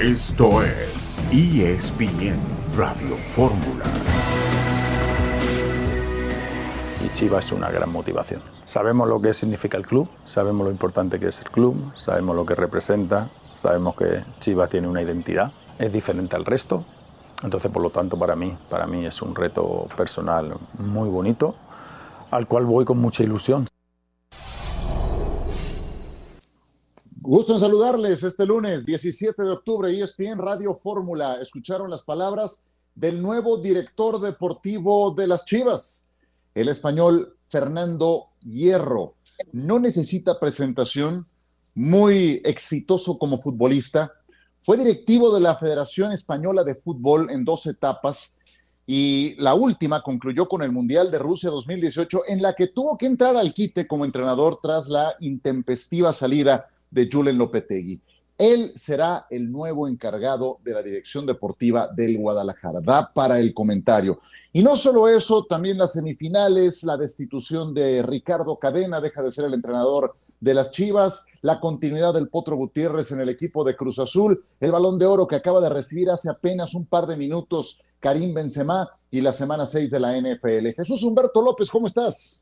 Esto 0.00 0.62
es 0.62 1.18
ESPN 1.32 2.38
Radio 2.76 3.16
Fórmula. 3.32 3.84
Y 7.04 7.18
Chivas 7.18 7.46
es 7.46 7.50
una 7.52 7.68
gran 7.68 7.90
motivación. 7.90 8.40
Sabemos 8.64 9.08
lo 9.08 9.20
que 9.20 9.34
significa 9.34 9.76
el 9.76 9.84
club, 9.84 10.08
sabemos 10.24 10.64
lo 10.64 10.70
importante 10.70 11.18
que 11.18 11.26
es 11.26 11.40
el 11.40 11.50
club, 11.50 11.92
sabemos 11.96 12.36
lo 12.36 12.46
que 12.46 12.54
representa, 12.54 13.28
sabemos 13.56 13.96
que 13.96 14.22
Chivas 14.38 14.70
tiene 14.70 14.86
una 14.86 15.02
identidad, 15.02 15.50
es 15.80 15.92
diferente 15.92 16.36
al 16.36 16.44
resto. 16.44 16.84
Entonces, 17.42 17.68
por 17.68 17.82
lo 17.82 17.90
tanto, 17.90 18.16
para 18.16 18.36
mí, 18.36 18.56
para 18.70 18.86
mí 18.86 19.04
es 19.04 19.20
un 19.20 19.34
reto 19.34 19.88
personal 19.96 20.54
muy 20.78 21.08
bonito, 21.08 21.56
al 22.30 22.46
cual 22.46 22.66
voy 22.66 22.84
con 22.84 22.98
mucha 22.98 23.24
ilusión. 23.24 23.66
Gusto 27.20 27.54
en 27.54 27.60
saludarles 27.60 28.22
este 28.22 28.46
lunes 28.46 28.86
17 28.86 29.42
de 29.42 29.50
octubre, 29.50 29.90
ESPN 29.90 30.38
Radio 30.38 30.76
Fórmula. 30.76 31.38
Escucharon 31.42 31.90
las 31.90 32.04
palabras 32.04 32.62
del 32.94 33.20
nuevo 33.20 33.58
director 33.58 34.20
deportivo 34.20 35.10
de 35.10 35.26
las 35.26 35.44
Chivas, 35.44 36.04
el 36.54 36.68
español 36.68 37.36
Fernando 37.48 38.28
Hierro. 38.44 39.14
No 39.52 39.80
necesita 39.80 40.38
presentación, 40.38 41.26
muy 41.74 42.40
exitoso 42.44 43.18
como 43.18 43.38
futbolista. 43.38 44.12
Fue 44.60 44.76
directivo 44.76 45.34
de 45.34 45.40
la 45.40 45.56
Federación 45.56 46.12
Española 46.12 46.62
de 46.62 46.76
Fútbol 46.76 47.30
en 47.30 47.44
dos 47.44 47.66
etapas 47.66 48.38
y 48.86 49.34
la 49.38 49.54
última 49.54 50.02
concluyó 50.02 50.46
con 50.46 50.62
el 50.62 50.70
Mundial 50.70 51.10
de 51.10 51.18
Rusia 51.18 51.50
2018 51.50 52.22
en 52.28 52.42
la 52.42 52.54
que 52.54 52.68
tuvo 52.68 52.96
que 52.96 53.06
entrar 53.06 53.36
al 53.36 53.52
quite 53.52 53.88
como 53.88 54.04
entrenador 54.04 54.60
tras 54.62 54.86
la 54.86 55.16
intempestiva 55.18 56.12
salida 56.12 56.68
de 56.90 57.08
Julen 57.10 57.38
Lopetegui. 57.38 58.00
Él 58.38 58.72
será 58.76 59.26
el 59.30 59.50
nuevo 59.50 59.88
encargado 59.88 60.58
de 60.64 60.72
la 60.72 60.82
dirección 60.82 61.26
deportiva 61.26 61.88
del 61.88 62.18
Guadalajara. 62.18 62.80
Da 62.80 63.12
para 63.12 63.40
el 63.40 63.52
comentario. 63.52 64.20
Y 64.52 64.62
no 64.62 64.76
solo 64.76 65.08
eso, 65.08 65.44
también 65.44 65.76
las 65.76 65.94
semifinales, 65.94 66.84
la 66.84 66.96
destitución 66.96 67.74
de 67.74 68.00
Ricardo 68.02 68.56
Cadena, 68.56 69.00
deja 69.00 69.22
de 69.22 69.32
ser 69.32 69.46
el 69.46 69.54
entrenador 69.54 70.14
de 70.40 70.54
las 70.54 70.70
Chivas, 70.70 71.26
la 71.42 71.58
continuidad 71.58 72.14
del 72.14 72.28
Potro 72.28 72.54
Gutiérrez 72.54 73.10
en 73.10 73.20
el 73.20 73.28
equipo 73.28 73.64
de 73.64 73.74
Cruz 73.74 73.98
Azul, 73.98 74.44
el 74.60 74.70
balón 74.70 75.00
de 75.00 75.06
oro 75.06 75.26
que 75.26 75.34
acaba 75.34 75.60
de 75.60 75.68
recibir 75.68 76.08
hace 76.10 76.30
apenas 76.30 76.74
un 76.74 76.86
par 76.86 77.08
de 77.08 77.16
minutos 77.16 77.80
Karim 77.98 78.32
Benzema 78.32 78.88
y 79.10 79.20
la 79.20 79.32
semana 79.32 79.66
6 79.66 79.90
de 79.90 79.98
la 79.98 80.16
NFL. 80.16 80.68
Jesús 80.76 81.02
Humberto 81.02 81.42
López, 81.42 81.68
¿cómo 81.70 81.88
estás? 81.88 82.40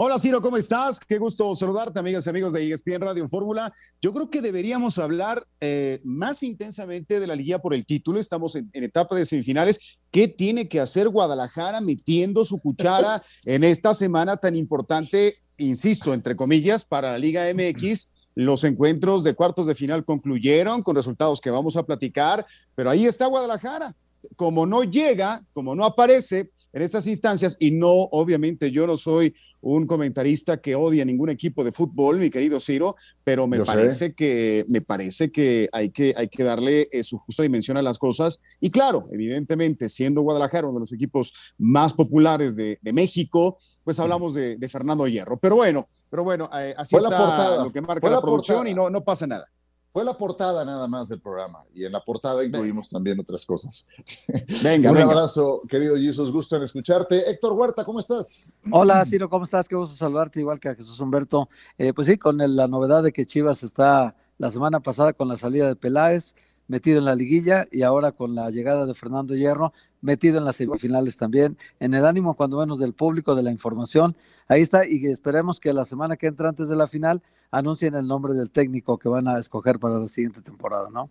Hola 0.00 0.16
Ciro, 0.20 0.40
¿cómo 0.40 0.56
estás? 0.56 1.00
Qué 1.00 1.18
gusto 1.18 1.56
saludarte, 1.56 1.98
amigas 1.98 2.24
y 2.24 2.30
amigos 2.30 2.52
de 2.52 2.70
ESPN 2.70 3.00
Radio 3.00 3.26
Fórmula. 3.26 3.74
Yo 4.00 4.14
creo 4.14 4.30
que 4.30 4.40
deberíamos 4.40 4.96
hablar 4.96 5.44
eh, 5.58 6.00
más 6.04 6.44
intensamente 6.44 7.18
de 7.18 7.26
la 7.26 7.34
Liga 7.34 7.58
por 7.58 7.74
el 7.74 7.84
título. 7.84 8.20
Estamos 8.20 8.54
en, 8.54 8.70
etapa 8.72 9.16
de 9.16 9.26
semifinales. 9.26 9.98
¿Qué 10.12 10.28
tiene 10.28 10.68
que 10.68 10.78
hacer 10.78 11.08
Guadalajara 11.08 11.80
metiendo 11.80 12.44
su 12.44 12.60
cuchara 12.60 13.20
en 13.44 13.64
esta 13.64 13.92
semana 13.92 14.36
tan 14.36 14.54
importante, 14.54 15.38
insisto, 15.56 16.14
entre 16.14 16.36
comillas, 16.36 16.84
para 16.84 17.10
la 17.10 17.18
Liga 17.18 17.52
MX? 17.52 18.12
Los 18.36 18.62
encuentros 18.62 19.24
de 19.24 19.34
cuartos 19.34 19.66
de 19.66 19.74
final 19.74 20.04
concluyeron 20.04 20.80
con 20.80 20.94
resultados 20.94 21.40
que 21.40 21.50
vamos 21.50 21.76
a 21.76 21.82
platicar, 21.82 22.46
pero 22.76 22.88
ahí 22.88 23.04
está 23.04 23.26
Guadalajara. 23.26 23.96
Como 24.36 24.64
no 24.64 24.84
llega, 24.84 25.42
como 25.52 25.74
no 25.74 25.84
aparece 25.84 26.52
en 26.72 26.82
estas 26.82 27.06
instancias, 27.08 27.56
y 27.58 27.72
no, 27.72 27.90
obviamente, 27.90 28.70
yo 28.70 28.86
no 28.86 28.96
soy 28.96 29.34
un 29.60 29.86
comentarista 29.86 30.60
que 30.60 30.74
odia 30.74 31.02
a 31.02 31.06
ningún 31.06 31.30
equipo 31.30 31.64
de 31.64 31.72
fútbol, 31.72 32.18
mi 32.18 32.30
querido 32.30 32.60
Ciro, 32.60 32.96
pero 33.24 33.46
me 33.46 33.64
parece 33.64 34.14
que 34.14 34.64
me 34.68 34.80
parece 34.80 35.30
que 35.30 35.68
hay 35.72 35.90
que 35.90 36.14
hay 36.16 36.28
que 36.28 36.44
darle 36.44 36.88
eh, 36.92 37.02
su 37.02 37.18
justa 37.18 37.42
dimensión 37.42 37.76
a 37.76 37.82
las 37.82 37.98
cosas 37.98 38.40
y 38.60 38.70
claro, 38.70 39.08
evidentemente 39.12 39.88
siendo 39.88 40.22
Guadalajara 40.22 40.68
uno 40.68 40.78
de 40.78 40.80
los 40.80 40.92
equipos 40.92 41.54
más 41.58 41.92
populares 41.92 42.56
de, 42.56 42.78
México, 42.92 43.58
pues 43.84 44.00
hablamos 44.00 44.34
de, 44.34 44.56
Fernando 44.68 45.06
Hierro, 45.06 45.38
pero 45.38 45.56
bueno, 45.56 45.88
pero 46.10 46.24
bueno, 46.24 46.48
eh, 46.58 46.74
así 46.76 46.96
está 46.96 47.10
la 47.10 47.16
portada. 47.18 47.64
lo 47.64 47.70
que 47.70 47.80
marca 47.80 48.08
la, 48.08 48.20
producción 48.20 48.66
y 48.66 48.74
no 48.74 48.90
no 48.90 49.04
pasa 49.04 49.26
nada. 49.26 49.46
Fue 49.98 50.04
la 50.04 50.16
portada 50.16 50.64
nada 50.64 50.86
más 50.86 51.08
del 51.08 51.20
programa 51.20 51.64
y 51.74 51.84
en 51.84 51.90
la 51.90 51.98
portada 52.04 52.44
incluimos 52.44 52.88
también 52.88 53.18
otras 53.18 53.44
cosas. 53.44 53.84
Venga, 54.62 54.92
Un 54.92 54.98
abrazo, 54.98 55.62
querido 55.68 55.96
Jesús, 55.96 56.30
gusto 56.30 56.54
en 56.54 56.62
escucharte. 56.62 57.28
Héctor 57.28 57.54
Huerta, 57.54 57.84
¿cómo 57.84 57.98
estás? 57.98 58.52
Hola, 58.70 59.04
Ciro, 59.04 59.28
¿cómo 59.28 59.44
estás? 59.44 59.66
Qué 59.66 59.74
gusto 59.74 59.96
saludarte, 59.96 60.38
igual 60.38 60.60
que 60.60 60.68
a 60.68 60.76
Jesús 60.76 61.00
Humberto. 61.00 61.48
Eh, 61.78 61.92
pues 61.92 62.06
sí, 62.06 62.16
con 62.16 62.38
la 62.38 62.68
novedad 62.68 63.02
de 63.02 63.10
que 63.10 63.26
Chivas 63.26 63.64
está 63.64 64.14
la 64.36 64.52
semana 64.52 64.78
pasada 64.78 65.14
con 65.14 65.26
la 65.26 65.36
salida 65.36 65.66
de 65.66 65.74
Peláez, 65.74 66.36
metido 66.68 66.98
en 66.98 67.06
la 67.06 67.14
liguilla 67.14 67.66
y 67.72 67.82
ahora 67.82 68.12
con 68.12 68.34
la 68.34 68.50
llegada 68.50 68.86
de 68.86 68.94
Fernando 68.94 69.34
Hierro, 69.34 69.72
metido 70.00 70.38
en 70.38 70.44
las 70.44 70.56
semifinales 70.56 71.16
también, 71.16 71.58
en 71.80 71.94
el 71.94 72.04
ánimo 72.04 72.34
cuando 72.34 72.58
menos 72.58 72.78
del 72.78 72.92
público, 72.92 73.34
de 73.34 73.42
la 73.42 73.50
información. 73.50 74.16
Ahí 74.46 74.62
está 74.62 74.86
y 74.86 75.04
esperemos 75.06 75.58
que 75.58 75.72
la 75.72 75.84
semana 75.84 76.16
que 76.16 76.26
entra 76.26 76.48
antes 76.48 76.68
de 76.68 76.76
la 76.76 76.86
final 76.86 77.22
anuncien 77.50 77.94
el 77.94 78.06
nombre 78.06 78.34
del 78.34 78.50
técnico 78.50 78.98
que 78.98 79.08
van 79.08 79.26
a 79.26 79.38
escoger 79.38 79.78
para 79.78 79.98
la 79.98 80.06
siguiente 80.06 80.42
temporada, 80.42 80.88
¿no? 80.90 81.10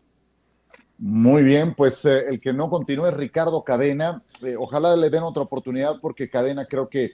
Muy 0.99 1.43
bien, 1.43 1.75
pues 1.75 2.05
eh, 2.05 2.25
el 2.27 2.39
que 2.39 2.53
no 2.53 2.69
continúe 2.69 3.07
es 3.07 3.13
Ricardo 3.13 3.63
Cadena. 3.63 4.23
Eh, 4.41 4.55
ojalá 4.57 4.95
le 4.95 5.11
den 5.11 5.21
otra 5.21 5.43
oportunidad 5.43 5.99
porque 6.01 6.29
Cadena 6.29 6.65
creo 6.65 6.89
que 6.89 7.11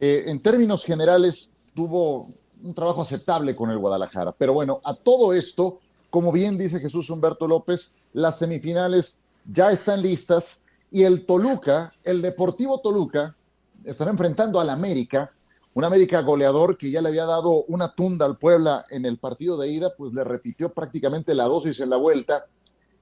eh, 0.00 0.24
en 0.26 0.40
términos 0.40 0.84
generales 0.84 1.50
tuvo 1.74 2.28
un 2.62 2.74
trabajo 2.74 3.02
aceptable 3.02 3.56
con 3.56 3.70
el 3.70 3.78
Guadalajara. 3.78 4.32
Pero 4.32 4.52
bueno, 4.52 4.80
a 4.84 4.94
todo 4.94 5.32
esto, 5.32 5.80
como 6.12 6.30
bien 6.30 6.58
dice 6.58 6.78
Jesús 6.78 7.08
Humberto 7.08 7.48
López, 7.48 7.94
las 8.12 8.38
semifinales 8.38 9.22
ya 9.50 9.72
están 9.72 10.02
listas 10.02 10.60
y 10.90 11.04
el 11.04 11.24
Toluca, 11.24 11.90
el 12.04 12.20
Deportivo 12.20 12.80
Toluca, 12.80 13.34
estará 13.82 14.10
enfrentando 14.10 14.60
al 14.60 14.68
América 14.68 15.32
un 15.72 15.84
América 15.84 16.20
goleador 16.20 16.76
que 16.76 16.90
ya 16.90 17.00
le 17.00 17.08
había 17.08 17.24
dado 17.24 17.64
una 17.68 17.94
tunda 17.94 18.26
al 18.26 18.36
Puebla 18.36 18.84
en 18.90 19.06
el 19.06 19.16
partido 19.16 19.56
de 19.56 19.68
ida, 19.68 19.94
pues 19.96 20.12
le 20.12 20.22
repitió 20.22 20.70
prácticamente 20.74 21.34
la 21.34 21.44
dosis 21.44 21.80
en 21.80 21.88
la 21.88 21.96
vuelta. 21.96 22.44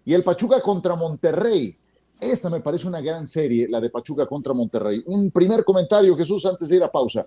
Y 0.05 0.15
el 0.15 0.23
Pachuca 0.23 0.61
contra 0.61 0.95
Monterrey. 0.95 1.77
Esta 2.21 2.49
me 2.49 2.61
parece 2.61 2.87
una 2.87 3.01
gran 3.01 3.27
serie, 3.27 3.67
la 3.69 3.81
de 3.81 3.91
Pachuca 3.91 4.25
contra 4.27 4.55
Monterrey. 4.55 5.03
Un 5.07 5.33
primer 5.33 5.65
comentario, 5.65 6.17
Jesús, 6.17 6.47
antes 6.47 6.69
de 6.69 6.77
ir 6.77 6.85
a 6.85 6.93
pausa. 6.93 7.27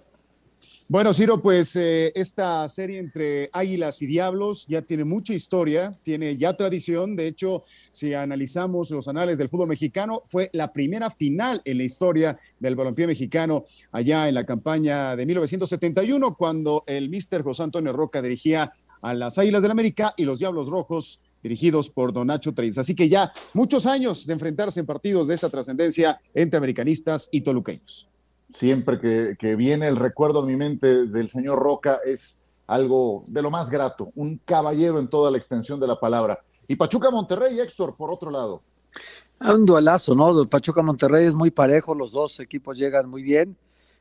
Bueno, 0.89 1.13
Ciro, 1.13 1.41
pues 1.41 1.77
eh, 1.77 2.11
esta 2.13 2.67
serie 2.67 2.99
entre 2.99 3.49
Águilas 3.53 4.01
y 4.01 4.05
Diablos 4.05 4.67
ya 4.67 4.81
tiene 4.81 5.05
mucha 5.05 5.33
historia, 5.33 5.93
tiene 6.03 6.35
ya 6.35 6.57
tradición. 6.57 7.15
De 7.15 7.27
hecho, 7.27 7.63
si 7.89 8.13
analizamos 8.13 8.91
los 8.91 9.07
anales 9.07 9.37
del 9.37 9.47
fútbol 9.47 9.69
mexicano, 9.69 10.23
fue 10.25 10.49
la 10.51 10.73
primera 10.73 11.09
final 11.09 11.61
en 11.63 11.77
la 11.77 11.83
historia 11.83 12.37
del 12.59 12.75
balompié 12.75 13.07
mexicano 13.07 13.63
allá 13.93 14.27
en 14.27 14.35
la 14.35 14.45
campaña 14.45 15.15
de 15.15 15.25
1971, 15.25 16.35
cuando 16.35 16.83
el 16.85 17.09
mister 17.09 17.43
José 17.43 17.63
Antonio 17.63 17.93
Roca 17.93 18.21
dirigía 18.21 18.69
a 19.01 19.13
las 19.13 19.37
Águilas 19.37 19.61
del 19.61 19.71
América 19.71 20.13
y 20.17 20.25
los 20.25 20.39
Diablos 20.39 20.67
Rojos 20.67 21.21
dirigidos 21.41 21.89
por 21.89 22.11
Don 22.11 22.27
Nacho 22.27 22.53
Treyes. 22.53 22.77
Así 22.77 22.93
que 22.93 23.07
ya 23.07 23.31
muchos 23.53 23.85
años 23.85 24.27
de 24.27 24.33
enfrentarse 24.33 24.81
en 24.81 24.85
partidos 24.85 25.27
de 25.27 25.35
esta 25.35 25.49
trascendencia 25.49 26.19
entre 26.33 26.57
americanistas 26.57 27.29
y 27.31 27.41
toluqueños 27.41 28.09
siempre 28.53 28.99
que, 28.99 29.55
viene 29.55 29.87
el 29.87 29.95
recuerdo 29.95 30.43
a 30.43 30.45
mi 30.45 30.55
mente 30.55 31.07
del 31.07 31.27
señor 31.27 31.59
Roca 31.59 31.99
es 32.05 32.41
algo 32.67 33.23
de 33.27 33.41
lo 33.41 33.51
más 33.51 33.69
grato, 33.69 34.11
un 34.15 34.39
caballero 34.45 34.99
en 34.99 35.07
toda 35.07 35.31
la 35.31 35.37
extensión 35.37 35.79
de 35.79 35.87
la 35.87 35.99
palabra. 35.99 36.43
Y 36.67 36.75
Pachuca 36.75 37.09
Monterrey, 37.09 37.59
Héctor, 37.59 37.95
por 37.95 38.11
otro 38.11 38.31
lado. 38.31 38.61
Un 39.41 39.65
duelazo, 39.65 40.15
¿no? 40.15 40.47
Pachuca 40.47 40.81
Monterrey 40.81 41.25
es 41.25 41.33
muy 41.33 41.51
parejo, 41.51 41.93
los 41.95 42.11
dos 42.11 42.39
equipos 42.39 42.77
llegan 42.77 43.09
muy 43.09 43.23
bien. 43.23 43.57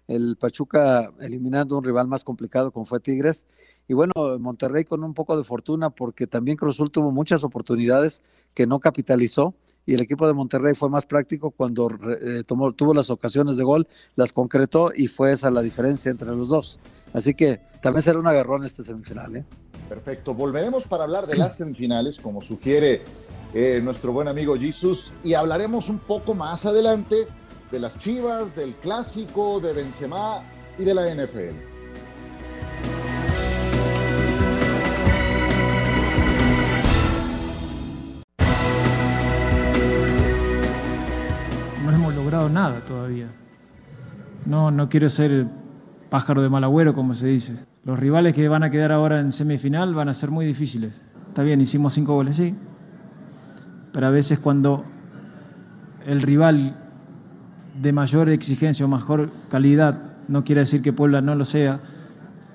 El 0.06 0.36
Pachuca 0.36 1.10
eliminando 1.20 1.76
un 1.76 1.84
rival 1.84 2.06
más 2.06 2.22
complicado 2.22 2.70
como 2.70 2.84
fue 2.84 3.00
Tigres. 3.00 3.46
Y 3.88 3.94
bueno, 3.94 4.12
Monterrey 4.38 4.84
con 4.84 5.02
un 5.02 5.14
poco 5.14 5.36
de 5.36 5.44
fortuna 5.44 5.90
porque 5.90 6.26
también 6.26 6.56
Cruzul 6.56 6.90
tuvo 6.90 7.10
muchas 7.10 7.42
oportunidades 7.42 8.22
que 8.54 8.66
no 8.66 8.78
capitalizó 8.78 9.54
y 9.86 9.94
el 9.94 10.00
equipo 10.00 10.26
de 10.26 10.32
Monterrey 10.32 10.74
fue 10.74 10.88
más 10.88 11.06
práctico 11.06 11.50
cuando 11.50 11.90
eh, 12.20 12.44
tomó, 12.46 12.72
tuvo 12.72 12.94
las 12.94 13.10
ocasiones 13.10 13.56
de 13.56 13.64
gol, 13.64 13.88
las 14.16 14.32
concretó 14.32 14.92
y 14.94 15.08
fue 15.08 15.32
esa 15.32 15.50
la 15.50 15.62
diferencia 15.62 16.10
entre 16.10 16.28
los 16.28 16.48
dos. 16.48 16.78
Así 17.12 17.34
que 17.34 17.60
también 17.82 18.02
será 18.02 18.18
un 18.18 18.26
agarrón 18.26 18.64
este 18.64 18.82
semifinal. 18.82 19.36
¿eh? 19.36 19.44
Perfecto, 19.88 20.34
volveremos 20.34 20.86
para 20.86 21.04
hablar 21.04 21.26
de 21.26 21.36
las 21.36 21.56
semifinales, 21.56 22.18
como 22.18 22.40
sugiere 22.40 23.02
eh, 23.52 23.80
nuestro 23.82 24.12
buen 24.12 24.28
amigo 24.28 24.56
Jesus, 24.56 25.14
y 25.22 25.34
hablaremos 25.34 25.88
un 25.88 25.98
poco 25.98 26.34
más 26.34 26.64
adelante 26.64 27.26
de 27.70 27.80
las 27.80 27.98
Chivas, 27.98 28.54
del 28.54 28.74
Clásico, 28.76 29.60
de 29.60 29.72
Benzema 29.72 30.42
y 30.78 30.84
de 30.84 30.94
la 30.94 31.14
NFL. 31.14 31.71
Nada 42.32 42.80
todavía. 42.80 43.26
No, 44.46 44.70
no 44.70 44.88
quiero 44.88 45.08
ser 45.08 45.46
pájaro 46.08 46.42
de 46.42 46.48
mal 46.48 46.64
agüero, 46.64 46.94
como 46.94 47.14
se 47.14 47.26
dice. 47.26 47.56
Los 47.84 47.98
rivales 47.98 48.34
que 48.34 48.48
van 48.48 48.62
a 48.62 48.70
quedar 48.70 48.90
ahora 48.90 49.20
en 49.20 49.32
semifinal 49.32 49.94
van 49.94 50.08
a 50.08 50.14
ser 50.14 50.30
muy 50.30 50.46
difíciles. 50.46 51.02
Está 51.28 51.42
bien, 51.42 51.60
hicimos 51.60 51.92
cinco 51.92 52.14
goles, 52.14 52.36
sí. 52.36 52.54
pero 53.92 54.06
a 54.06 54.10
veces 54.10 54.38
cuando 54.38 54.84
el 56.06 56.22
rival 56.22 56.76
de 57.80 57.92
mayor 57.92 58.28
exigencia 58.28 58.84
o 58.84 58.88
mejor 58.88 59.30
calidad, 59.50 59.98
no 60.28 60.44
quiere 60.44 60.62
decir 60.62 60.82
que 60.82 60.92
Puebla 60.92 61.20
no 61.20 61.34
lo 61.34 61.44
sea, 61.44 61.80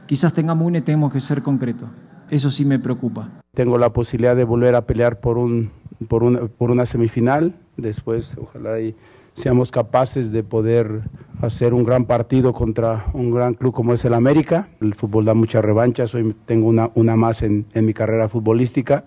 quizás 0.06 0.34
tengamos 0.34 0.68
una 0.68 0.80
y 0.80 0.82
tenemos 0.82 1.12
que 1.12 1.20
ser 1.20 1.42
concretos. 1.42 1.90
Eso 2.30 2.50
sí 2.50 2.66
me 2.66 2.80
preocupa. 2.80 3.30
Tengo 3.54 3.78
la 3.78 3.94
posibilidad 3.94 4.36
de 4.36 4.44
volver 4.44 4.76
a 4.76 4.86
pelear 4.86 5.20
por, 5.20 5.38
un, 5.38 5.72
por, 6.08 6.24
una, 6.24 6.42
por 6.42 6.72
una 6.72 6.86
semifinal, 6.86 7.56
después 7.78 8.38
ojalá 8.40 8.80
y 8.80 8.96
seamos 9.38 9.72
capaces 9.72 10.32
de 10.32 10.44
poder 10.44 11.04
hacer 11.42 11.76
un 11.76 11.84
gran 11.84 12.06
partido 12.06 12.54
contra 12.54 13.06
un 13.14 13.32
gran 13.32 13.54
club 13.54 13.72
como 13.72 13.94
es 13.94 14.04
el 14.04 14.16
América. 14.16 14.70
El 14.82 14.96
fútbol 14.96 15.26
da 15.26 15.36
muchas 15.36 15.64
revanchas, 15.64 16.14
hoy 16.16 16.36
tengo 16.48 16.68
una, 16.68 16.92
una 16.96 17.16
más 17.16 17.44
en, 17.44 17.68
en 17.74 17.86
mi 17.86 17.94
carrera 17.94 18.28
futbolística. 18.28 19.06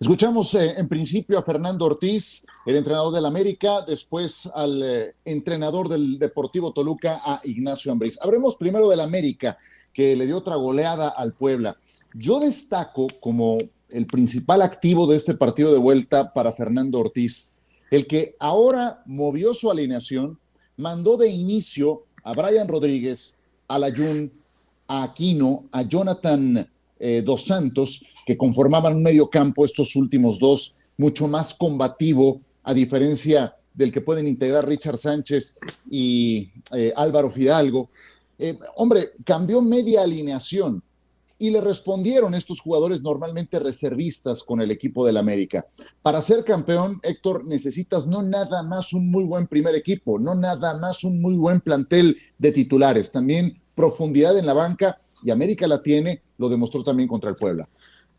Escuchamos 0.00 0.54
eh, 0.54 0.74
en 0.78 0.88
principio 0.88 1.38
a 1.38 1.42
Fernando 1.42 1.84
Ortiz, 1.84 2.46
el 2.64 2.76
entrenador 2.76 3.12
del 3.12 3.26
América, 3.26 3.82
después 3.86 4.48
al 4.54 4.80
eh, 4.82 5.14
entrenador 5.24 5.88
del 5.88 6.18
Deportivo 6.18 6.72
Toluca, 6.72 7.20
a 7.22 7.40
Ignacio 7.44 7.92
Ambriz. 7.92 8.16
Hablemos 8.22 8.56
primero 8.56 8.88
del 8.88 9.00
América, 9.00 9.58
que 9.92 10.16
le 10.16 10.24
dio 10.24 10.38
otra 10.38 10.56
goleada 10.56 11.08
al 11.08 11.34
Puebla. 11.34 11.76
Yo 12.14 12.40
destaco 12.40 13.08
como 13.20 13.58
el 13.88 14.06
principal 14.06 14.62
activo 14.62 15.06
de 15.06 15.16
este 15.16 15.34
partido 15.34 15.72
de 15.72 15.78
vuelta 15.78 16.32
para 16.32 16.52
Fernando 16.52 17.00
Ortiz, 17.00 17.50
el 17.90 18.06
que 18.06 18.36
ahora 18.38 19.02
movió 19.06 19.54
su 19.54 19.70
alineación, 19.70 20.38
mandó 20.76 21.16
de 21.16 21.28
inicio 21.28 22.04
a 22.22 22.32
Brian 22.32 22.68
Rodríguez, 22.68 23.38
a 23.66 23.78
Layun, 23.78 24.32
a 24.86 25.04
Aquino, 25.04 25.68
a 25.72 25.82
Jonathan 25.82 26.68
eh, 26.98 27.22
Dos 27.24 27.44
Santos, 27.46 28.04
que 28.26 28.36
conformaban 28.36 28.96
un 28.96 29.02
medio 29.02 29.28
campo, 29.28 29.64
estos 29.64 29.96
últimos 29.96 30.38
dos, 30.38 30.76
mucho 30.96 31.28
más 31.28 31.54
combativo, 31.54 32.40
a 32.64 32.74
diferencia 32.74 33.54
del 33.72 33.92
que 33.92 34.00
pueden 34.00 34.26
integrar 34.26 34.66
Richard 34.66 34.98
Sánchez 34.98 35.56
y 35.90 36.50
eh, 36.74 36.92
Álvaro 36.96 37.30
Fidalgo. 37.30 37.88
Eh, 38.38 38.58
hombre, 38.76 39.12
cambió 39.24 39.62
media 39.62 40.02
alineación 40.02 40.82
y 41.38 41.50
le 41.50 41.60
respondieron 41.60 42.34
estos 42.34 42.60
jugadores 42.60 43.02
normalmente 43.02 43.60
reservistas 43.60 44.42
con 44.42 44.60
el 44.60 44.70
equipo 44.70 45.06
del 45.06 45.16
América. 45.16 45.66
Para 46.02 46.20
ser 46.20 46.44
campeón, 46.44 46.98
Héctor, 47.02 47.46
necesitas 47.46 48.06
no 48.06 48.22
nada 48.22 48.62
más 48.64 48.92
un 48.92 49.10
muy 49.10 49.24
buen 49.24 49.46
primer 49.46 49.74
equipo, 49.74 50.18
no 50.18 50.34
nada 50.34 50.78
más 50.78 51.04
un 51.04 51.20
muy 51.20 51.36
buen 51.36 51.60
plantel 51.60 52.18
de 52.38 52.52
titulares, 52.52 53.12
también 53.12 53.58
profundidad 53.74 54.36
en 54.36 54.46
la 54.46 54.54
banca 54.54 54.98
y 55.22 55.30
América 55.30 55.68
la 55.68 55.82
tiene, 55.82 56.22
lo 56.36 56.48
demostró 56.48 56.82
también 56.82 57.08
contra 57.08 57.30
el 57.30 57.36
Puebla. 57.36 57.68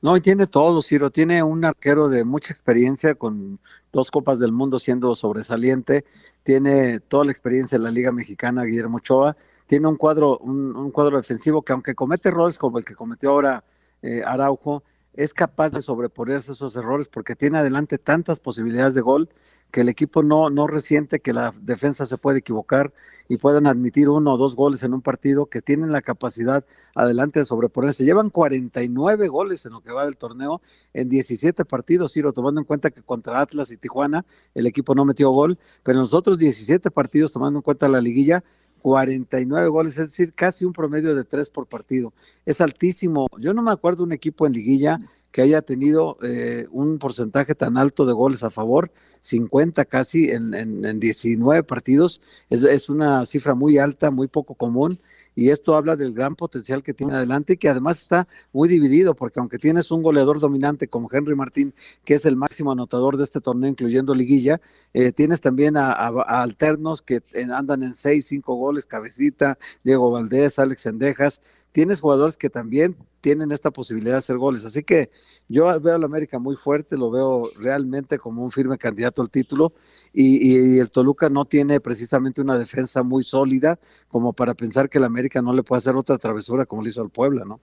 No, 0.01 0.15
y 0.15 0.21
tiene 0.21 0.47
todo, 0.47 0.81
Ciro. 0.81 1.11
Tiene 1.11 1.43
un 1.43 1.65
arquero 1.65 2.07
de 2.07 2.23
mucha 2.23 2.53
experiencia, 2.53 3.15
con 3.15 3.59
dos 3.91 4.11
Copas 4.11 4.39
del 4.39 4.53
Mundo 4.53 4.79
siendo 4.79 5.13
sobresaliente. 5.13 6.05
Tiene 6.43 7.01
toda 7.01 7.25
la 7.25 7.31
experiencia 7.31 7.75
en 7.75 7.83
la 7.83 7.91
Liga 7.91 8.13
Mexicana, 8.13 8.63
Guillermo 8.63 8.97
Ochoa. 8.97 9.35
Tiene 9.69 9.87
un 9.87 9.97
cuadro, 9.97 10.39
un, 10.39 10.89
cuadro 10.89 11.17
defensivo 11.17 11.61
que, 11.61 11.73
aunque 11.73 11.93
comete 11.93 12.29
errores 12.29 12.57
como 12.57 12.79
el 12.79 12.85
que 12.85 12.95
cometió 12.95 13.29
ahora 13.29 13.63
eh, 14.01 14.23
Araujo, 14.25 14.81
es 15.13 15.31
capaz 15.31 15.71
de 15.71 15.83
sobreponerse 15.83 16.49
a 16.49 16.53
esos 16.55 16.75
errores 16.75 17.07
porque 17.07 17.35
tiene 17.35 17.59
adelante 17.59 17.99
tantas 17.99 18.39
posibilidades 18.39 18.95
de 18.95 19.01
gol 19.01 19.29
que 19.69 19.81
el 19.81 19.89
equipo 19.89 20.23
no, 20.23 20.49
no 20.49 20.65
resiente 20.65 21.19
que 21.19 21.33
la 21.33 21.53
defensa 21.61 22.07
se 22.07 22.17
puede 22.17 22.39
equivocar 22.39 22.91
y 23.27 23.37
puedan 23.37 23.67
admitir 23.67 24.09
uno 24.09 24.33
o 24.33 24.37
dos 24.37 24.55
goles 24.55 24.81
en 24.81 24.95
un 24.95 25.03
partido 25.03 25.45
que 25.45 25.61
tienen 25.61 25.91
la 25.91 26.01
capacidad 26.01 26.65
adelante 26.95 27.37
de 27.37 27.45
sobreponerse. 27.45 28.03
Llevan 28.03 28.31
49 28.31 29.27
goles 29.27 29.67
en 29.67 29.73
lo 29.73 29.81
que 29.81 29.91
va 29.91 30.05
del 30.05 30.17
torneo 30.17 30.61
en 30.95 31.09
17 31.09 31.63
partidos, 31.65 32.13
Ciro, 32.13 32.33
tomando 32.33 32.59
en 32.59 32.65
cuenta 32.65 32.89
que 32.89 33.03
contra 33.03 33.39
Atlas 33.39 33.69
y 33.69 33.77
Tijuana 33.77 34.25
el 34.55 34.65
equipo 34.65 34.95
no 34.95 35.05
metió 35.05 35.29
gol, 35.29 35.59
pero 35.83 35.99
en 35.99 36.01
los 36.01 36.15
otros 36.15 36.39
17 36.39 36.89
partidos, 36.89 37.31
tomando 37.31 37.59
en 37.59 37.61
cuenta 37.61 37.87
la 37.87 38.01
liguilla, 38.01 38.43
49 38.79 39.67
goles, 39.67 39.97
es 39.97 40.07
decir, 40.07 40.33
casi 40.33 40.65
un 40.65 40.73
promedio 40.73 41.15
de 41.15 41.23
tres 41.23 41.49
por 41.49 41.67
partido. 41.67 42.13
Es 42.45 42.61
altísimo. 42.61 43.27
Yo 43.37 43.53
no 43.53 43.61
me 43.61 43.71
acuerdo 43.71 44.03
un 44.03 44.11
equipo 44.11 44.47
en 44.47 44.53
liguilla 44.53 44.99
que 45.31 45.41
haya 45.41 45.61
tenido 45.61 46.17
eh, 46.23 46.67
un 46.71 46.97
porcentaje 46.97 47.55
tan 47.55 47.77
alto 47.77 48.05
de 48.05 48.13
goles 48.13 48.43
a 48.43 48.49
favor, 48.49 48.91
50 49.21 49.85
casi 49.85 50.29
en, 50.29 50.53
en, 50.53 50.99
19 50.99 51.63
partidos, 51.63 52.21
es, 52.49 52.89
una 52.89 53.25
cifra 53.25 53.53
muy 53.53 53.77
alta, 53.77 54.11
muy 54.11 54.27
poco 54.27 54.55
común, 54.55 54.99
y 55.35 55.51
esto 55.51 55.75
habla 55.75 55.95
del 55.95 56.13
gran 56.13 56.35
potencial 56.35 56.83
que 56.83 56.93
tiene 56.93 57.13
adelante 57.13 57.53
y 57.53 57.57
que 57.57 57.69
además 57.69 57.99
está 57.99 58.27
muy 58.51 58.67
dividido, 58.67 59.15
porque 59.15 59.39
aunque 59.39 59.57
tienes 59.57 59.91
un 59.91 60.01
goleador 60.01 60.39
dominante 60.39 60.87
como 60.87 61.07
Henry 61.11 61.35
Martín, 61.35 61.73
que 62.03 62.15
es 62.15 62.25
el 62.25 62.35
máximo 62.35 62.71
anotador 62.71 63.17
de 63.17 63.23
este 63.23 63.39
torneo, 63.39 63.69
incluyendo 63.69 64.15
liguilla, 64.15 64.59
eh, 64.93 65.11
tienes 65.11 65.41
también 65.41 65.77
a, 65.77 65.91
a, 65.91 66.41
alternos 66.41 67.01
que 67.01 67.21
andan 67.53 67.83
en 67.83 67.93
6, 67.93 68.25
5 68.25 68.55
goles, 68.55 68.85
Cabecita, 68.85 69.57
Diego 69.83 70.11
Valdés, 70.11 70.59
Alex 70.59 70.87
Endejas, 70.87 71.41
tienes 71.71 72.01
jugadores 72.01 72.37
que 72.37 72.49
también 72.49 72.95
tienen 73.21 73.51
esta 73.51 73.71
posibilidad 73.71 74.13
de 74.13 74.19
hacer 74.19 74.37
goles. 74.37 74.65
Así 74.65 74.83
que 74.83 75.11
yo 75.47 75.79
veo 75.79 75.95
al 75.95 76.03
América 76.03 76.39
muy 76.39 76.55
fuerte, 76.55 76.97
lo 76.97 77.11
veo 77.11 77.49
realmente 77.57 78.17
como 78.17 78.43
un 78.43 78.51
firme 78.51 78.77
candidato 78.77 79.21
al 79.21 79.29
título 79.29 79.73
y, 80.13 80.79
el 80.79 80.89
Toluca 80.91 81.29
no 81.29 81.45
tiene 81.45 81.79
precisamente 81.79 82.41
una 82.41 82.57
defensa 82.57 83.03
muy 83.03 83.23
sólida 83.23 83.79
como 84.07 84.33
para 84.33 84.53
pensar 84.53 84.89
que 84.89 84.97
el 84.97 85.03
América 85.03 85.41
no 85.41 85.53
le 85.53 85.63
puede 85.63 85.77
hacer 85.79 85.95
otra 85.95 86.17
travesura 86.17 86.65
como 86.65 86.81
le 86.81 86.89
hizo 86.89 87.01
al 87.01 87.09
Puebla, 87.09 87.45
¿no? 87.45 87.59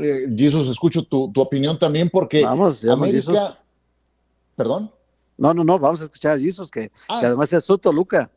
Eh, 0.00 0.26
escucho 0.38 1.02
tu, 1.02 1.32
opinión 1.36 1.78
también 1.78 2.08
porque 2.10 2.44
vamos, 2.44 2.84
América... 2.84 3.58
¿Perdón? 4.54 4.92
No, 5.38 5.52
no, 5.54 5.64
no, 5.64 5.78
vamos 5.78 6.00
a 6.02 6.04
escuchar 6.04 6.36
a 6.36 6.38
Jesus, 6.38 6.70
que, 6.70 6.92
ah. 7.08 7.20
además 7.24 7.52
es 7.52 7.64
su 7.64 7.78
Toluca. 7.78 8.30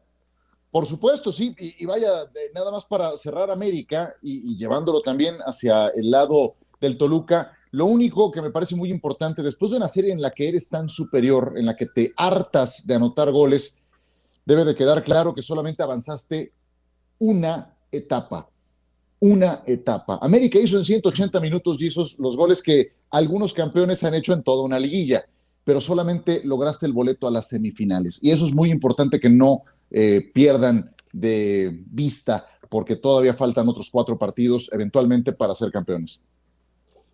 Por 0.76 0.86
supuesto, 0.88 1.32
sí, 1.32 1.56
y, 1.58 1.86
vaya, 1.86 2.10
nada 2.54 2.70
más 2.70 2.84
para 2.86 3.16
cerrar 3.16 3.50
América 3.50 4.14
y, 4.22 4.58
llevándolo 4.58 5.00
también 5.00 5.38
hacia 5.46 5.88
el 5.88 6.12
lado 6.12 6.56
del 6.82 6.98
Toluca, 6.98 7.54
lo 7.72 7.86
único 7.86 8.30
que 8.30 8.42
me 8.42 8.50
parece 8.50 8.76
muy 8.76 8.92
importante, 8.92 9.42
después 9.42 9.72
de 9.72 9.78
una 9.78 9.88
serie 9.88 10.12
en 10.12 10.22
la 10.22 10.32
que 10.32 10.50
eres 10.50 10.68
tan 10.68 10.90
superior, 10.90 11.54
en 11.56 11.66
la 11.66 11.78
que 11.78 11.86
te 11.86 12.12
hartas 12.18 12.86
de 12.86 12.96
anotar 12.96 13.32
goles, 13.32 13.78
debe 14.46 14.66
de 14.66 14.76
quedar 14.76 15.02
claro 15.06 15.34
que 15.34 15.42
solamente 15.42 15.82
avanzaste 15.82 16.52
una 17.20 17.74
etapa, 17.90 18.50
una 19.22 19.64
etapa. 19.66 20.20
América 20.22 20.60
hizo 20.60 20.78
en 20.78 20.84
180 20.84 21.40
minutos 21.40 21.78
los 22.20 22.36
goles 22.36 22.62
que 22.62 22.92
algunos 23.12 23.54
campeones 23.54 24.04
han 24.04 24.14
hecho 24.14 24.34
en 24.34 24.44
toda 24.44 24.62
una 24.62 24.78
liguilla, 24.78 25.24
pero 25.64 25.80
solamente 25.80 26.42
lograste 26.44 26.86
el 26.86 26.92
boleto 26.92 27.30
a 27.30 27.32
las 27.32 27.48
semifinales. 27.48 28.20
Y 28.22 28.32
eso 28.32 28.46
es 28.46 28.54
muy 28.54 28.72
importante 28.72 29.22
que 29.22 29.30
no 29.30 29.64
eh, 29.92 30.32
pierdan 30.34 30.92
de 31.12 31.84
vista, 31.88 32.46
porque 32.70 32.96
todavía 32.96 33.34
faltan 33.34 33.68
otros 33.68 33.90
cuatro 33.90 34.18
partidos 34.18 34.70
eventualmente 34.74 35.32
para 35.32 35.56
ser 35.56 35.72
campeones. 35.72 36.22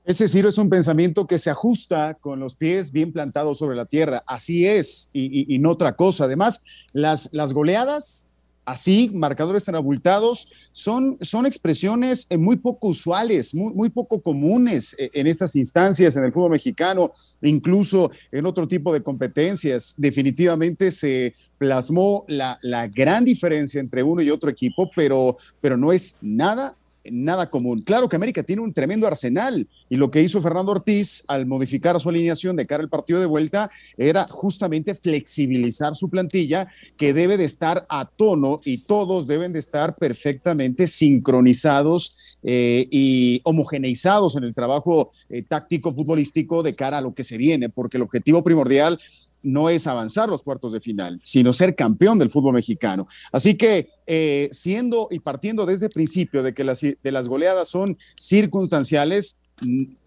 Ese 0.04 0.28
Ciro 0.28 0.50
es 0.50 0.58
un 0.58 0.70
pensamiento 0.70 1.28
que 1.28 1.38
se 1.38 1.51
ajusta 1.51 2.16
con 2.16 2.40
los 2.40 2.56
pies 2.56 2.92
bien 2.92 3.13
plantados 3.13 3.60
sobre 3.60 3.75
la 3.75 3.86
tierra. 3.86 4.24
Así 4.25 4.66
es, 4.66 5.10
y, 5.13 5.60
no 5.60 5.72
otra 5.72 5.96
cosa. 5.96 6.24
Además, 6.24 6.63
las, 6.92 7.30
las 7.34 7.54
goleadas 7.54 8.28
así, 8.72 9.12
marcadores 9.13 9.63
tan 9.63 9.75
abultados, 9.75 10.48
son, 10.72 11.18
son 11.22 11.46
expresiones 11.46 12.28
eh, 12.30 12.38
muy 12.38 12.58
poco 12.58 12.88
usuales, 12.88 13.54
muy, 13.54 13.90
poco 13.90 14.22
comunes 14.22 14.96
eh, 14.98 15.10
en 15.13 15.28
estas 15.28 15.56
instancias, 15.56 16.16
en 16.16 16.24
el 16.24 16.32
fútbol 16.32 16.51
mexicano, 16.51 17.12
incluso 17.42 18.12
en 18.32 18.46
otro 18.46 18.68
tipo 18.68 18.94
de 18.94 19.04
competencias. 19.04 19.96
Definitivamente 19.98 20.92
se 20.92 21.36
plasmó 21.58 22.25
la, 22.28 22.58
la 22.62 22.88
gran 22.88 23.25
diferencia 23.25 23.80
entre 23.80 24.04
uno 24.04 24.22
y 24.22 24.30
otro 24.30 24.50
equipo, 24.50 24.90
pero, 24.96 25.38
pero 25.60 25.78
no 25.78 25.92
es 25.92 26.16
nada 26.22 26.75
nada 27.10 27.50
común. 27.50 27.81
Claro 27.81 28.08
que 28.08 28.15
América 28.15 28.43
tiene 28.43 28.62
un 28.62 28.74
tremendo 28.74 29.08
arsenal 29.08 29.67
y 29.89 29.96
lo 29.96 30.12
que 30.12 30.22
hizo 30.22 30.41
Fernando 30.41 30.72
Ortiz 30.72 31.24
al 31.27 31.46
modificar 31.46 32.00
su 32.00 32.10
alineación 32.10 32.55
de 32.55 32.65
cara 32.65 32.84
al 32.84 32.89
partido 32.89 33.20
de 33.20 33.25
vuelta 33.25 33.72
era 33.98 34.27
justamente 34.27 34.93
flexibilizar 34.96 35.96
su 35.96 36.10
plantilla 36.10 36.67
que 36.98 37.13
debe 37.13 37.38
de 37.38 37.46
estar 37.46 37.86
a 37.89 38.05
tono 38.05 38.62
y 38.63 38.79
todos 38.79 39.27
deben 39.27 39.53
de 39.53 39.60
estar 39.60 39.96
perfectamente 39.96 40.88
sincronizados 40.88 42.15
eh, 42.43 42.88
y 42.89 43.41
homogeneizados 43.43 44.36
en 44.36 44.43
el 44.43 44.53
trabajo 44.53 45.12
eh, 45.29 45.43
táctico 45.43 45.93
futbolístico 45.93 46.63
de 46.63 46.74
cara 46.74 46.98
a 46.98 47.01
lo 47.01 47.13
que 47.13 47.24
se 47.24 47.38
viene, 47.38 47.70
porque 47.70 47.98
el 47.98 48.03
objetivo 48.03 48.43
primordial 48.43 49.00
no 49.43 49.69
es 49.69 49.88
avanzar 49.88 50.29
los 50.29 50.43
cuartos 50.43 50.74
de 50.74 50.81
final, 50.81 51.19
sino 51.24 51.53
ser 51.53 51.75
campeón 51.75 52.19
del 52.19 52.29
fútbol 52.29 52.53
mexicano. 52.53 53.07
Así 53.31 53.55
que 53.55 53.89
eh, 54.07 54.50
siendo 54.51 55.07
y 55.12 55.19
partiendo 55.19 55.65
desde 55.65 55.88
el 55.88 55.91
principio 55.91 56.43
de 56.43 56.53
que 56.53 56.63
las, 56.63 56.81
de 56.81 57.12
las 57.12 57.27
goleadas 57.27 57.67
son 57.67 57.98
circunstanciales, 58.17 59.38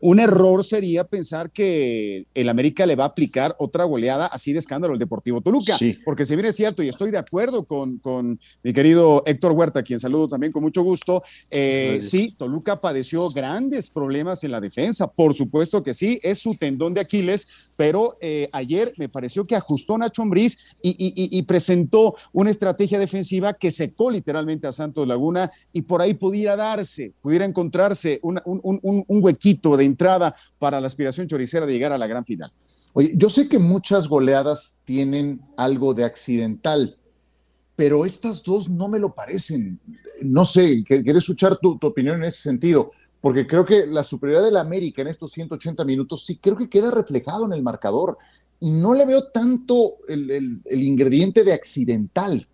un 0.01 0.21
error 0.21 0.65
sería 0.65 1.05
pensar 1.05 1.51
que 1.51 2.27
el 2.35 2.49
América 2.49 2.87
le 2.87 2.97
va 2.97 3.05
a 3.05 3.09
aplicar 3.09 3.55
otra 3.59 3.85
goleada 3.85 4.27
así 4.27 4.53
de 4.53 4.59
escándalo 4.59 4.95
al 4.95 4.99
Deportivo 4.99 5.41
Toluca, 5.41 5.79
porque 6.05 6.25
si 6.25 6.35
bien 6.35 6.47
es 6.47 6.57
cierto 6.57 6.83
y 6.83 6.89
estoy 6.89 7.11
de 7.11 7.19
acuerdo 7.19 7.65
con, 7.65 7.99
con 7.99 8.41
mi 8.63 8.73
querido 8.73 9.23
Héctor 9.27 9.53
Huerta, 9.53 9.83
quien 9.83 10.01
saludo 10.01 10.29
también 10.29 10.53
con 10.53 10.63
mucho 10.63 10.83
gusto, 10.83 11.23
eh, 11.51 12.01
sí, 12.03 12.35
Toluca 12.37 12.81
padeció 12.81 13.29
grandes 13.31 13.91
problemas 13.91 14.43
en 14.43 14.51
la 14.51 14.61
defensa, 14.61 15.07
por 15.11 15.35
supuesto 15.35 15.83
que 15.83 15.95
sí, 15.95 16.19
es 16.23 16.39
su 16.39 16.57
tendón 16.57 16.93
de 16.93 17.03
Aquiles, 17.03 17.47
pero 17.77 18.17
eh, 18.21 18.49
ayer 18.53 18.93
me 18.99 19.09
pareció 19.09 19.45
que 19.45 19.55
ajustó 19.55 19.97
Nacho 19.97 20.23
Ambriz 20.23 20.59
y, 20.83 21.43
presentó 21.45 22.17
una 22.33 22.51
estrategia 22.51 22.99
defensiva 22.99 23.53
que 23.53 23.71
secó 23.71 24.11
literalmente 24.11 24.67
a 24.67 24.73
Santos 24.73 25.07
Laguna 25.07 25.51
y 25.73 25.83
por 25.83 26.01
ahí 26.01 26.15
pudiera 26.15 26.57
darse, 26.57 27.13
pudiera 27.21 27.45
encontrarse 27.45 28.19
un, 28.23 28.41
un, 28.45 28.81
un 28.83 29.23
huequito 29.23 29.44
de 29.53 29.85
entrada 29.85 30.35
para 30.59 30.81
la 30.81 30.87
aspiración 30.87 31.27
choricera 31.27 31.67
de 31.67 31.73
llegar 31.73 31.93
a 31.93 31.99
la 31.99 32.07
gran 32.07 32.25
final. 32.25 32.51
Oye, 32.95 33.13
yo 33.15 33.29
sé 33.29 33.49
que 33.49 33.59
muchas 33.59 34.09
goleadas 34.09 34.79
tienen 34.85 35.43
algo 35.57 35.93
de 35.95 36.05
accidental, 36.05 36.97
pero 37.77 38.07
estas 38.07 38.43
dos 38.43 38.69
no 38.71 38.89
me 38.89 38.99
lo 38.99 39.15
parecen. 39.15 39.79
No 40.23 40.47
sé, 40.47 40.83
quiero 40.85 41.19
escuchar 41.19 41.59
tu, 41.59 41.79
opinión 41.83 42.17
en 42.17 42.25
ese 42.25 42.43
sentido, 42.43 42.93
porque 43.21 43.47
creo 43.47 43.65
que 43.65 43.87
la 43.87 44.05
superioridad 44.05 44.45
de 44.45 44.53
la 44.53 44.61
América 44.61 45.03
en 45.03 45.09
estos 45.09 45.33
180 45.33 45.85
minutos 45.85 46.25
sí 46.25 46.37
creo 46.37 46.57
que 46.57 46.71
queda 46.71 46.91
reflejado 46.91 47.47
en 47.47 47.53
el 47.53 47.63
marcador 47.63 48.17
y 48.61 48.71
no 48.71 48.95
le 48.95 49.05
veo 49.05 49.25
tanto 49.25 49.99
el, 50.09 50.63
ingrediente 50.71 51.45
de 51.45 51.53
accidental. 51.53 52.47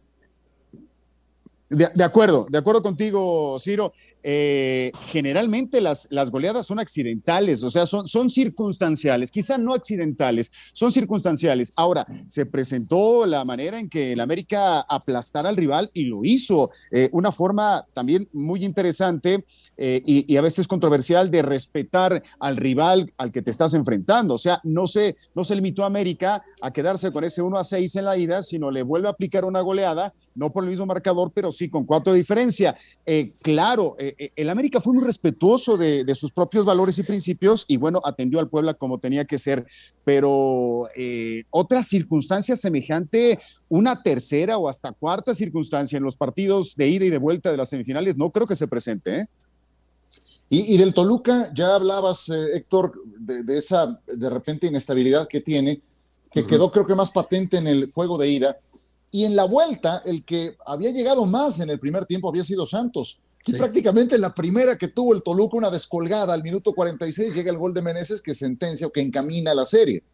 de, 1.68 2.04
acuerdo, 2.04 2.47
de 2.50 2.59
acuerdo 2.59 2.82
contigo, 2.82 3.56
Ciro. 3.61 3.92
Eh, 4.23 4.93
generalmente 5.07 5.81
las, 5.81 6.09
las 6.11 6.31
goleadas 6.31 6.67
son 6.67 6.79
accidentales, 6.79 7.62
o 7.62 7.71
sea, 7.71 7.87
son, 7.87 8.07
son 8.07 8.29
circunstanciales, 8.29 9.31
quizá 9.31 9.57
no 9.57 9.75
accidentales, 9.75 10.53
son 10.73 10.93
circunstanciales. 10.93 11.73
Ahora, 11.77 12.07
se 12.29 12.47
presentó 12.47 13.25
la 13.27 13.45
manera 13.45 13.79
en 13.79 13.89
que 13.89 14.12
el 14.12 14.21
América 14.21 14.81
aplastara 14.81 15.49
al 15.49 15.57
rival 15.57 15.91
y 15.95 16.05
lo 16.05 16.25
hizo, 16.25 16.71
eh, 16.91 17.09
una 17.12 17.33
forma 17.33 17.87
también 17.93 18.29
muy 18.33 18.65
interesante 18.65 19.45
eh, 19.77 20.03
y, 20.05 20.37
a 20.37 20.43
veces 20.43 20.69
controversial 20.69 21.31
de 21.31 21.43
respetar 21.43 22.23
al 22.39 22.57
rival 22.57 23.07
al 23.19 23.33
que 23.33 23.43
te 23.43 23.50
estás 23.50 23.75
enfrentando. 23.75 24.35
O 24.35 24.39
sea, 24.39 24.61
no 24.65 24.87
se, 24.87 25.17
no 25.35 25.45
se 25.45 25.55
limitó 25.55 25.85
a 25.85 25.87
América 25.87 26.43
a 26.61 26.73
quedarse 26.73 27.12
con 27.12 27.25
ese 27.25 27.43
1 27.43 27.59
a 27.59 27.65
6 27.65 27.97
en 27.97 28.05
la 28.05 28.17
ida, 28.17 28.43
sino 28.43 28.71
le 28.71 28.83
vuelve 28.83 29.09
a 29.09 29.12
aplicar 29.12 29.45
una 29.45 29.61
goleada 29.61 30.12
no 30.34 30.50
por 30.52 30.64
el 30.64 30.70
mismo 30.70 30.87
marcador, 30.87 31.32
pero 31.34 31.50
sí 31.50 31.68
con 31.68 31.84
cuatro 31.84 32.12
de 32.12 32.18
diferencia. 32.18 32.76
Eh, 33.04 33.28
claro, 33.42 33.96
eh, 33.99 34.14
eh, 34.18 34.32
el 34.37 34.49
América 34.49 34.80
fue 34.80 34.92
muy 34.92 35.04
respetuoso 35.04 35.76
de, 35.76 36.14
sus 36.14 36.32
propios 36.32 36.64
valores 36.64 36.99
y 36.99 37.02
principios 37.02 37.64
y 37.68 37.76
bueno, 37.76 38.00
atendió 38.04 38.40
al 38.40 38.49
Puebla 38.49 38.75
como 38.75 38.99
tenía 38.99 39.25
que 39.25 39.38
ser, 39.38 39.66
pero 40.04 40.88
otra 41.50 41.82
circunstancia 41.82 42.56
semejante, 42.56 43.38
una 43.68 44.02
tercera 44.02 44.58
o 44.58 44.68
hasta 44.68 44.92
cuarta 44.92 45.34
circunstancia 45.34 45.96
en 45.96 46.02
los 46.02 46.16
partidos 46.16 46.75
de 46.76 46.88
ida 46.88 47.06
y 47.06 47.10
de 47.10 47.18
vuelta 47.18 47.50
de 47.50 47.56
las 47.56 47.68
semifinales, 47.68 48.16
no 48.16 48.30
creo 48.30 48.46
que 48.46 48.56
se 48.56 48.66
presente. 48.66 49.25
Y, 50.52 50.76
del 50.78 50.92
Toluca, 50.92 51.52
ya 51.54 51.76
hablabas, 51.76 52.28
Héctor, 52.28 53.00
de, 53.18 53.56
esa 53.56 54.00
de 54.06 54.30
repente 54.30 54.66
inestabilidad 54.66 55.28
que 55.28 55.40
tiene, 55.40 55.80
que 56.32 56.44
quedó 56.44 56.72
creo 56.72 56.87
que 56.87 56.96
más 56.96 57.12
patente 57.12 57.56
en 57.56 57.68
el 57.68 57.90
juego 57.92 58.18
de 58.18 58.28
ida 58.28 58.58
y 59.11 59.25
en 59.25 59.35
la 59.35 59.45
vuelta, 59.45 60.02
el 60.05 60.25
que 60.25 60.57
había 60.64 60.90
llegado 60.90 61.26
más 61.26 61.61
en 61.61 61.71
el 61.71 61.81
primer 61.81 62.07
tiempo 62.07 62.29
había 62.29 62.45
sido 62.45 62.67
Santos. 62.67 63.21
Y 63.47 63.55
prácticamente 63.55 64.17
en 64.17 64.21
la 64.21 64.35
primera 64.35 64.76
que 64.76 64.88
tuvo 64.88 65.14
el 65.14 65.23
Toluca, 65.23 65.57
una 65.57 65.71
descolgada 65.71 66.35
al 66.35 66.43
minuto 66.43 66.75
46, 66.75 67.35
llega 67.35 67.50
el 67.50 67.59
gol 67.59 67.73
de 67.73 67.83
Meneses 67.83 68.21
que 68.21 68.35
sentencia 68.35 68.87
o 68.87 68.93
que 68.93 69.00
encamina 69.00 69.55
la 69.55 69.67
serie. 69.67 70.05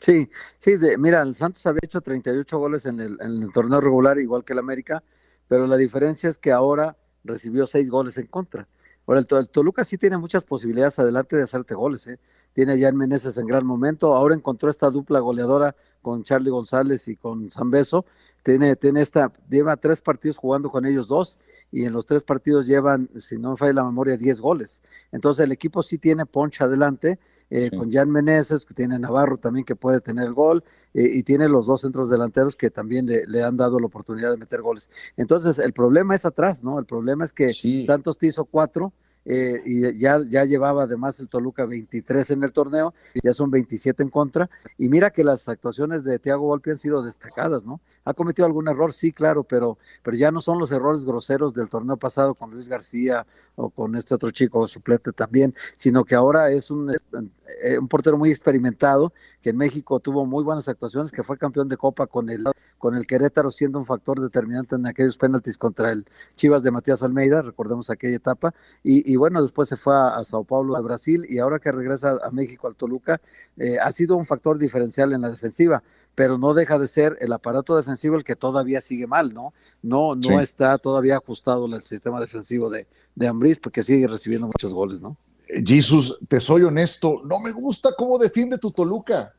Sí, 0.00 0.28
sí, 0.58 0.72
mira, 0.98 1.22
el 1.22 1.34
Santos 1.34 1.64
había 1.66 1.80
hecho 1.82 2.00
38 2.00 2.58
goles 2.58 2.84
en 2.84 3.00
el, 3.00 3.16
en 3.20 3.42
el 3.42 3.52
torneo 3.52 3.80
regular, 3.80 4.18
igual 4.18 4.44
que 4.44 4.52
el 4.52 4.58
América, 4.58 5.02
pero 5.48 5.66
la 5.66 5.76
diferencia 5.76 6.28
es 6.28 6.36
que 6.36 6.50
ahora 6.50 6.96
recibió 7.22 7.64
6 7.64 7.88
goles 7.88 8.18
en 8.18 8.26
contra. 8.26 8.68
Ahora, 9.06 9.20
el, 9.20 9.48
Toluca 9.48 9.84
sí 9.84 9.98
tiene 9.98 10.16
muchas 10.16 10.44
posibilidades 10.44 10.98
adelante 10.98 11.36
de 11.36 11.42
hacerte 11.42 11.74
goles, 11.74 12.06
¿eh? 12.06 12.18
Tiene 12.52 12.72
a 12.72 12.78
Jan 12.78 12.96
Meneses 12.96 13.36
en 13.36 13.46
gran 13.46 13.66
momento, 13.66 14.14
ahora 14.14 14.34
encontró 14.34 14.70
esta 14.70 14.88
dupla 14.88 15.18
goleadora 15.18 15.74
con 16.02 16.22
Charlie 16.22 16.50
González 16.50 17.08
y 17.08 17.16
con 17.16 17.50
Zambeso. 17.50 18.06
Tiene, 18.44 18.76
tiene 18.76 19.00
esta, 19.00 19.32
lleva 19.48 19.76
tres 19.76 20.00
partidos 20.00 20.36
jugando 20.36 20.70
con 20.70 20.86
ellos 20.86 21.08
dos 21.08 21.40
y 21.72 21.84
en 21.84 21.92
los 21.92 22.06
tres 22.06 22.22
partidos 22.22 22.68
llevan, 22.68 23.10
si 23.18 23.38
no 23.38 23.50
me 23.50 23.56
falla 23.56 23.72
la 23.72 23.84
memoria, 23.84 24.16
diez 24.16 24.40
goles. 24.40 24.82
Entonces 25.10 25.44
el 25.44 25.50
equipo 25.50 25.82
sí 25.82 25.98
tiene 25.98 26.26
poncha 26.26 26.66
adelante. 26.66 27.18
Eh, 27.50 27.70
con 27.70 27.92
Jan 27.92 28.10
Meneses, 28.10 28.64
que 28.64 28.74
tiene 28.74 28.98
Navarro 28.98 29.36
también 29.36 29.64
que 29.64 29.76
puede 29.76 30.00
tener 30.00 30.26
el 30.26 30.34
gol, 30.34 30.64
eh, 30.94 31.08
y 31.12 31.22
tiene 31.22 31.48
los 31.48 31.66
dos 31.66 31.82
centros 31.82 32.10
delanteros 32.10 32.56
que 32.56 32.70
también 32.70 33.06
le, 33.06 33.42
han 33.42 33.56
dado 33.56 33.78
la 33.78 33.86
oportunidad 33.86 34.30
de 34.30 34.38
meter 34.38 34.62
goles. 34.62 34.90
Entonces, 35.16 35.58
el 35.58 35.72
problema 35.72 36.14
es 36.14 36.24
atrás, 36.24 36.64
¿no? 36.64 36.78
El 36.78 36.86
problema 36.86 37.24
es 37.24 37.32
que 37.32 37.50
Santos 37.84 38.18
te 38.18 38.26
hizo 38.26 38.44
cuatro, 38.44 38.92
eh, 39.24 39.62
y 39.64 39.98
ya, 39.98 40.20
ya 40.26 40.44
llevaba 40.44 40.82
además 40.82 41.18
el 41.20 41.28
Toluca 41.28 41.64
23 41.64 42.30
en 42.32 42.42
el 42.44 42.52
torneo, 42.52 42.92
ya 43.22 43.32
son 43.32 43.50
27 43.50 44.02
en 44.02 44.08
contra, 44.10 44.50
y 44.76 44.88
mira 44.88 45.10
que 45.10 45.24
las 45.24 45.48
actuaciones 45.48 46.04
de 46.04 46.18
Thiago 46.18 46.46
Volpi 46.46 46.70
han 46.70 46.76
sido 46.76 47.02
destacadas, 47.02 47.64
¿no? 47.64 47.80
¿Ha 48.04 48.12
cometido 48.12 48.46
algún 48.46 48.68
error? 48.68 48.92
Sí, 48.92 49.12
claro, 49.12 49.44
pero, 49.44 49.78
pero 50.02 50.16
ya 50.16 50.30
no 50.30 50.40
son 50.40 50.58
los 50.58 50.72
errores 50.72 51.04
groseros 51.04 51.54
del 51.54 51.70
torneo 51.70 51.96
pasado 51.96 52.34
con 52.34 52.50
Luis 52.50 52.68
García 52.68 53.26
o 53.56 53.70
con 53.70 53.96
este 53.96 54.14
otro 54.14 54.30
chico 54.30 54.66
suplente 54.66 55.12
también, 55.12 55.54
sino 55.74 56.04
que 56.04 56.14
ahora 56.14 56.50
es 56.50 56.70
un, 56.70 56.90
eh, 56.90 57.78
un 57.78 57.88
portero 57.88 58.18
muy 58.18 58.30
experimentado, 58.30 59.12
que 59.40 59.50
en 59.50 59.56
México 59.56 60.00
tuvo 60.00 60.26
muy 60.26 60.44
buenas 60.44 60.68
actuaciones, 60.68 61.10
que 61.10 61.22
fue 61.22 61.38
campeón 61.38 61.68
de 61.68 61.78
Copa 61.78 62.06
con 62.06 62.28
el, 62.28 62.44
con 62.76 62.94
el 62.94 63.06
Querétaro 63.06 63.50
siendo 63.50 63.78
un 63.78 63.86
factor 63.86 64.20
determinante 64.20 64.76
en 64.76 64.86
aquellos 64.86 65.16
penaltis 65.16 65.56
contra 65.56 65.90
el 65.90 66.04
Chivas 66.36 66.62
de 66.62 66.70
Matías 66.70 67.02
Almeida, 67.02 67.40
recordemos 67.40 67.88
aquella 67.88 68.16
etapa, 68.16 68.54
y 68.82 69.13
y 69.13 69.13
bueno, 69.16 69.42
después 69.42 69.68
se 69.68 69.76
fue 69.76 69.94
a, 69.96 70.22
Sao 70.24 70.44
Paulo, 70.44 70.76
a 70.76 70.80
Brasil, 70.80 71.26
y 71.28 71.38
ahora 71.38 71.58
que 71.58 71.72
regresa 71.72 72.18
a 72.22 72.30
México, 72.30 72.66
al 72.66 72.74
Toluca, 72.74 73.20
eh, 73.56 73.78
ha 73.78 73.90
sido 73.92 74.16
un 74.16 74.24
factor 74.24 74.58
diferencial 74.58 75.12
en 75.12 75.20
la 75.20 75.30
defensiva, 75.30 75.82
pero 76.14 76.38
no 76.38 76.54
deja 76.54 76.78
de 76.78 76.86
ser 76.86 77.16
el 77.20 77.32
aparato 77.32 77.76
defensivo 77.76 78.16
el 78.16 78.24
que 78.24 78.36
todavía 78.36 78.80
sigue 78.80 79.06
mal, 79.06 79.34
¿no? 79.34 79.52
No, 79.82 80.14
no 80.14 80.40
está 80.40 80.78
todavía 80.78 81.16
ajustado 81.16 81.66
el 81.66 81.82
sistema 81.82 82.20
defensivo 82.20 82.70
de, 82.70 82.86
de 83.14 83.26
Ambriz, 83.26 83.58
porque 83.58 83.82
sigue 83.82 84.06
recibiendo 84.06 84.46
muchos 84.46 84.72
goles, 84.72 85.00
¿no? 85.00 85.16
Eh, 85.48 85.62
Jesús, 85.66 86.18
te 86.28 86.40
soy 86.40 86.62
honesto, 86.62 87.20
no 87.24 87.38
me 87.40 87.52
gusta 87.52 87.94
cómo 87.96 88.18
defiende 88.18 88.58
tu 88.58 88.70
Toluca. 88.70 89.34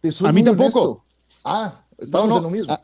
Te 0.00 0.10
a 0.24 0.32
mí 0.32 0.42
tampoco. 0.42 1.02
Ah, 1.44 1.82
estamos 1.98 2.36
en 2.36 2.42
lo 2.42 2.50
mismo. 2.50 2.76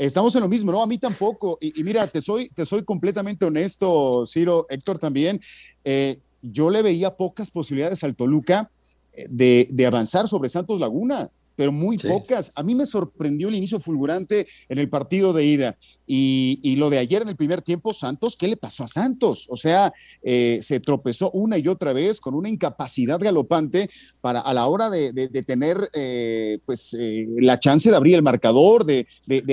Estamos 0.00 0.34
en 0.34 0.40
lo 0.40 0.48
mismo, 0.48 0.72
no, 0.72 0.82
a 0.82 0.86
mí 0.86 0.96
tampoco. 0.96 1.58
Y, 1.60 1.82
mira, 1.82 2.06
te 2.06 2.22
soy, 2.22 2.48
te 2.48 2.64
soy 2.64 2.84
completamente 2.84 3.44
honesto, 3.44 4.24
Ciro, 4.26 4.64
Héctor 4.70 4.98
también. 4.98 5.38
Eh, 5.84 6.18
yo 6.40 6.70
le 6.70 6.80
veía 6.80 7.18
pocas 7.18 7.50
posibilidades 7.50 8.02
al 8.02 8.16
Toluca 8.16 8.70
eh, 9.12 9.26
de, 9.28 9.68
de, 9.70 9.86
avanzar 9.86 10.26
sobre 10.26 10.48
Santos 10.48 10.80
Laguna 10.80 11.30
pero 11.60 11.72
muy 11.72 11.98
pocas. 11.98 12.52
A 12.54 12.62
mí 12.62 12.74
me 12.74 12.86
sorprendió 12.86 13.48
el 13.48 13.54
inicio 13.54 13.78
fulgurante 13.80 14.46
en 14.70 14.78
el 14.78 14.88
partido 14.88 15.34
de 15.34 15.44
ida 15.44 15.76
y, 16.06 16.74
lo 16.76 16.88
de 16.88 16.96
ayer 16.96 17.20
en 17.20 17.28
el 17.28 17.36
primer 17.36 17.60
tiempo, 17.60 17.92
Santos, 17.92 18.34
¿qué 18.34 18.48
le 18.48 18.56
pasó 18.56 18.84
a 18.84 18.88
Santos? 18.88 19.46
O 19.50 19.56
sea, 19.56 19.92
eh, 20.22 20.60
se 20.62 20.80
tropezó 20.80 21.30
una 21.32 21.58
y 21.58 21.68
otra 21.68 21.92
vez 21.92 22.18
con 22.18 22.34
una 22.34 22.48
incapacidad 22.48 23.20
galopante 23.20 23.90
para 24.20 24.40
a 24.40 24.54
la 24.54 24.66
hora 24.66 24.90
de, 24.90 25.12
tener 25.46 25.90
eh, 25.92 26.58
pues 26.64 26.96
eh, 26.98 27.26
la 27.38 27.58
chance 27.58 27.90
de 27.90 27.96
abrir 27.96 28.14
el 28.14 28.22
marcador, 28.22 28.84
de, 28.84 29.06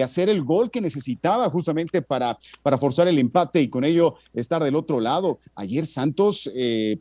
hacer 0.03 0.29
el 0.29 0.43
gol 0.43 0.69
que 0.69 0.81
necesitaba 0.81 1.49
justamente 1.49 2.01
para, 2.01 2.37
para 2.61 2.77
forzar 2.77 3.07
el 3.07 3.17
empate 3.17 3.61
y 3.61 3.69
con 3.69 3.83
ello 3.83 4.15
estar 4.33 4.63
del 4.63 4.75
otro 4.75 4.99
lado. 4.99 5.39
Ayer 5.55 5.85
Santos 5.85 6.51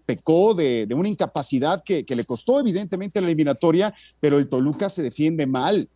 pecó 0.04 0.54
de, 0.54 0.86
una 0.96 1.08
incapacidad 1.08 1.82
que, 1.84 2.04
que 2.04 2.16
le 2.16 2.24
costó 2.24 2.58
evidentemente 2.58 3.20
la 3.20 3.26
eliminatoria, 3.26 3.94
pero 4.20 4.38
el 4.38 4.48
Toluca 4.48 4.88
se 4.88 5.02
defiende 5.02 5.46
mal. 5.46 5.88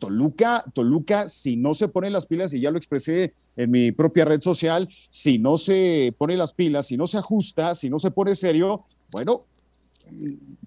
Toluca, 0.00 0.64
Toluca, 0.74 1.28
si 1.28 1.56
no 1.56 1.74
se 1.74 1.88
pone 1.88 2.10
las 2.10 2.26
pilas, 2.26 2.52
y 2.54 2.60
ya 2.60 2.70
lo 2.70 2.78
expresé 2.78 3.34
en 3.56 3.70
mi 3.70 3.92
propia 3.92 4.24
red 4.24 4.40
social, 4.40 4.88
si 5.08 5.38
no 5.38 5.58
se 5.58 6.14
pone 6.16 6.36
las 6.36 6.52
pilas, 6.52 6.86
si 6.86 6.96
no 6.96 7.06
se 7.06 7.18
ajusta, 7.18 7.74
si 7.74 7.90
no 7.90 7.98
se 7.98 8.10
pone 8.10 8.34
serio, 8.34 8.84
bueno, 9.12 9.38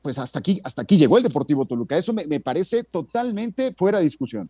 pues 0.02 0.18
hasta 0.18 0.40
aquí, 0.40 0.60
hasta 0.64 0.82
aquí 0.82 0.98
llegó 0.98 1.18
el 1.18 1.24
Deportivo 1.24 1.66
Toluca. 1.66 1.98
Eso 1.98 2.14
me, 2.14 2.26
me 2.28 2.40
parece 2.40 2.84
totalmente 2.84 3.74
fuera 3.74 4.00
de 4.00 4.06
discusión. 4.06 4.50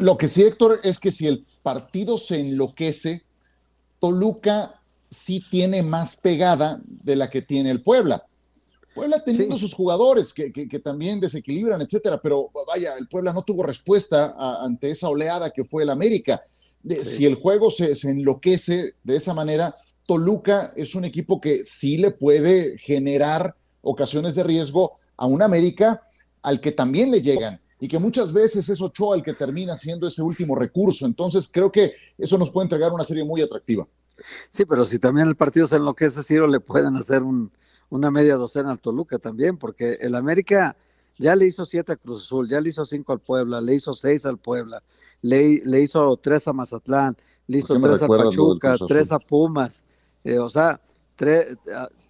Lo 0.00 0.16
que 0.16 0.28
sí, 0.28 0.42
Héctor, 0.42 0.80
es 0.82 0.98
que 0.98 1.12
si 1.12 1.26
el 1.26 1.46
partido 1.62 2.18
se 2.18 2.40
enloquece, 2.40 3.22
Toluca 4.00 4.80
sí 5.10 5.42
tiene 5.50 5.82
más 5.82 6.16
pegada 6.16 6.80
de 6.84 7.16
la 7.16 7.30
que 7.30 7.42
tiene 7.42 7.70
el 7.70 7.82
Puebla. 7.82 8.24
Puebla 8.94 9.22
teniendo 9.22 9.56
sus 9.56 9.74
jugadores 9.74 10.34
que, 10.34 10.50
también 10.82 11.20
desequilibran, 11.20 11.80
etcétera, 11.80 12.20
pero 12.20 12.50
vaya, 12.66 12.96
el 12.96 13.06
Puebla 13.06 13.32
no 13.32 13.42
tuvo 13.42 13.62
respuesta 13.62 14.34
ante 14.60 14.90
esa 14.90 15.08
oleada 15.08 15.50
que 15.50 15.64
fue 15.64 15.84
el 15.84 15.90
América. 15.90 16.42
Si 17.04 17.24
el 17.24 17.36
juego 17.36 17.70
se, 17.70 17.92
enloquece 18.08 18.94
de 19.04 19.16
esa 19.16 19.34
manera, 19.34 19.76
Toluca 20.08 20.72
es 20.74 20.94
un 20.94 21.04
equipo 21.04 21.38
que 21.38 21.64
sí 21.64 21.98
le 21.98 22.10
puede 22.10 22.78
generar 22.78 23.54
ocasiones 23.82 24.36
de 24.36 24.42
riesgo 24.42 24.98
a 25.18 25.26
un 25.26 25.42
América 25.42 26.00
al 26.40 26.62
que 26.62 26.72
también 26.72 27.10
le 27.10 27.20
llegan 27.20 27.60
y 27.78 27.88
que 27.88 27.98
muchas 27.98 28.32
veces 28.32 28.70
es 28.70 28.80
Ochoa 28.80 29.16
el 29.16 29.22
que 29.22 29.34
termina 29.34 29.76
siendo 29.76 30.08
ese 30.08 30.22
último 30.22 30.56
recurso. 30.56 31.04
Entonces 31.04 31.50
creo 31.52 31.70
que 31.70 31.92
eso 32.16 32.38
nos 32.38 32.50
puede 32.50 32.64
entregar 32.64 32.90
una 32.90 33.04
serie 33.04 33.22
muy 33.22 33.42
atractiva. 33.42 33.86
Sí, 34.48 34.64
pero 34.64 34.86
si 34.86 34.98
también 34.98 35.28
el 35.28 35.36
partido 35.36 35.66
se 35.66 35.76
enloquece, 35.76 36.22
Ciro, 36.22 36.46
le 36.46 36.60
pueden 36.60 36.96
hacer 36.96 37.22
una 37.90 38.10
media 38.10 38.36
docena 38.36 38.70
al 38.70 38.80
Toluca 38.80 39.18
también, 39.18 39.58
porque 39.58 39.98
el 40.00 40.14
América 40.14 40.74
ya 41.18 41.36
le 41.36 41.44
hizo 41.44 41.66
siete 41.66 41.92
a 41.92 41.96
Cruz 41.96 42.22
Azul, 42.22 42.48
ya 42.48 42.62
le 42.62 42.70
hizo 42.70 42.86
cinco 42.86 43.12
al 43.12 43.20
Puebla, 43.20 43.60
le 43.60 43.74
hizo 43.74 43.92
seis 43.92 44.24
al 44.24 44.38
Puebla, 44.38 44.82
le, 45.20 45.60
le 45.66 45.82
hizo 45.82 46.16
tres 46.16 46.48
a 46.48 46.54
Mazatlán, 46.54 47.14
le 47.46 47.58
hizo 47.58 47.78
tres 47.78 48.00
a 48.00 48.08
Pachuca, 48.08 48.76
tres 48.88 49.12
a 49.12 49.18
Pumas. 49.18 49.84
Eh, 50.24 50.38
o 50.38 50.48
sea, 50.48 50.80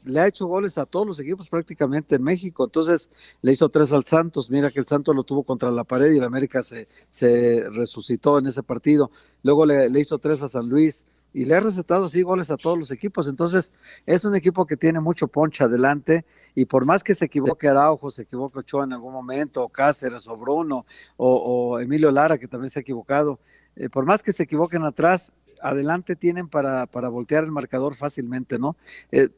le 0.04 0.20
ha 0.20 0.26
hecho 0.26 0.46
goles 0.46 0.76
a 0.76 0.84
todos 0.84 1.06
los 1.06 1.18
equipos 1.18 1.48
prácticamente 1.48 2.16
en 2.16 2.22
México. 2.22 2.64
Entonces 2.64 3.10
le 3.40 3.52
hizo 3.52 3.68
tres 3.68 3.92
al 3.92 4.04
Santos. 4.04 4.50
Mira 4.50 4.70
que 4.70 4.80
el 4.80 4.86
Santos 4.86 5.14
lo 5.14 5.24
tuvo 5.24 5.44
contra 5.44 5.70
la 5.70 5.84
pared 5.84 6.12
y 6.12 6.18
el 6.18 6.24
América 6.24 6.62
se, 6.62 6.88
se 7.10 7.64
resucitó 7.70 8.38
en 8.38 8.46
ese 8.46 8.62
partido. 8.62 9.10
Luego 9.42 9.64
le, 9.64 9.88
le, 9.88 10.00
hizo 10.00 10.18
tres 10.18 10.42
a 10.42 10.48
San 10.48 10.68
Luis 10.68 11.04
y 11.32 11.44
le 11.44 11.54
ha 11.54 11.60
recetado 11.60 12.06
así 12.06 12.22
goles 12.22 12.50
a 12.50 12.56
todos 12.56 12.78
los 12.78 12.90
equipos. 12.90 13.28
Entonces 13.28 13.72
es 14.04 14.24
un 14.24 14.34
equipo 14.34 14.66
que 14.66 14.76
tiene 14.76 15.00
mucho 15.00 15.28
poncha 15.28 15.64
adelante 15.64 16.24
y 16.54 16.66
por 16.66 16.84
más 16.84 17.02
que 17.02 17.14
se 17.14 17.26
equivoque 17.26 17.68
Araujo, 17.68 18.10
se 18.10 18.22
equivoque 18.22 18.58
Ochoa 18.58 18.84
en 18.84 18.92
algún 18.92 19.12
momento, 19.12 19.62
o 19.62 19.68
Cáceres, 19.68 20.28
o 20.28 20.36
Bruno, 20.36 20.84
o, 21.16 21.78
Emilio 21.80 22.10
Lara, 22.10 22.38
que 22.38 22.48
también 22.48 22.70
se 22.70 22.80
ha 22.80 22.82
equivocado, 22.82 23.40
eh, 23.76 23.88
por 23.88 24.04
más 24.04 24.22
que 24.22 24.32
se 24.32 24.42
equivoquen 24.42 24.84
atrás, 24.84 25.32
adelante 25.62 26.16
tienen 26.16 26.48
para, 26.48 26.86
para 26.86 27.08
voltear 27.08 27.44
el 27.44 27.52
marcador 27.52 27.94
fácilmente, 27.94 28.58
¿no? 28.58 28.76
Eh, 29.10 29.28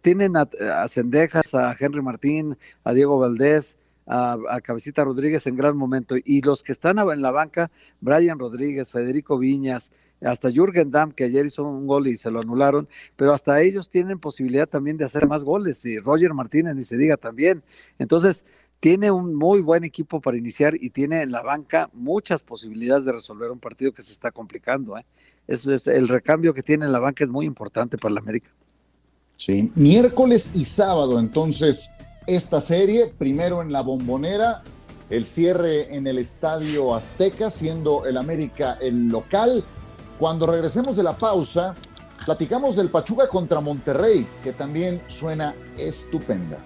tienen 0.00 0.36
a, 0.36 0.48
a 0.74 0.88
Cendejas, 0.88 1.54
a 1.54 1.76
Henry 1.78 2.02
Martín, 2.02 2.56
a 2.84 2.92
Diego 2.92 3.18
Valdés, 3.18 3.78
a, 4.06 4.36
a, 4.50 4.60
Cabecita 4.60 5.04
Rodríguez 5.04 5.46
en 5.46 5.56
gran 5.56 5.76
momento. 5.76 6.14
Y 6.24 6.42
los 6.42 6.62
que 6.62 6.72
están 6.72 6.98
en 6.98 7.22
la 7.22 7.30
banca, 7.30 7.70
Brian 8.00 8.38
Rodríguez, 8.38 8.90
Federico 8.90 9.38
Viñas, 9.38 9.90
hasta 10.22 10.50
Jürgen 10.50 10.90
Damm, 10.90 11.12
que 11.12 11.24
ayer 11.24 11.44
hizo 11.46 11.64
un 11.64 11.86
gol 11.86 12.06
y 12.06 12.16
se 12.16 12.30
lo 12.30 12.40
anularon, 12.40 12.88
pero 13.16 13.34
hasta 13.34 13.60
ellos 13.60 13.90
tienen 13.90 14.18
posibilidad 14.18 14.66
también 14.66 14.96
de 14.96 15.04
hacer 15.04 15.26
más 15.26 15.44
goles. 15.44 15.84
Y 15.84 15.98
Roger 15.98 16.32
Martínez, 16.32 16.74
ni 16.74 16.84
se 16.84 16.96
diga 16.96 17.16
también. 17.16 17.62
Entonces, 17.98 18.44
tiene 18.80 19.10
un 19.10 19.34
muy 19.34 19.60
buen 19.60 19.84
equipo 19.84 20.20
para 20.20 20.36
iniciar 20.36 20.74
y 20.80 20.90
tiene 20.90 21.22
en 21.22 21.32
la 21.32 21.42
banca 21.42 21.88
muchas 21.92 22.42
posibilidades 22.42 23.04
de 23.04 23.12
resolver 23.12 23.50
un 23.50 23.58
partido 23.58 23.92
que 23.92 24.02
se 24.02 24.12
está 24.12 24.30
complicando. 24.30 24.96
¿eh? 24.98 25.06
Es, 25.46 25.66
el 25.66 26.08
recambio 26.08 26.52
que 26.54 26.62
tiene 26.62 26.84
en 26.84 26.92
la 26.92 26.98
banca 26.98 27.24
es 27.24 27.30
muy 27.30 27.46
importante 27.46 27.96
para 27.98 28.14
la 28.14 28.20
América. 28.20 28.50
Sí, 29.36 29.70
miércoles 29.74 30.52
y 30.54 30.64
sábado 30.64 31.18
entonces 31.18 31.90
esta 32.26 32.60
serie, 32.60 33.06
primero 33.06 33.62
en 33.62 33.70
la 33.70 33.82
bombonera, 33.82 34.62
el 35.10 35.24
cierre 35.24 35.94
en 35.94 36.06
el 36.06 36.18
Estadio 36.18 36.94
Azteca, 36.94 37.50
siendo 37.50 38.06
el 38.06 38.16
América 38.16 38.76
el 38.80 39.08
local. 39.08 39.64
Cuando 40.18 40.46
regresemos 40.46 40.96
de 40.96 41.04
la 41.04 41.16
pausa, 41.16 41.76
platicamos 42.24 42.74
del 42.74 42.90
Pachuca 42.90 43.28
contra 43.28 43.60
Monterrey, 43.60 44.26
que 44.42 44.52
también 44.52 45.00
suena 45.06 45.54
estupenda. 45.78 46.58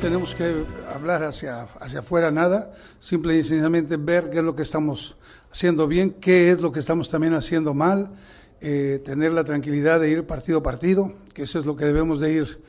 Tenemos 0.00 0.34
que 0.34 0.64
hablar 0.94 1.24
hacia, 1.24 1.62
hacia 1.80 2.00
afuera 2.00 2.30
nada, 2.30 2.72
simple 3.00 3.36
y 3.36 3.42
sencillamente 3.42 3.96
ver 3.96 4.30
qué 4.30 4.38
es 4.38 4.44
lo 4.44 4.54
que 4.54 4.62
estamos 4.62 5.16
haciendo 5.50 5.86
bien, 5.86 6.12
qué 6.20 6.50
es 6.50 6.60
lo 6.60 6.72
que 6.72 6.80
estamos 6.80 7.10
también 7.10 7.34
haciendo 7.34 7.74
mal, 7.74 8.10
eh, 8.60 9.00
tener 9.04 9.32
la 9.32 9.44
tranquilidad 9.44 10.00
de 10.00 10.10
ir 10.10 10.24
partido 10.24 10.58
a 10.58 10.62
partido, 10.62 11.12
que 11.34 11.42
eso 11.42 11.58
es 11.58 11.66
lo 11.66 11.76
que 11.76 11.84
debemos 11.84 12.20
de 12.20 12.32
ir 12.32 12.60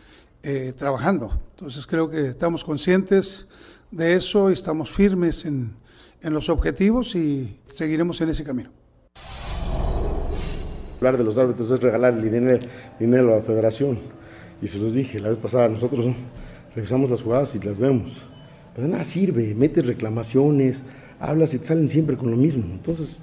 eh, 0.43 0.73
trabajando. 0.75 1.39
Entonces 1.51 1.85
creo 1.85 2.09
que 2.09 2.29
estamos 2.29 2.63
conscientes 2.63 3.47
de 3.91 4.15
eso 4.15 4.49
y 4.49 4.53
estamos 4.53 4.89
firmes 4.91 5.45
en, 5.45 5.73
en 6.21 6.33
los 6.33 6.49
objetivos 6.49 7.15
y 7.15 7.59
seguiremos 7.73 8.19
en 8.21 8.29
ese 8.29 8.43
camino. 8.43 8.71
Hablar 10.97 11.17
de 11.17 11.23
los 11.23 11.37
árbitros 11.37 11.71
es 11.71 11.79
regalar 11.79 12.21
dinero, 12.21 12.59
dinero 12.99 13.33
a 13.33 13.37
la 13.37 13.43
federación. 13.43 13.99
Y 14.61 14.67
se 14.67 14.77
los 14.77 14.93
dije 14.93 15.19
la 15.19 15.29
vez 15.29 15.37
pasada, 15.37 15.69
nosotros 15.69 16.07
revisamos 16.75 17.09
las 17.09 17.21
jugadas 17.21 17.55
y 17.55 17.59
las 17.59 17.79
vemos. 17.79 18.23
Pero 18.75 18.87
nada 18.87 19.03
sirve, 19.03 19.53
metes 19.55 19.85
reclamaciones, 19.85 20.83
hablas 21.19 21.53
y 21.53 21.59
te 21.59 21.67
salen 21.67 21.89
siempre 21.89 22.17
con 22.17 22.31
lo 22.31 22.37
mismo. 22.37 22.63
Entonces, 22.71 23.17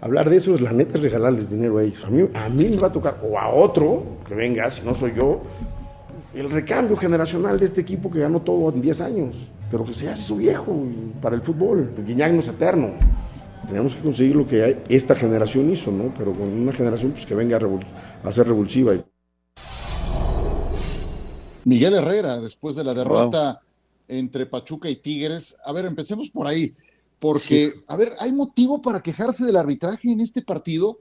hablar 0.00 0.30
de 0.30 0.36
eso 0.36 0.54
es 0.54 0.60
la 0.60 0.72
neta 0.72 0.96
es 0.96 1.02
regalarles 1.02 1.50
dinero 1.50 1.78
a 1.78 1.84
ellos. 1.84 2.04
A 2.04 2.10
mí, 2.10 2.28
a 2.34 2.48
mí 2.48 2.64
me 2.70 2.76
va 2.76 2.88
a 2.88 2.92
tocar, 2.92 3.20
o 3.22 3.38
a 3.38 3.48
otro, 3.48 4.04
que 4.28 4.34
venga, 4.34 4.68
si 4.70 4.86
no 4.86 4.94
soy 4.94 5.12
yo, 5.18 5.42
el 6.34 6.50
recambio 6.50 6.96
generacional 6.96 7.58
de 7.58 7.64
este 7.64 7.80
equipo 7.80 8.10
que 8.10 8.20
ganó 8.20 8.40
todo 8.40 8.72
en 8.72 8.80
10 8.80 9.00
años, 9.02 9.48
pero 9.70 9.84
que 9.84 9.92
se 9.92 10.08
hace 10.08 10.22
su 10.22 10.36
viejo 10.36 10.74
para 11.20 11.34
el 11.34 11.42
fútbol. 11.42 11.90
Guiñac 12.06 12.32
no 12.32 12.40
es 12.40 12.48
eterno. 12.48 12.90
Tenemos 13.68 13.94
que 13.94 14.02
conseguir 14.02 14.36
lo 14.36 14.46
que 14.46 14.78
esta 14.88 15.14
generación 15.14 15.70
hizo, 15.70 15.92
¿no? 15.92 16.12
Pero 16.16 16.32
con 16.32 16.48
una 16.48 16.72
generación 16.72 17.12
pues, 17.12 17.26
que 17.26 17.34
venga 17.34 17.58
a 18.24 18.32
ser 18.32 18.46
revulsiva. 18.46 18.94
Miguel 21.64 21.94
Herrera, 21.94 22.40
después 22.40 22.76
de 22.76 22.84
la 22.84 22.94
derrota 22.94 23.60
entre 24.08 24.46
Pachuca 24.46 24.90
y 24.90 24.96
Tigres. 24.96 25.56
A 25.64 25.72
ver, 25.72 25.86
empecemos 25.86 26.30
por 26.30 26.46
ahí, 26.46 26.74
porque, 27.18 27.82
a 27.86 27.96
ver, 27.96 28.08
¿hay 28.18 28.32
motivo 28.32 28.82
para 28.82 29.00
quejarse 29.00 29.44
del 29.44 29.56
arbitraje 29.56 30.10
en 30.10 30.20
este 30.20 30.42
partido? 30.42 30.98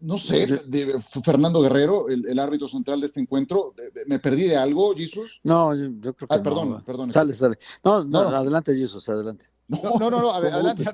No 0.00 0.16
sé, 0.16 0.46
de 0.66 0.94
Fernando 1.24 1.60
Guerrero, 1.60 2.08
el, 2.08 2.38
árbitro 2.38 2.68
central 2.68 3.00
de 3.00 3.06
este 3.06 3.20
encuentro, 3.20 3.74
¿me 4.06 4.20
perdí 4.20 4.44
de 4.44 4.56
algo, 4.56 4.94
Jesús? 4.94 5.40
No, 5.42 5.74
yo, 5.74 6.14
creo 6.14 6.28
que 6.28 6.36
ah, 6.36 6.42
perdón, 6.42 6.84
perdón. 6.84 7.10
Sale, 7.10 7.34
sale. 7.34 7.58
No, 7.82 8.04
no, 8.04 8.20
adelante, 8.20 8.74
Jesús, 8.76 9.08
adelante. 9.08 9.46
No, 9.66 9.98
no, 9.98 10.10
no, 10.10 10.30
adelante. 10.30 10.84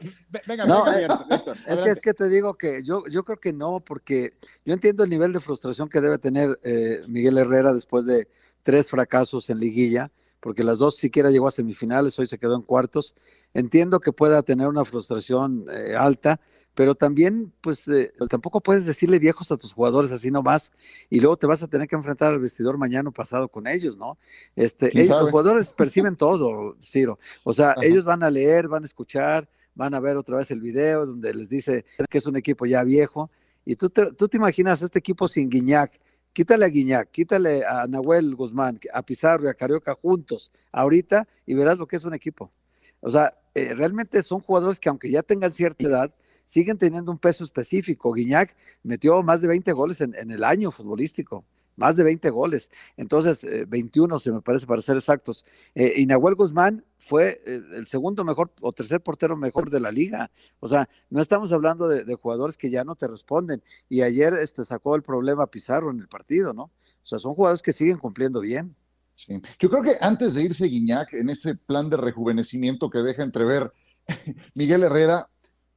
Venga, 0.48 0.64
venga, 0.64 1.27
Es 1.68 1.79
que, 1.81 1.90
es 1.90 2.00
que 2.00 2.14
te 2.14 2.29
digo 2.29 2.55
que 2.55 2.83
yo, 2.83 3.05
yo 3.09 3.22
creo 3.24 3.38
que 3.38 3.53
no, 3.53 3.81
porque 3.81 4.35
yo 4.64 4.72
entiendo 4.72 5.05
el 5.05 5.11
nivel 5.11 5.33
de 5.33 5.40
frustración 5.40 5.88
que 5.88 6.00
debe 6.00 6.18
tener 6.18 6.59
eh, 6.64 7.03
Miguel 7.07 7.38
Herrera 7.38 7.72
después 7.72 8.07
de, 8.07 8.27
tres 8.64 8.88
fracasos 8.88 9.48
en 9.50 9.61
liguilla, 9.61 10.11
porque 10.40 10.64
las 10.64 10.79
dos 10.79 10.96
siquiera 10.96 11.31
llegó 11.31 11.46
a 11.46 11.53
semifinales, 11.53 12.18
hoy 12.18 12.27
se 12.27 12.38
quedó 12.38 12.57
en 12.57 12.62
cuartos. 12.62 13.14
Entiendo 13.55 14.00
que 14.00 14.12
pueda 14.12 14.42
tener 14.42 14.66
una 14.66 14.85
frustración 14.85 15.66
eh, 15.72 15.94
alta, 15.96 16.40
pero 16.74 16.96
también, 16.96 17.53
pues, 17.61 17.87
eh, 17.87 18.12
tampoco 18.29 18.61
puedes 18.61 18.85
decirle 18.85 19.18
viejos 19.18 19.53
a 19.53 19.57
tus 19.57 19.72
jugadores 19.72 20.11
así 20.11 20.31
nomás, 20.31 20.72
y 21.09 21.20
luego 21.20 21.37
te 21.37 21.46
vas 21.46 21.62
a 21.62 21.68
tener 21.68 21.87
que 21.87 21.94
enfrentar 21.94 22.33
al 22.33 22.40
vestidor 22.40 22.77
mañana 22.77 23.11
pasado 23.12 23.48
con 23.48 23.68
ellos, 23.68 23.96
¿no? 23.96 24.18
Este, 24.57 24.90
ellos, 24.98 25.20
los 25.20 25.31
jugadores 25.31 25.70
perciben 25.70 26.16
todo, 26.16 26.77
Ciro. 26.83 27.18
O 27.44 27.53
sea, 27.53 27.77
ellos 27.81 28.05
van 28.05 28.22
a 28.24 28.31
leer, 28.31 28.66
van 28.66 28.83
a 28.83 28.87
escuchar, 28.87 29.48
van 29.74 29.94
a 29.94 30.00
ver 30.00 30.16
otra 30.16 30.38
vez 30.38 30.50
el 30.50 30.61
video 30.61 31.07
donde 31.07 31.33
les 31.33 31.48
dice 31.48 31.85
que 32.11 32.18
es 32.18 32.27
un 32.27 32.37
equipo 32.37 32.66
ya 32.66 32.83
viejo. 32.83 33.31
Y 33.64 33.77
tú 33.77 33.88
te, 33.88 34.12
tú 34.12 34.29
te 34.29 34.37
imaginas 34.37 34.83
este 34.83 34.98
equipo 34.98 35.27
sin 35.27 35.48
Guiñac, 35.48 35.98
Quítale 36.35 36.64
a 36.64 36.68
Guiñac, 36.68 37.12
quítale 37.12 37.64
a 37.64 37.87
Nahuel 37.87 38.35
Guzmán, 38.35 38.77
a 38.92 39.03
Pizarro 39.03 39.44
y 39.44 39.49
a 39.49 39.55
Carioca 39.55 39.94
juntos 39.94 40.53
ahorita 40.73 41.29
y 41.47 41.55
verás 41.55 41.79
lo 41.79 41.87
que 41.87 41.94
es 41.94 42.05
un 42.05 42.12
equipo. 42.12 42.51
O 42.99 43.09
sea, 43.09 43.33
eh, 43.55 43.73
realmente 43.73 44.20
son 44.25 44.40
jugadores 44.40 44.81
que 44.81 44.88
aunque 44.88 45.09
ya 45.09 45.23
tengan 45.23 45.53
cierta 45.53 45.85
edad, 45.85 46.12
siguen 46.42 46.77
teniendo 46.77 47.12
un 47.12 47.18
peso 47.18 47.44
específico. 47.44 48.12
Guiñac 48.12 48.57
metió 48.83 49.23
más 49.23 49.42
de 49.42 49.49
20 49.49 49.70
goles 49.75 50.01
en, 50.01 50.12
en 50.16 50.33
el 50.33 50.42
año 50.42 50.73
futbolístico 50.73 51.44
más 51.77 51.97
de 51.97 52.05
20 52.05 52.31
goles. 52.31 52.71
Entonces, 52.97 53.47
21 53.69 54.17
eh, 54.17 54.21
se 54.21 54.33
me 54.33 54.41
parece 54.41 54.67
para 54.67 54.83
ser 54.83 54.97
exactos. 54.97 55.45
Eh, 55.75 55.95
y 55.97 56.07
Nahuel 56.07 56.35
Guzmán 56.35 56.85
fue 56.99 57.43
eh, 57.47 57.61
el 57.75 57.87
segundo 57.87 58.25
mejor 58.25 58.53
o 58.61 58.73
tercer 58.73 59.01
portero 59.01 59.37
mejor 59.37 59.71
de 59.71 59.81
la 59.81 59.91
liga. 59.91 60.31
O 60.61 60.69
sea, 60.69 60.89
no 61.11 61.21
estamos 61.21 61.53
hablando 61.53 61.89
de, 61.89 62.15
jugadores 62.15 62.57
que 62.57 62.71
ya 62.71 62.85
no 62.85 62.95
te 62.95 63.09
responden. 63.09 63.63
Y 63.89 64.03
ayer 64.03 64.35
este, 64.35 64.65
sacó 64.65 64.97
el 64.97 65.03
problema 65.03 65.47
Pizarro 65.47 65.91
en 65.91 66.01
el 66.01 66.09
partido, 66.09 66.53
¿no? 66.53 66.65
O 66.65 67.07
sea, 67.07 67.19
son 67.19 67.35
jugadores 67.35 67.63
que 67.63 67.73
siguen 67.73 67.99
cumpliendo 67.99 68.41
bien. 68.41 68.75
Sí. 69.15 69.41
Yo 69.59 69.71
creo 69.71 69.83
que 69.83 69.93
antes 70.01 70.35
de 70.35 70.43
irse 70.43 70.67
Guiñac 70.67 71.13
en 71.15 71.31
ese 71.31 71.55
plan 71.55 71.89
de 71.89 71.97
rejuvenecimiento 71.97 72.91
que 72.91 72.99
deja 72.99 73.23
entrever 73.23 73.73
Miguel 74.55 74.83
Herrera, 74.83 75.31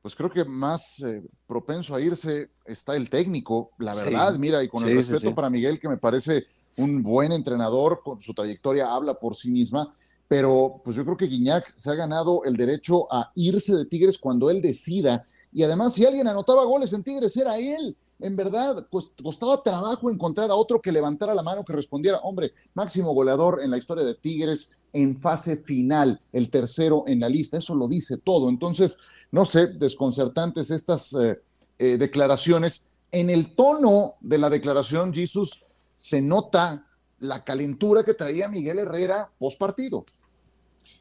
pues 0.07 0.15
creo 0.15 0.29
que 0.29 0.45
más 0.45 1.03
eh, 1.03 1.21
propenso 1.45 1.93
a 1.93 1.99
irse 1.99 2.49
está 2.63 2.95
el 2.95 3.09
técnico, 3.09 3.71
la 3.77 3.93
verdad, 3.93 4.37
mira, 4.37 4.63
y 4.63 4.69
con 4.69 4.87
el 4.87 4.95
respeto 4.95 5.35
para 5.35 5.49
Miguel, 5.49 5.81
que 5.81 5.89
me 5.89 5.97
parece 5.97 6.45
un 6.77 7.03
buen 7.03 7.33
entrenador, 7.33 7.99
con 8.01 8.21
su 8.21 8.33
trayectoria 8.33 8.87
habla 8.89 9.15
por 9.15 9.35
sí 9.35 9.51
misma, 9.51 9.93
pero 10.25 10.79
pues 10.81 10.95
yo 10.95 11.03
creo 11.03 11.17
que 11.17 11.27
Guiñac 11.27 11.75
se 11.75 11.91
ha 11.91 11.95
ganado 11.95 12.45
el 12.45 12.55
derecho 12.55 13.11
a 13.11 13.33
irse 13.35 13.75
de 13.75 13.83
Tigres 13.83 14.17
cuando 14.17 14.49
él 14.49 14.61
decida, 14.61 15.27
y 15.51 15.63
además 15.63 15.95
si 15.95 16.05
alguien 16.05 16.29
anotaba 16.29 16.63
goles 16.63 16.93
en 16.93 17.03
Tigres 17.03 17.35
era 17.35 17.57
él, 17.57 17.97
en 18.19 18.35
verdad, 18.35 18.87
costaba 18.89 19.61
trabajo 19.61 20.09
encontrar 20.09 20.49
a 20.49 20.55
otro 20.55 20.81
que 20.81 20.91
levantara 20.91 21.35
la 21.35 21.43
mano, 21.43 21.63
que 21.63 21.73
respondiera, 21.73 22.19
hombre, 22.19 22.53
máximo 22.73 23.13
goleador 23.13 23.61
en 23.61 23.69
la 23.69 23.77
historia 23.77 24.05
de 24.05 24.15
Tigres 24.15 24.79
en 24.91 25.19
fase 25.19 25.57
final, 25.57 26.19
el 26.31 26.49
tercero 26.49 27.03
en 27.05 27.19
la 27.19 27.29
lista, 27.29 27.57
eso 27.59 27.75
lo 27.75 27.87
dice 27.87 28.17
todo. 28.17 28.49
Entonces, 28.49 28.97
no 29.31 29.45
sé, 29.45 29.67
desconcertantes 29.67 30.71
estas 30.71 31.13
eh, 31.13 31.39
eh, 31.79 31.97
declaraciones. 31.97 32.87
En 33.11 33.29
el 33.29 33.55
tono 33.55 34.15
de 34.19 34.37
la 34.37 34.49
declaración, 34.49 35.13
Jesús, 35.13 35.63
se 35.95 36.21
nota 36.21 36.87
la 37.19 37.43
calentura 37.43 38.03
que 38.03 38.13
traía 38.13 38.47
Miguel 38.47 38.79
Herrera 38.79 39.31
post 39.39 39.57
partido. 39.57 40.05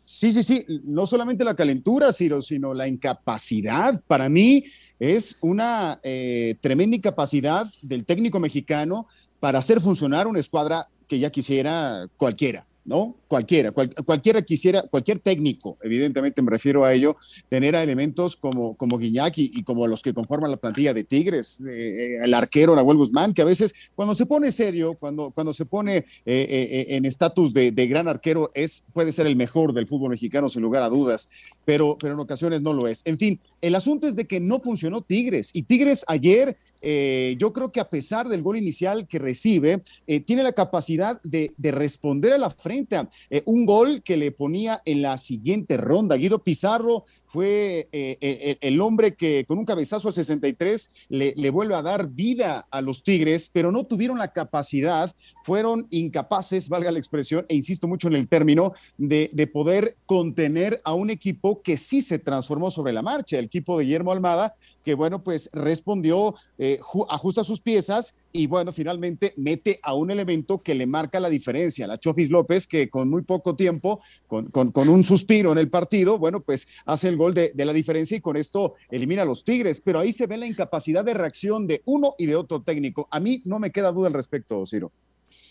Sí, 0.05 0.33
sí, 0.33 0.43
sí, 0.45 0.65
no 0.85 1.05
solamente 1.05 1.45
la 1.45 1.57
calentura, 1.57 2.13
Ciro, 2.13 2.41
sino 2.41 2.73
la 2.73 2.87
incapacidad. 2.87 4.01
Para 4.07 4.29
mí 4.29 4.65
es 5.01 5.37
una 5.41 6.01
eh, 6.03 6.57
tremenda 6.61 6.97
incapacidad 6.97 7.67
del 7.83 8.05
técnico 8.05 8.39
mexicano 8.39 9.09
para 9.41 9.59
hacer 9.59 9.81
funcionar 9.81 10.27
una 10.27 10.39
escuadra 10.39 10.89
que 11.09 11.19
ya 11.19 11.31
quisiera 11.31 12.07
cualquiera. 12.17 12.67
¿No? 12.87 13.17
Cualquiera, 13.27 13.73
cualquiera 13.73 14.41
quisiera, 14.43 14.83
cualquier 14.83 15.19
técnico, 15.19 15.77
evidentemente 15.83 16.41
me 16.43 16.51
refiero 16.51 16.85
a 16.85 16.95
ello, 16.95 17.17
tener 17.49 17.75
elementos 17.75 18.37
como, 18.37 18.77
como 18.77 18.99
Guiñac 18.99 19.35
y, 19.37 19.65
como 19.65 19.87
los 19.89 20.03
que 20.03 20.15
conforman 20.15 20.53
la 20.53 20.57
plantilla 20.57 20.95
de 20.95 21.03
Tigres, 21.03 21.61
eh, 21.69 22.19
el 22.23 22.33
arquero 22.33 22.77
Nahuel 22.77 22.99
Guzmán, 22.99 23.33
que 23.33 23.43
a 23.43 23.45
veces 23.45 23.75
cuando 23.97 24.15
se 24.15 24.27
pone 24.27 24.53
serio, 24.53 24.97
cuando, 24.99 25.33
cuando 25.33 25.53
se 25.53 25.67
pone 25.67 25.97
eh, 25.97 26.05
eh, 26.25 26.87
en 26.91 27.05
estatus 27.05 27.53
de, 27.53 27.73
de, 27.73 27.87
gran 27.89 28.07
arquero, 28.07 28.53
es, 28.55 28.85
puede 28.93 29.13
ser 29.13 29.27
el 29.27 29.35
mejor 29.35 29.73
del 29.73 29.89
fútbol 29.89 30.11
mexicano, 30.11 30.49
sin 30.49 30.63
lugar 30.63 30.83
a 30.85 30.89
dudas, 30.89 31.29
pero, 31.65 31.99
pero 31.99 32.15
en 32.15 32.21
ocasiones 32.21 32.63
no 32.63 32.73
lo 32.73 32.87
es. 32.87 33.05
En 33.07 33.19
fin, 33.19 33.41
el 33.61 33.75
asunto 33.75 34.07
es 34.07 34.15
de 34.15 34.27
que 34.27 34.39
no 34.39 34.61
funcionó 34.61 35.03
Tigres 35.03 35.51
y 35.53 35.65
Tigres 35.65 36.05
ayer 36.07 36.57
eh, 36.89 37.35
yo 37.37 37.53
creo 37.53 37.73
que 37.73 37.81
a 37.81 37.91
pesar 37.91 38.29
del 38.29 38.43
gol 38.43 38.57
inicial 38.57 39.09
que 39.09 39.19
recibe, 39.19 39.83
eh, 40.07 40.21
tiene 40.21 40.45
la 40.45 40.53
capacidad 40.53 41.21
de, 41.25 41.53
responder 41.59 42.33
a 42.33 42.39
la 42.39 42.49
frente. 42.49 42.97
Eh, 43.29 43.43
un 43.45 43.67
gol 43.67 44.05
que 44.05 44.17
le 44.17 44.31
ponía 44.31 44.81
en 44.85 45.03
la 45.03 45.19
siguiente 45.19 45.79
ronda. 45.79 46.15
Guido 46.15 46.45
Pizarro 46.45 47.05
fue 47.27 47.89
el 47.91 48.81
hombre 48.81 49.17
que 49.17 49.45
con 49.49 49.59
un 49.59 49.65
cabezazo 49.65 50.07
al 50.07 50.15
63 50.15 51.09
le, 51.09 51.51
vuelve 51.51 51.75
a 51.75 51.83
dar 51.83 52.09
vida 52.09 52.69
a 52.71 52.81
los 52.81 53.03
Tigres, 53.03 53.51
pero 53.53 53.73
no 53.73 53.85
tuvieron 53.85 54.19
la 54.19 54.33
capacidad, 54.33 55.13
fueron 55.43 55.89
incapaces, 55.91 56.69
valga 56.69 56.93
la 56.93 57.01
expresión, 57.01 57.45
e 57.49 57.57
insisto 57.57 57.89
mucho 57.89 58.07
en 58.07 58.15
el 58.15 58.29
término, 58.29 58.75
de 58.97 59.51
poder 59.53 59.97
contener 60.07 60.81
a 60.85 60.95
un 60.95 61.11
equipo 61.11 61.61
que 61.63 61.77
sí 61.77 62.01
se 62.01 62.21
transformó 62.21 62.71
sobre 62.71 62.93
la 62.93 63.03
marcha, 63.03 63.41
el 63.41 63.47
equipo 63.47 63.77
de 63.77 63.85
Guillermo 63.85 64.13
Almada, 64.13 64.55
que 64.87 64.95
bueno, 64.95 65.25
pues 65.25 65.51
respondió, 65.53 66.37
eh, 66.59 66.79
ajusta 67.09 67.43
sus 67.43 67.61
piezas 67.61 68.15
y 68.31 68.47
bueno, 68.47 68.73
finalmente 68.73 69.35
mete 69.37 69.81
a 69.83 69.95
un 69.95 70.13
elemento 70.13 70.63
que 70.63 70.77
le 70.77 70.87
marca 70.87 71.19
la 71.19 71.29
diferencia, 71.29 71.89
la 71.89 71.99
Chofis 71.99 72.31
López, 72.31 72.69
que 72.69 72.89
con 72.89 73.11
muy 73.11 73.23
poco 73.23 73.57
tiempo, 73.57 74.01
con, 74.29 74.47
con, 74.53 74.89
un 74.89 75.03
suspiro 75.03 75.51
en 75.51 75.59
el 75.59 75.71
partido, 75.71 76.21
bueno, 76.21 76.39
pues 76.39 76.69
hace 76.85 77.09
el 77.09 77.17
gol 77.17 77.35
de, 77.35 77.51
de, 77.53 77.65
la 77.65 77.73
diferencia 77.73 78.17
y 78.17 78.21
con 78.21 78.37
esto 78.37 78.75
elimina 78.89 79.23
a 79.23 79.25
los 79.25 79.43
Tigres, 79.43 79.81
pero 79.81 79.99
ahí 79.99 80.13
se 80.13 80.29
ve 80.29 80.37
la 80.37 80.47
incapacidad 80.47 81.05
de 81.05 81.15
reacción 81.15 81.67
de 81.67 81.83
uno 81.85 82.15
y 82.17 82.27
de 82.27 82.37
otro 82.37 82.63
técnico. 82.63 83.09
A 83.11 83.19
mí 83.19 83.43
no 83.45 83.59
me 83.59 83.73
queda 83.73 83.91
duda 83.91 84.07
al 84.07 84.15
respecto, 84.15 84.65
Ciro. 84.67 84.93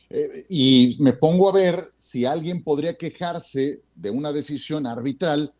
Eh, 0.09 0.45
y 0.47 0.95
me 1.01 1.11
pongo 1.11 1.49
a 1.49 1.51
ver 1.51 1.83
si 1.97 2.23
alguien 2.23 2.63
podría 2.63 2.95
quejarse 2.95 3.81
de 3.95 4.09
una 4.11 4.31
decisión 4.31 4.87
arbitral, 4.87 5.53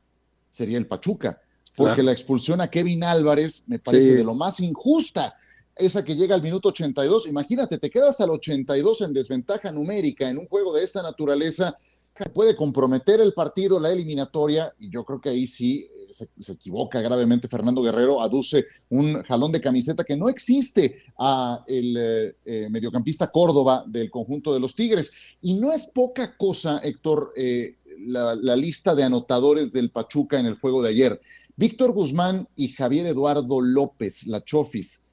sería 0.50 0.78
el 0.78 0.88
Pachuca 0.88 1.42
porque 1.76 2.04
la 2.04 2.12
expulsión 2.12 2.62
a 2.62 2.70
Kevin 2.70 3.04
Álvarez 3.04 3.64
me 3.68 3.80
parece 3.80 4.14
de 4.14 4.24
lo 4.24 4.34
más 4.34 4.60
injusta. 4.60 5.36
Esa 5.76 6.06
que 6.06 6.16
llega 6.16 6.36
al 6.36 6.42
minuto 6.42 6.70
82, 6.70 7.28
imagínate, 7.28 7.78
te 7.78 7.90
quedas 7.90 8.22
al 8.22 8.30
82 8.30 9.02
en 9.02 9.14
desventaja 9.14 9.72
numérica 9.72 10.30
en 10.30 10.38
un 10.38 10.48
juego 10.48 10.74
de 10.74 10.84
esta 10.84 11.04
naturaleza, 11.04 11.78
puede 12.34 12.56
comprometer 12.56 13.20
el 13.20 13.34
partido, 13.34 13.80
la 13.80 13.92
eliminatoria, 13.92 14.72
y 14.80 14.90
yo 14.90 15.04
creo 15.04 15.20
que 15.20 15.30
ahí 15.30 15.46
sí 15.46 15.86
eh, 15.92 16.08
se, 16.40 16.54
equivoca 16.54 17.02
gravemente 17.02 17.50
Fernando 17.50 17.82
Guerrero, 17.82 18.22
aduce 18.22 18.66
un 18.90 19.22
jalón 19.24 19.52
de 19.52 19.60
camiseta 19.60 20.06
que 20.06 20.16
no 20.16 20.30
existe 20.30 21.04
a 21.18 21.64
el 21.68 21.98
eh, 21.98 22.36
eh, 22.46 22.68
mediocampista 22.70 23.30
Córdoba 23.32 23.84
del 23.86 24.10
conjunto 24.10 24.54
de 24.54 24.62
los 24.62 24.76
Tigres. 24.76 25.12
Y 25.42 25.56
no 25.56 25.74
es 25.74 25.88
poca 25.88 26.38
cosa, 26.38 26.80
Héctor, 26.80 27.34
la, 28.08 28.36
la, 28.36 28.56
lista 28.56 28.96
de 28.96 29.04
anotadores 29.04 29.74
del 29.74 29.90
Pachuca 29.90 30.40
en 30.40 30.46
el 30.46 30.56
juego 30.56 30.82
de 30.82 30.90
ayer. 30.90 31.22
Víctor 31.58 31.94
Guzmán 31.94 32.48
y 32.56 32.70
Javier 32.70 33.06
Eduardo 33.06 33.62
López, 33.62 34.28
la 34.28 34.44
Chofis, 34.44 35.04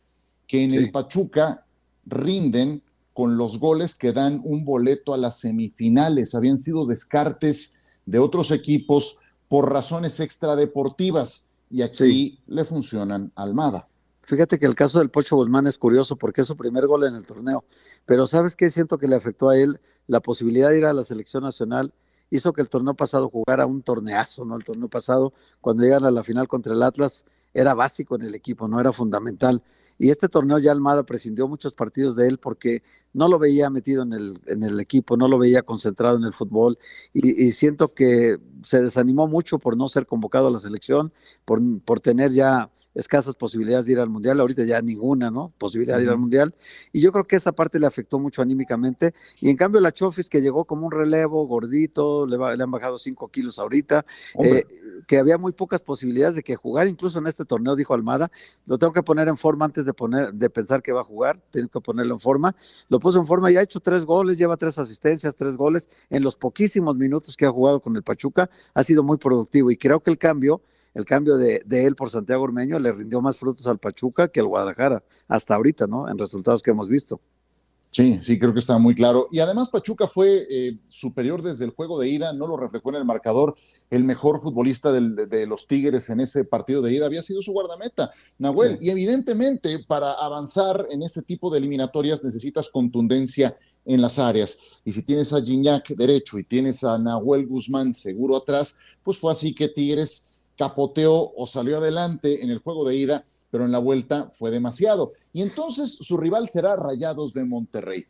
que 0.46 0.64
en 0.64 0.72
el 0.72 0.90
Pachuca 0.90 1.64
rinden 2.04 2.82
con 3.12 3.36
los 3.36 3.60
goles 3.60 3.94
que 3.94 4.12
dan 4.12 4.40
un 4.44 4.64
boleto 4.64 5.14
a 5.14 5.18
las 5.18 5.38
semifinales. 5.38 6.34
Habían 6.34 6.58
sido 6.58 6.86
descartes 6.86 7.76
de 8.06 8.18
otros 8.18 8.50
equipos 8.50 9.18
por 9.48 9.70
razones 9.70 10.18
extradeportivas 10.18 11.46
y 11.70 11.82
aquí 11.82 12.40
le 12.46 12.64
funcionan 12.64 13.30
Almada. 13.36 13.86
Fíjate 14.22 14.58
que 14.58 14.66
el 14.66 14.74
caso 14.74 14.98
del 14.98 15.10
Pocho 15.10 15.36
Guzmán 15.36 15.66
es 15.66 15.78
curioso 15.78 16.16
porque 16.16 16.40
es 16.40 16.46
su 16.46 16.56
primer 16.56 16.86
gol 16.86 17.04
en 17.04 17.14
el 17.14 17.26
torneo, 17.26 17.64
pero 18.06 18.26
¿sabes 18.26 18.56
qué? 18.56 18.70
Siento 18.70 18.98
que 18.98 19.08
le 19.08 19.16
afectó 19.16 19.50
a 19.50 19.56
él 19.56 19.80
la 20.06 20.20
posibilidad 20.20 20.70
de 20.70 20.78
ir 20.78 20.84
a 20.86 20.92
la 20.92 21.02
selección 21.02 21.42
nacional 21.42 21.92
hizo 22.32 22.52
que 22.54 22.62
el 22.62 22.70
torneo 22.70 22.94
pasado 22.94 23.28
jugara 23.28 23.66
un 23.66 23.82
torneazo, 23.82 24.46
¿no? 24.46 24.56
El 24.56 24.64
torneo 24.64 24.88
pasado, 24.88 25.34
cuando 25.60 25.82
llegan 25.82 26.04
a 26.04 26.10
la 26.10 26.22
final 26.22 26.48
contra 26.48 26.72
el 26.72 26.82
Atlas, 26.82 27.26
era 27.52 27.74
básico 27.74 28.16
en 28.16 28.22
el 28.22 28.34
equipo, 28.34 28.66
no 28.66 28.80
era 28.80 28.90
fundamental. 28.90 29.62
Y 29.98 30.08
este 30.08 30.30
torneo 30.30 30.58
ya 30.58 30.72
Almada 30.72 31.04
prescindió 31.04 31.46
muchos 31.46 31.74
partidos 31.74 32.16
de 32.16 32.26
él 32.26 32.38
porque 32.38 32.82
no 33.12 33.28
lo 33.28 33.38
veía 33.38 33.68
metido 33.68 34.02
en 34.02 34.14
el, 34.14 34.40
en 34.46 34.62
el 34.62 34.80
equipo, 34.80 35.18
no 35.18 35.28
lo 35.28 35.38
veía 35.38 35.62
concentrado 35.62 36.16
en 36.16 36.24
el 36.24 36.32
fútbol 36.32 36.78
y, 37.12 37.50
siento 37.50 37.92
que 37.92 38.38
se 38.62 38.80
desanimó 38.80 39.28
mucho 39.28 39.58
por 39.58 39.76
no 39.76 39.86
ser 39.88 40.06
convocado 40.06 40.48
a 40.48 40.50
la 40.50 40.58
selección, 40.58 41.12
por, 41.44 41.60
por 41.82 42.00
tener 42.00 42.30
ya 42.30 42.70
escasas 42.94 43.34
posibilidades 43.34 43.86
de 43.86 43.92
ir 43.92 44.00
al 44.00 44.08
Mundial, 44.08 44.40
ahorita 44.40 44.64
ya 44.64 44.80
ninguna, 44.82 45.30
¿no? 45.30 45.52
Posibilidad 45.58 45.96
de 45.98 46.04
ir 46.04 46.10
al 46.10 46.18
Mundial. 46.18 46.54
Y 46.92 47.00
yo 47.00 47.12
creo 47.12 47.24
que 47.24 47.36
esa 47.36 47.52
parte 47.52 47.78
le 47.78 47.86
afectó 47.86 48.18
mucho 48.18 48.42
anímicamente. 48.42 49.14
Y 49.40 49.50
en 49.50 49.56
cambio 49.56 49.80
la 49.80 49.92
Chofis, 49.92 50.28
que 50.28 50.40
llegó 50.40 50.64
como 50.64 50.86
un 50.86 50.92
relevo, 50.92 51.46
gordito, 51.46 52.26
le, 52.26 52.36
le 52.36 52.62
han 52.62 52.70
bajado 52.70 52.98
cinco 52.98 53.28
kilos 53.28 53.58
ahorita, 53.58 54.04
eh, 54.42 54.64
que 55.06 55.18
había 55.18 55.38
muy 55.38 55.52
pocas 55.52 55.80
posibilidades 55.80 56.34
de 56.34 56.42
que 56.42 56.56
jugar, 56.56 56.86
incluso 56.86 57.18
en 57.18 57.26
este 57.26 57.44
torneo, 57.44 57.76
dijo 57.76 57.94
Almada, 57.94 58.30
lo 58.66 58.78
tengo 58.78 58.92
que 58.92 59.02
poner 59.02 59.28
en 59.28 59.36
forma 59.36 59.64
antes 59.64 59.84
de, 59.84 59.94
poner, 59.94 60.32
de 60.32 60.50
pensar 60.50 60.82
que 60.82 60.92
va 60.92 61.00
a 61.00 61.04
jugar, 61.04 61.40
tengo 61.50 61.68
que 61.68 61.80
ponerlo 61.80 62.14
en 62.14 62.20
forma. 62.20 62.54
Lo 62.88 62.98
puso 62.98 63.18
en 63.18 63.26
forma 63.26 63.50
y 63.50 63.56
ha 63.56 63.62
hecho 63.62 63.80
tres 63.80 64.04
goles, 64.04 64.38
lleva 64.38 64.56
tres 64.56 64.78
asistencias, 64.78 65.34
tres 65.36 65.56
goles. 65.56 65.88
En 66.10 66.22
los 66.22 66.36
poquísimos 66.36 66.96
minutos 66.96 67.36
que 67.36 67.46
ha 67.46 67.50
jugado 67.50 67.80
con 67.80 67.96
el 67.96 68.02
Pachuca, 68.02 68.50
ha 68.74 68.82
sido 68.82 69.02
muy 69.02 69.16
productivo. 69.16 69.70
Y 69.70 69.76
creo 69.76 70.00
que 70.00 70.10
el 70.10 70.18
cambio 70.18 70.62
el 70.94 71.04
cambio 71.04 71.36
de, 71.36 71.62
él 71.70 71.96
por 71.96 72.10
Santiago 72.10 72.42
Ormeño 72.42 72.78
le 72.78 72.92
rindió 72.92 73.20
más 73.20 73.36
frutos 73.36 73.66
al 73.66 73.78
Pachuca 73.78 74.28
que 74.28 74.40
al 74.40 74.46
Guadalajara, 74.46 75.02
hasta 75.28 75.54
ahorita, 75.54 75.86
¿no? 75.86 76.08
En 76.08 76.18
resultados 76.18 76.62
que 76.62 76.70
hemos 76.70 76.88
visto. 76.88 77.20
Sí, 77.90 78.18
sí, 78.22 78.38
creo 78.38 78.54
que 78.54 78.60
está 78.60 78.78
muy 78.78 78.94
claro. 78.94 79.28
Y 79.30 79.40
además 79.40 79.68
Pachuca 79.68 80.06
fue 80.06 80.46
eh, 80.48 80.78
superior 80.88 81.42
desde 81.42 81.66
el 81.66 81.72
juego 81.72 82.00
de 82.00 82.08
ida, 82.08 82.32
no 82.32 82.46
lo 82.46 82.56
reflejó 82.56 82.88
en 82.88 82.96
el 82.96 83.04
marcador. 83.04 83.54
El 83.90 84.04
mejor 84.04 84.40
futbolista 84.40 84.90
de, 84.92 85.46
los 85.46 85.66
Tigres 85.66 86.08
en 86.08 86.20
ese 86.20 86.44
partido 86.44 86.80
de 86.80 86.94
ida 86.94 87.04
había 87.04 87.22
sido 87.22 87.42
su 87.42 87.52
guardameta, 87.52 88.10
Nahuel. 88.38 88.78
Y 88.80 88.88
evidentemente 88.88 89.78
para 89.86 90.12
avanzar 90.14 90.86
en 90.90 91.02
ese 91.02 91.20
tipo 91.20 91.50
de 91.50 91.58
eliminatorias 91.58 92.24
necesitas 92.24 92.70
contundencia 92.70 93.58
en 93.84 94.00
las 94.00 94.18
áreas. 94.18 94.58
Y 94.86 94.92
si 94.92 95.02
tienes 95.02 95.34
a 95.34 95.42
Gignac 95.42 95.88
derecho 95.88 96.38
y 96.38 96.44
tienes 96.44 96.84
a 96.84 96.96
Nahuel 96.98 97.46
Guzmán 97.46 97.94
seguro 97.94 98.36
atrás, 98.36 98.78
pues 99.02 99.18
fue 99.18 99.32
así 99.32 99.54
que 99.54 99.68
Tigres 99.68 100.31
capoteó 100.56 101.32
o 101.36 101.46
salió 101.46 101.78
adelante 101.78 102.42
en 102.42 102.50
el 102.50 102.58
juego 102.58 102.84
de 102.84 102.96
ida, 102.96 103.24
pero 103.50 103.64
en 103.64 103.72
la 103.72 103.78
vuelta 103.78 104.30
fue 104.34 104.50
demasiado. 104.50 105.12
Y 105.32 105.42
entonces 105.42 105.92
su 105.92 106.16
rival 106.16 106.48
será 106.48 106.76
Rayados 106.76 107.32
de 107.32 107.44
Monterrey. 107.44 108.04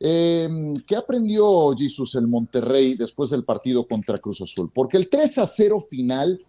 Em, 0.00 0.74
¿Qué 0.86 0.96
aprendió 0.96 1.72
Jesús 1.76 2.16
el 2.16 2.26
Monterrey 2.26 2.94
después 2.94 3.30
del 3.30 3.44
partido 3.44 3.86
contra 3.86 4.18
Cruz 4.18 4.40
Azul? 4.42 4.70
Porque 4.74 4.96
el 4.96 5.08
3 5.08 5.38
a 5.38 5.46
0 5.46 5.80
final 5.88 6.44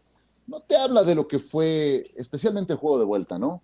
no 0.48 0.60
te 0.62 0.76
habla 0.76 1.04
de 1.04 1.16
lo 1.16 1.28
que 1.28 1.40
fue 1.40 2.04
especialmente 2.16 2.74
el 2.74 2.80
juego 2.80 2.98
de 2.98 3.06
vuelta, 3.06 3.38
¿no? 3.38 3.62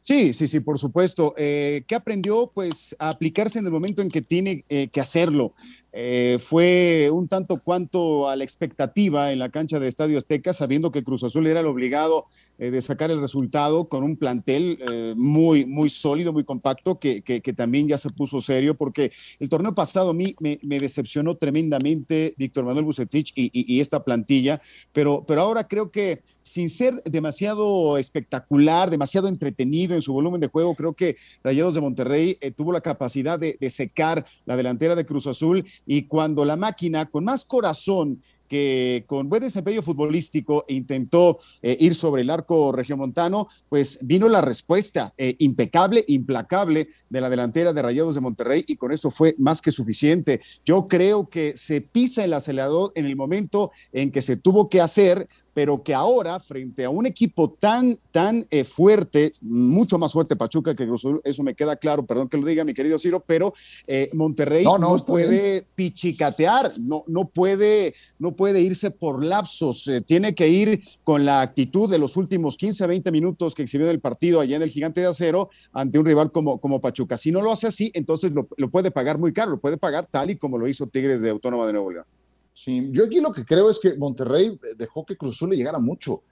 Sí, 0.00 0.34
sí, 0.34 0.46
sí, 0.46 0.60
por 0.60 0.78
supuesto. 0.78 1.34
Eh, 1.36 1.82
¿Qué 1.86 1.94
aprendió? 1.94 2.50
Pues 2.52 2.94
a 2.98 3.08
aplicarse 3.08 3.58
en 3.58 3.64
el 3.64 3.72
momento 3.72 4.02
en 4.02 4.10
que 4.10 4.20
tiene 4.20 4.64
eh, 4.68 4.88
que 4.88 5.00
hacerlo. 5.00 5.54
Eh, 5.96 6.38
fue 6.40 7.08
un 7.12 7.28
tanto 7.28 7.58
cuanto 7.58 8.28
a 8.28 8.34
la 8.34 8.42
expectativa 8.42 9.30
en 9.30 9.38
la 9.38 9.50
cancha 9.50 9.78
de 9.78 9.86
Estadio 9.86 10.18
Azteca, 10.18 10.52
sabiendo 10.52 10.90
que 10.90 11.04
Cruz 11.04 11.22
Azul 11.22 11.46
era 11.46 11.60
el 11.60 11.68
obligado 11.68 12.26
eh, 12.58 12.72
de 12.72 12.80
sacar 12.80 13.12
el 13.12 13.20
resultado 13.20 13.88
con 13.88 14.02
un 14.02 14.16
plantel 14.16 14.80
eh, 14.90 15.14
muy, 15.16 15.64
muy 15.66 15.88
sólido, 15.88 16.32
muy 16.32 16.42
compacto, 16.42 16.98
que, 16.98 17.22
que, 17.22 17.40
también 17.52 17.86
ya 17.86 17.96
se 17.96 18.10
puso 18.10 18.40
serio, 18.40 18.74
porque 18.74 19.12
el 19.38 19.48
torneo 19.48 19.72
pasado 19.72 20.10
a 20.10 20.14
mí 20.14 20.34
me, 20.40 20.58
decepcionó 20.80 21.36
tremendamente 21.36 22.34
Víctor 22.36 22.64
Manuel 22.64 22.86
Bucetich 22.86 23.32
y, 23.36 23.80
esta 23.80 24.02
plantilla, 24.02 24.60
pero, 24.92 25.24
pero 25.24 25.42
ahora 25.42 25.68
creo 25.68 25.92
que 25.92 26.22
sin 26.40 26.70
ser 26.70 26.94
demasiado 27.04 27.96
espectacular, 27.98 28.90
demasiado 28.90 29.28
entretenido 29.28 29.94
en 29.94 30.02
su 30.02 30.12
volumen 30.12 30.40
de 30.40 30.48
juego, 30.48 30.74
creo 30.74 30.92
que 30.92 31.16
Rayados 31.42 31.74
de 31.74 31.80
Monterrey 31.80 32.36
tuvo 32.56 32.72
la 32.72 32.80
capacidad 32.80 33.38
de 33.38 33.70
secar 33.70 34.26
la 34.44 34.56
delantera 34.56 34.94
de 34.94 35.06
Cruz 35.06 35.26
Azul 35.26 35.64
y 35.86 36.02
cuando 36.02 36.44
la 36.44 36.56
máquina 36.56 37.06
con 37.06 37.24
más 37.24 37.44
corazón 37.44 38.22
que 38.48 39.04
con 39.06 39.28
buen 39.28 39.42
desempeño 39.42 39.82
futbolístico 39.82 40.64
intentó 40.68 41.38
eh, 41.62 41.76
ir 41.80 41.94
sobre 41.94 42.22
el 42.22 42.30
arco 42.30 42.72
regiomontano, 42.72 43.48
pues 43.68 43.98
vino 44.02 44.28
la 44.28 44.40
respuesta 44.40 45.14
eh, 45.16 45.34
impecable, 45.38 46.04
implacable 46.08 46.88
de 47.08 47.20
la 47.20 47.30
delantera 47.30 47.72
de 47.72 47.82
Rayados 47.82 48.14
de 48.14 48.20
Monterrey 48.20 48.64
y 48.66 48.76
con 48.76 48.92
eso 48.92 49.10
fue 49.10 49.34
más 49.38 49.62
que 49.62 49.72
suficiente. 49.72 50.40
Yo 50.64 50.86
creo 50.86 51.28
que 51.28 51.56
se 51.56 51.80
pisa 51.80 52.24
el 52.24 52.34
acelerador 52.34 52.92
en 52.94 53.06
el 53.06 53.16
momento 53.16 53.72
en 53.92 54.10
que 54.10 54.22
se 54.22 54.36
tuvo 54.36 54.68
que 54.68 54.80
hacer 54.80 55.28
pero 55.54 55.82
que 55.82 55.94
ahora, 55.94 56.40
frente 56.40 56.84
a 56.84 56.90
un 56.90 57.06
equipo 57.06 57.48
tan, 57.48 57.96
tan 58.10 58.44
eh, 58.50 58.64
fuerte, 58.64 59.32
mucho 59.40 59.98
más 59.98 60.12
fuerte 60.12 60.34
Pachuca 60.34 60.74
que 60.74 60.86
eso 61.24 61.42
me 61.44 61.54
queda 61.54 61.76
claro, 61.76 62.04
perdón 62.04 62.28
que 62.28 62.36
lo 62.36 62.44
diga 62.44 62.64
mi 62.64 62.74
querido 62.74 62.98
Ciro, 62.98 63.20
pero 63.24 63.54
eh, 63.86 64.10
Monterrey 64.12 64.64
no, 64.64 64.96
puede 64.98 65.64
pichicatear, 65.74 66.70
no, 66.86 67.04
no, 67.06 67.28
puede, 67.28 67.94
no 68.18 68.34
puede 68.34 68.60
irse 68.60 68.90
por 68.90 69.24
lapsos, 69.24 69.86
eh, 69.86 70.00
tiene 70.00 70.34
que 70.34 70.48
ir 70.48 70.82
con 71.04 71.24
la 71.24 71.40
actitud 71.40 71.88
de 71.88 71.98
los 71.98 72.16
últimos 72.16 72.56
15, 72.56 72.86
20 72.86 73.12
minutos 73.12 73.54
que 73.54 73.62
exhibió 73.62 73.88
el 73.90 74.00
partido 74.00 74.40
allá 74.40 74.56
en 74.56 74.62
el 74.62 74.70
Gigante 74.70 75.00
de 75.00 75.06
Acero 75.06 75.50
ante 75.72 75.98
un 75.98 76.04
rival 76.04 76.32
como, 76.32 76.60
como 76.60 76.80
Pachuca. 76.80 77.16
Si 77.16 77.30
no 77.30 77.40
lo 77.40 77.52
hace 77.52 77.68
así, 77.68 77.92
entonces 77.94 78.32
lo, 78.32 78.48
lo 78.56 78.70
puede 78.70 78.90
pagar 78.90 79.18
muy 79.18 79.32
caro, 79.32 79.52
lo 79.52 79.60
puede 79.60 79.76
pagar 79.76 80.06
tal 80.06 80.30
y 80.30 80.36
como 80.36 80.58
lo 80.58 80.66
hizo 80.66 80.88
Tigres 80.88 81.22
de 81.22 81.30
Autónoma 81.30 81.66
de 81.66 81.72
Nuevo 81.74 81.92
León. 81.92 82.06
Sí, 82.54 82.88
yo 82.92 83.04
aquí 83.04 83.20
lo 83.20 83.32
que 83.32 83.44
creo 83.44 83.68
es 83.68 83.80
que 83.80 83.94
Monterrey 83.94 84.58
dejó 84.76 85.04
que 85.04 85.16
Cruz 85.16 85.34
Azul 85.34 85.50
le 85.50 85.56
llegara 85.56 85.80
mucho, 85.80 86.22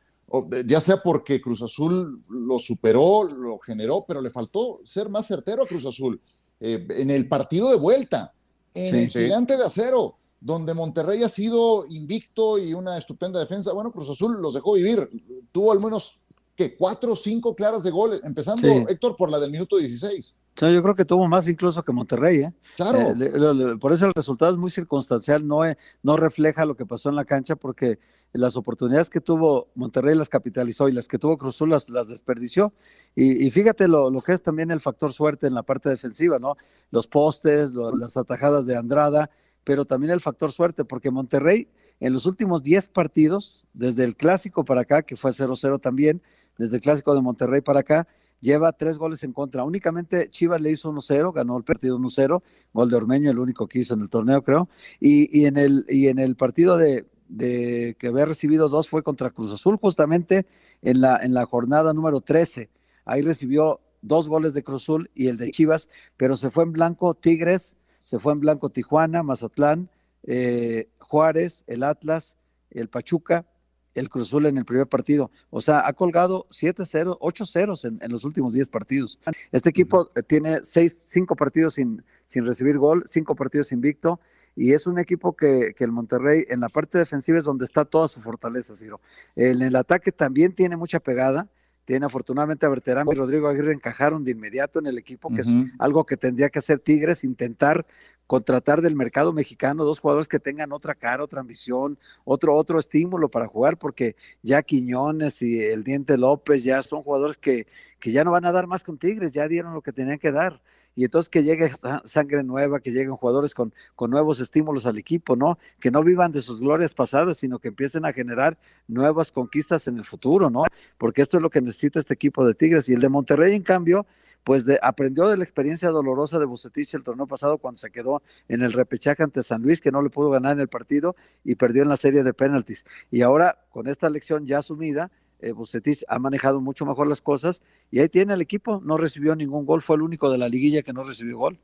ya 0.64 0.80
sea 0.80 1.02
porque 1.02 1.42
Cruz 1.42 1.62
Azul 1.62 2.22
lo 2.30 2.61
superó, 2.61 3.24
lo 3.24 3.58
generó, 3.58 4.04
pero 4.06 4.22
le 4.22 4.30
faltó 4.30 4.80
ser 4.85 5.08
más 5.08 5.26
certero 5.26 5.64
a 5.64 5.66
Cruz 5.66 5.85
Azul. 5.85 6.20
Eh, 6.61 6.87
en 6.90 7.11
el 7.11 7.28
partido 7.28 7.70
de 7.70 7.76
vuelta, 7.76 8.32
en 8.72 8.94
el 8.94 9.08
gigante 9.11 9.56
de 9.56 9.64
acero, 9.64 10.16
donde 10.40 10.74
Monterrey 10.74 11.24
ha 11.24 11.28
sido 11.28 11.87
invicto 11.88 12.56
y 12.56 12.72
una 12.72 12.96
estupenda 12.96 13.40
defensa, 13.40 13.72
bueno, 13.72 13.90
Cruz 13.90 14.08
Azul 14.08 14.40
los 14.40 14.54
dejó 14.54 14.74
vivir, 14.74 15.11
tuvo 15.50 15.72
al 15.72 15.80
menos 15.80 16.20
que 16.54 16.76
cuatro 16.76 17.14
o 17.14 17.16
cinco 17.16 17.56
claras 17.56 17.82
de 17.82 17.90
gol, 17.90 18.20
empezando 18.22 18.68
Héctor 18.88 19.16
por 19.16 19.28
la 19.28 19.40
del 19.40 19.50
minuto 19.50 19.76
16 19.76 20.37
yo 20.56 20.82
creo 20.82 20.94
que 20.94 21.04
tuvo 21.04 21.28
más 21.28 21.48
incluso 21.48 21.82
que 21.82 21.92
Monterrey, 21.92 22.42
¿eh? 22.42 22.52
Claro. 22.76 23.14
Eh, 23.20 23.76
por 23.80 23.92
eso 23.92 24.06
el 24.06 24.12
resultado 24.14 24.50
es 24.52 24.58
muy 24.58 24.70
circunstancial, 24.70 25.46
no, 25.46 25.64
eh, 25.64 25.76
no 26.02 26.16
refleja 26.16 26.64
lo 26.64 26.76
que 26.76 26.86
pasó 26.86 27.08
en 27.08 27.16
la 27.16 27.24
cancha, 27.24 27.56
porque 27.56 27.98
las 28.32 28.56
oportunidades 28.56 29.10
que 29.10 29.20
tuvo 29.20 29.68
Monterrey 29.74 30.14
las 30.14 30.28
capitalizó 30.28 30.88
y 30.88 30.92
las 30.92 31.08
que 31.08 31.18
tuvo 31.18 31.36
Cruzul 31.36 31.70
las, 31.70 31.88
las 31.90 32.08
desperdició. 32.08 32.72
Y, 33.14 33.50
fíjate 33.50 33.88
lo, 33.88 34.10
lo, 34.10 34.22
que 34.22 34.32
es 34.32 34.42
también 34.42 34.70
el 34.70 34.80
factor 34.80 35.12
suerte 35.12 35.46
en 35.46 35.54
la 35.54 35.62
parte 35.62 35.90
defensiva, 35.90 36.38
¿no? 36.38 36.56
Los 36.90 37.06
postes, 37.06 37.72
las 37.74 38.16
atajadas 38.16 38.64
de 38.64 38.74
Andrada, 38.74 39.30
pero 39.64 39.84
también 39.84 40.12
el 40.12 40.20
factor 40.20 40.50
suerte, 40.50 40.84
porque 40.84 41.10
Monterrey 41.10 41.68
en 42.00 42.12
los 42.12 42.26
últimos 42.26 42.62
10 42.62 42.88
partidos, 42.88 43.66
desde 43.74 44.04
el 44.04 44.16
clásico 44.16 44.64
para 44.64 44.80
acá, 44.80 45.02
que 45.02 45.14
fue 45.14 45.30
0-0 45.30 45.80
también, 45.80 46.22
desde 46.58 46.76
el 46.76 46.82
clásico 46.82 47.14
de 47.14 47.20
Monterrey 47.20 47.60
para 47.60 47.80
acá, 47.80 48.08
lleva 48.42 48.72
tres 48.72 48.98
goles 48.98 49.22
en 49.22 49.33
contra. 49.33 49.64
Únicamente 49.64 50.28
Chivas 50.28 50.61
le 50.61 50.70
hizo 50.70 50.92
1-0, 50.92 51.33
ganó 51.33 51.57
el 51.57 51.64
partido 51.64 51.98
1-0, 51.98 52.42
gol 52.74 52.90
de 52.90 52.96
Ormeño, 52.96 53.31
el 53.31 53.38
único 53.38 53.66
que 53.66 53.78
hizo 53.78 53.94
en 53.94 54.02
el 54.02 54.11
torneo, 54.11 54.42
creo. 54.42 54.68
Y, 55.00 55.46
en, 55.46 55.57
el, 55.57 55.87
y 55.88 56.09
en 56.09 56.18
el 56.18 56.37
partido 56.37 56.76
de, 56.76 57.07
que 57.38 58.07
había 58.07 58.26
recibido 58.26 58.68
dos 58.68 58.88
fue 58.88 59.02
contra 59.02 59.31
Cruz 59.31 59.52
Azul, 59.52 59.78
justamente 59.81 60.46
en 60.83 61.00
la, 61.00 61.18
en 61.22 61.33
la 61.33 61.46
jornada 61.46 61.94
número 61.94 62.20
13. 62.20 62.68
Ahí 63.07 63.22
recibió 63.22 63.81
dos 64.02 64.28
goles 64.28 64.52
de 64.52 64.62
Cruz 64.62 64.83
Azul 64.83 65.11
y 65.14 65.28
el 65.28 65.38
de 65.38 65.50
Chivas, 65.50 65.88
pero 66.18 66.37
se 66.37 66.50
fue 66.50 66.64
en 66.64 66.72
blanco 66.72 67.14
Tigres, 67.14 67.76
se 67.96 68.18
fue 68.18 68.33
en 68.33 68.40
blanco 68.40 68.68
Tijuana, 68.68 69.22
Mazatlán, 69.22 69.88
eh, 70.24 70.88
Juárez, 70.98 71.64
el 71.68 71.85
Atlas, 71.85 72.37
el 72.70 72.88
Pachuca 72.88 73.46
el 73.94 74.09
Cruzul 74.09 74.46
en 74.46 74.59
el 74.59 74.64
primer 74.64 74.87
partido. 74.87 75.31
O 75.50 75.61
sea, 75.61 75.87
ha 75.87 75.92
colgado 75.92 76.46
7-0, 76.50 77.18
8-0 77.18 77.88
en, 77.88 77.98
en, 78.02 78.11
los 78.11 78.24
últimos 78.24 78.52
10 78.52 78.68
partidos. 78.68 79.18
Este 79.50 79.70
equipo 79.70 80.11
tiene 80.26 80.61
6, 80.62 80.96
5 81.02 81.37
partidos 81.37 81.74
sin, 81.74 82.02
sin 82.26 82.46
recibir 82.46 82.78
gol, 82.78 83.02
5 83.07 83.35
partidos 83.35 83.72
invicto. 83.72 84.20
Y 84.55 84.74
es 84.74 84.87
un 84.87 84.98
equipo 84.98 85.35
que, 85.35 85.72
que, 85.74 85.85
el 85.85 85.92
Monterrey 85.92 86.44
en 86.48 86.61
la 86.61 86.68
parte 86.68 86.98
defensiva 86.98 87.38
es 87.38 87.44
donde 87.44 87.64
está 87.64 87.87
toda 87.87 88.07
su 88.07 88.20
fortaleza, 88.20 88.74
Ciro. 88.74 89.00
En 89.35 89.62
el 89.62 89.74
ataque 89.76 90.12
también 90.12 90.55
tiene 90.55 90.76
mucha 90.76 91.00
pegada. 91.00 91.48
Tiene 91.85 92.07
afortunadamente 92.07 92.64
a 92.64 92.68
Berterame 92.68 93.11
y 93.12 93.16
Rodrigo 93.16 93.48
Aguirre 93.48 93.72
encajaron 93.72 94.22
de 94.24 94.31
inmediato 94.31 94.78
en 94.78 94.87
el 94.87 94.98
equipo, 94.98 95.28
que 95.35 95.40
es 95.40 95.48
algo 95.81 96.07
que 96.07 96.16
tendría 96.16 96.48
que 96.48 96.61
hacer 96.61 96.78
Tigres, 96.78 97.24
intentar 97.24 97.85
contratar 98.33 98.81
del 98.81 98.97
mercado 98.97 99.31
mexicano 99.31 99.85
dos 99.85 100.01
jugadores 100.01 100.27
que 100.27 100.38
tengan 100.38 100.73
otra 100.73 100.95
cara, 100.95 101.23
otra 101.23 101.42
ambición, 101.42 101.99
otro, 102.25 102.55
otro 102.57 102.79
estímulo 102.79 103.29
para 103.29 103.47
jugar, 103.47 103.77
porque 103.77 104.16
ya 104.40 104.62
Quiñones 104.62 105.42
y 105.42 105.61
el 105.62 105.85
Diente 105.85 106.16
López 106.16 106.64
ya 106.64 106.83
son 106.83 107.03
jugadores 107.03 107.37
que, 107.37 107.66
que 108.01 108.11
ya 108.11 108.25
no 108.25 108.31
van 108.31 108.47
a 108.47 108.53
dar 108.53 108.66
más 108.66 108.85
con 108.85 108.97
Tigres, 108.97 109.33
ya 109.33 109.47
dieron 109.49 109.75
lo 109.75 109.83
que 109.83 109.92
tenían 109.92 110.18
que 110.18 110.33
dar 110.33 110.62
y 110.94 111.05
entonces 111.05 111.28
que 111.28 111.42
llegue 111.42 111.70
sangre 112.05 112.42
nueva, 112.42 112.81
que 112.81 112.90
lleguen 112.90 113.16
jugadores 113.16 113.55
con, 113.55 113.72
con 113.94 114.11
nuevos 114.11 114.40
estímulos 114.40 114.87
al 114.87 114.98
equipo, 114.98 115.37
¿no? 115.37 115.59
Que 115.81 115.90
no 115.90 116.02
vivan 116.02 116.33
de 116.33 116.42
sus 116.42 116.61
glorias 116.61 116.94
pasadas, 116.94 117.38
sino 117.38 117.59
que 117.59 117.68
empiecen 117.68 118.05
a 118.05 118.12
generar 118.12 118.59
nuevas 118.88 119.33
conquistas 119.33 119.88
en 119.88 119.98
el 119.98 120.05
futuro, 120.05 120.50
¿no? 120.50 120.64
Porque 120.98 121.22
esto 121.22 121.38
es 121.38 121.42
lo 121.42 121.50
que 121.50 121.61
necesita 121.61 121.98
este 121.98 122.14
equipo 122.14 122.46
de 122.46 122.55
Tigres. 122.55 122.88
Y 122.88 122.94
el 122.94 123.00
de 123.00 123.09
Monterrey, 123.09 123.55
en 123.55 123.62
cambio, 123.62 124.07
pues 124.44 124.64
aprendió 124.83 125.28
de 125.28 125.37
la 125.37 125.44
experiencia 125.44 125.88
dolorosa 125.90 126.38
de 126.38 126.44
Bucetich 126.44 126.94
el 126.94 127.05
torneo 127.05 127.26
pasado 127.26 127.59
cuando 127.59 127.78
se 127.78 127.90
quedó 127.90 128.22
en 128.48 128.62
el 128.62 128.72
repechaje 128.72 129.22
ante 129.22 129.42
San 129.42 129.62
Luis, 129.62 129.81
que 129.81 129.92
no 129.92 130.02
le 130.02 130.11
pudo 130.11 130.31
ganar 130.31 130.52
en 130.52 130.61
el 130.61 130.68
partido 130.68 131.14
y 131.44 131.55
perdió 131.55 131.83
en 131.83 131.88
la 131.88 131.96
serie 131.96 132.22
de 132.22 132.35
penaltis. 132.35 132.85
Y 133.11 133.22
ahora, 133.22 133.64
con 133.70 133.88
esta 133.88 134.11
lección 134.11 134.46
ya 134.46 134.59
asumida, 134.59 135.11
eh, 135.42 135.52
Bucetich 135.52 136.05
ha 136.09 136.18
manejado 136.18 136.61
mucho 136.61 136.87
mejor 136.87 137.09
las 137.09 137.20
cosas 137.20 137.62
y 137.90 138.00
ahí 138.00 138.09
tiene 138.09 138.35
el 138.35 138.40
equipo, 138.40 138.81
no 138.83 138.96
recibió 138.96 139.37
ningún 139.37 139.66
gol, 139.66 139.83
fue 139.83 139.96
el 139.96 140.02
único 140.02 140.31
de 140.31 140.38
la 140.38 140.48
liguilla 140.48 140.83
que 140.83 140.92
no 140.92 141.02
recibió 141.02 141.38
gol. 141.38 141.59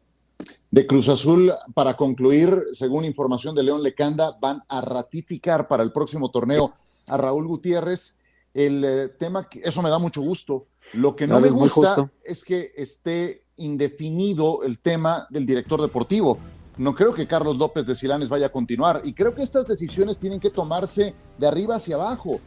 De 0.70 0.86
Cruz 0.86 1.08
Azul, 1.08 1.52
para 1.74 1.96
concluir, 1.96 2.66
según 2.72 3.04
información 3.04 3.54
de 3.54 3.62
León 3.62 3.82
Lecanda, 3.82 4.36
van 4.40 4.62
a 4.68 4.80
ratificar 4.80 5.66
para 5.66 5.82
el 5.82 5.92
próximo 5.92 6.30
torneo 6.30 6.72
a 7.06 7.16
Raúl 7.16 7.46
Gutiérrez 7.46 8.18
el 8.54 8.84
eh, 8.84 9.08
tema, 9.08 9.48
que 9.48 9.60
eso 9.64 9.82
me 9.82 9.90
da 9.90 9.98
mucho 9.98 10.20
gusto. 10.20 10.66
Lo 10.94 11.14
que 11.14 11.26
no 11.26 11.40
me 11.40 11.50
gusta 11.50 12.10
es 12.24 12.42
que 12.42 12.72
esté 12.76 13.44
indefinido 13.56 14.62
el 14.62 14.78
tema 14.78 15.26
del 15.30 15.46
director 15.46 15.80
deportivo. 15.80 16.38
No 16.76 16.94
creo 16.94 17.12
que 17.12 17.26
Carlos 17.26 17.56
López 17.56 17.86
de 17.86 17.94
Silanes 17.94 18.28
vaya 18.28 18.46
a 18.46 18.52
continuar 18.52 19.02
y 19.04 19.12
creo 19.12 19.34
que 19.34 19.42
estas 19.42 19.66
decisiones 19.66 20.18
tienen 20.18 20.38
que 20.38 20.50
tomarse 20.50 21.14
de 21.36 21.46
arriba 21.46 21.76
hacia 21.76 21.96
abajo. 21.96 22.40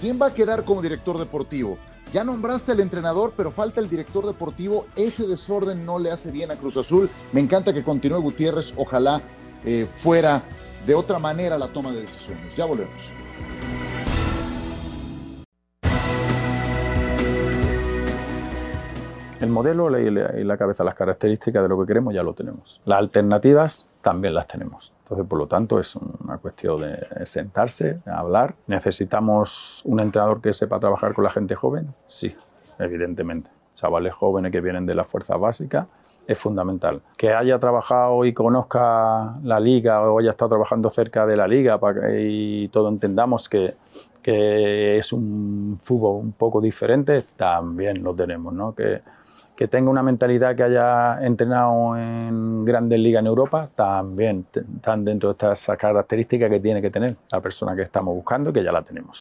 ¿Quién 0.00 0.20
va 0.20 0.26
a 0.26 0.34
quedar 0.34 0.64
como 0.64 0.82
director 0.82 1.18
deportivo? 1.18 1.78
Ya 2.12 2.22
nombraste 2.22 2.72
al 2.72 2.80
entrenador, 2.80 3.32
pero 3.36 3.50
falta 3.50 3.80
el 3.80 3.88
director 3.88 4.26
deportivo. 4.26 4.86
Ese 4.94 5.26
desorden 5.26 5.84
no 5.86 5.98
le 5.98 6.10
hace 6.10 6.30
bien 6.30 6.50
a 6.50 6.56
Cruz 6.56 6.76
Azul. 6.76 7.08
Me 7.32 7.40
encanta 7.40 7.72
que 7.72 7.82
continúe 7.82 8.20
Gutiérrez. 8.20 8.74
Ojalá 8.76 9.20
eh, 9.64 9.88
fuera 9.98 10.42
de 10.86 10.94
otra 10.94 11.18
manera 11.18 11.58
la 11.58 11.68
toma 11.68 11.92
de 11.92 12.00
decisiones. 12.00 12.54
Ya 12.54 12.66
volvemos. 12.66 13.10
El 19.40 19.50
modelo 19.50 19.98
y 19.98 20.44
la, 20.44 20.56
cabeza, 20.56 20.84
las 20.84 20.94
características 20.94 21.62
de 21.62 21.68
lo 21.68 21.78
que 21.80 21.86
queremos 21.86 22.14
ya 22.14 22.22
lo 22.22 22.34
tenemos. 22.34 22.80
Las 22.84 22.98
alternativas 22.98 23.86
también 24.02 24.34
las 24.34 24.46
tenemos. 24.46 24.92
Entonces, 25.06 25.28
por 25.28 25.38
lo 25.38 25.46
tanto, 25.46 25.78
es 25.78 25.94
una 25.94 26.38
cuestión 26.38 26.80
de 26.80 27.26
sentarse, 27.26 28.00
hablar. 28.06 28.56
¿Necesitamos 28.66 29.80
un 29.84 30.00
entrenador 30.00 30.40
que 30.40 30.52
sepa 30.52 30.80
trabajar 30.80 31.14
con 31.14 31.22
la 31.22 31.30
gente 31.30 31.54
joven? 31.54 31.94
Sí, 32.08 32.34
evidentemente. 32.80 33.48
Chavales 33.76 34.12
jóvenes 34.14 34.50
que 34.50 34.60
vienen 34.60 34.84
de 34.84 34.96
la 34.96 35.04
fuerza 35.04 35.36
básica 35.36 35.86
es 36.26 36.36
fundamental. 36.36 37.02
Que 37.16 37.32
haya 37.32 37.56
trabajado 37.60 38.24
y 38.24 38.32
conozca 38.32 39.34
la 39.44 39.60
liga 39.60 40.02
o 40.02 40.18
haya 40.18 40.32
estado 40.32 40.48
trabajando 40.48 40.90
cerca 40.90 41.24
de 41.24 41.36
la 41.36 41.46
liga 41.46 41.78
para 41.78 42.00
que 42.00 42.22
y 42.28 42.68
todo 42.68 42.88
entendamos 42.88 43.48
que, 43.48 43.74
que 44.20 44.98
es 44.98 45.12
un 45.12 45.78
fútbol 45.84 46.20
un 46.20 46.32
poco 46.32 46.60
diferente, 46.60 47.22
también 47.36 48.02
lo 48.02 48.12
tenemos, 48.12 48.52
¿no? 48.52 48.74
Que, 48.74 49.02
que 49.56 49.68
tenga 49.68 49.90
una 49.90 50.02
mentalidad 50.02 50.54
que 50.54 50.62
haya 50.62 51.24
entrenado 51.24 51.96
en 51.96 52.64
grandes 52.64 53.00
ligas 53.00 53.20
en 53.20 53.26
Europa, 53.26 53.70
también 53.74 54.46
están 54.52 55.04
dentro 55.04 55.30
de 55.30 55.32
estas 55.32 55.78
características 55.78 56.50
que 56.50 56.60
tiene 56.60 56.82
que 56.82 56.90
tener 56.90 57.16
la 57.30 57.40
persona 57.40 57.74
que 57.74 57.82
estamos 57.82 58.14
buscando, 58.14 58.52
que 58.52 58.62
ya 58.62 58.70
la 58.70 58.82
tenemos. 58.82 59.20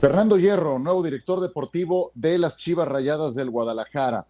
Fernando 0.00 0.36
Hierro, 0.38 0.78
nuevo 0.78 1.02
director 1.02 1.40
deportivo 1.40 2.10
de 2.14 2.38
las 2.38 2.56
Chivas 2.56 2.88
Rayadas 2.88 3.34
del 3.34 3.50
Guadalajara. 3.50 4.26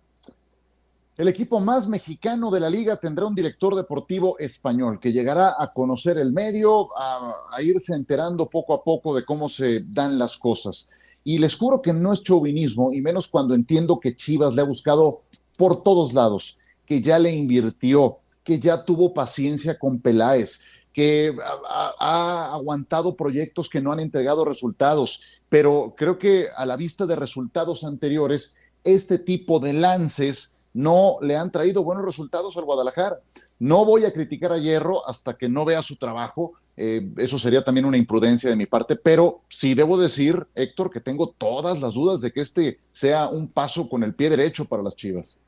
El 1.16 1.28
equipo 1.28 1.60
más 1.60 1.88
mexicano 1.88 2.50
de 2.50 2.60
la 2.60 2.70
liga 2.70 2.96
tendrá 2.96 3.26
un 3.26 3.34
director 3.34 3.74
deportivo 3.74 4.38
español 4.38 4.98
que 4.98 5.12
llegará 5.12 5.54
a 5.58 5.72
conocer 5.72 6.16
el 6.16 6.32
medio, 6.32 6.86
a, 6.98 7.62
irse 7.62 7.94
enterando 7.94 8.48
poco 8.48 8.72
a 8.72 8.82
poco 8.82 9.14
de 9.14 9.24
cómo 9.24 9.48
se 9.48 9.80
dan 9.86 10.18
las 10.18 10.38
cosas. 10.38 10.90
Y 11.24 11.38
les 11.38 11.56
juro 11.56 11.82
que 11.82 11.92
no 11.92 12.12
es 12.12 12.22
chauvinismo, 12.22 12.92
y 12.92 13.00
menos 13.00 13.28
cuando 13.28 13.54
entiendo 13.54 14.00
que 14.00 14.16
Chivas 14.16 14.54
le 14.54 14.62
ha 14.62 14.64
buscado 14.64 15.22
por 15.56 15.82
todos 15.82 16.12
lados, 16.12 16.58
que 16.84 17.00
ya 17.00 17.18
le 17.18 17.32
invirtió, 17.32 18.18
que 18.42 18.58
ya 18.58 18.84
tuvo 18.84 19.14
paciencia 19.14 19.78
con 19.78 20.00
Peláez, 20.00 20.60
que 20.92 21.34
ha, 21.68 21.94
ha, 21.98 22.54
aguantado 22.54 23.16
proyectos 23.16 23.68
que 23.68 23.80
no 23.80 23.92
han 23.92 24.00
entregado 24.00 24.44
resultados, 24.44 25.22
pero 25.48 25.94
creo 25.96 26.18
que 26.18 26.48
a 26.54 26.66
la 26.66 26.76
vista 26.76 27.06
de 27.06 27.16
resultados 27.16 27.84
anteriores, 27.84 28.56
este 28.84 29.18
tipo 29.18 29.60
de 29.60 29.72
lances 29.72 30.54
no 30.74 31.18
le 31.20 31.36
han 31.36 31.50
traído 31.50 31.84
buenos 31.84 32.04
resultados 32.04 32.56
al 32.56 32.64
Guadalajara. 32.64 33.20
No 33.58 33.84
voy 33.84 34.04
a 34.04 34.12
criticar 34.12 34.52
a 34.52 34.58
Hierro 34.58 35.06
hasta 35.08 35.34
que 35.34 35.48
no 35.48 35.64
vea 35.64 35.82
su 35.82 35.96
trabajo, 35.96 36.54
eh, 36.76 37.12
eso 37.18 37.38
sería 37.38 37.62
también 37.62 37.84
una 37.84 37.96
imprudencia 37.96 38.48
de 38.48 38.56
mi 38.56 38.66
parte, 38.66 38.96
pero 38.96 39.42
sí 39.48 39.74
debo 39.74 39.98
decir, 40.00 40.46
Héctor, 40.54 40.90
que 40.90 41.00
tengo 41.00 41.30
todas 41.30 41.80
las 41.80 41.94
dudas 41.94 42.20
de 42.20 42.32
que 42.32 42.40
este 42.40 42.78
sea 42.90 43.28
un 43.28 43.48
paso 43.48 43.88
con 43.88 44.02
el 44.02 44.14
pie 44.14 44.30
derecho 44.30 44.64
para 44.64 44.82
las 44.82 44.96
Chivas. 44.96 45.38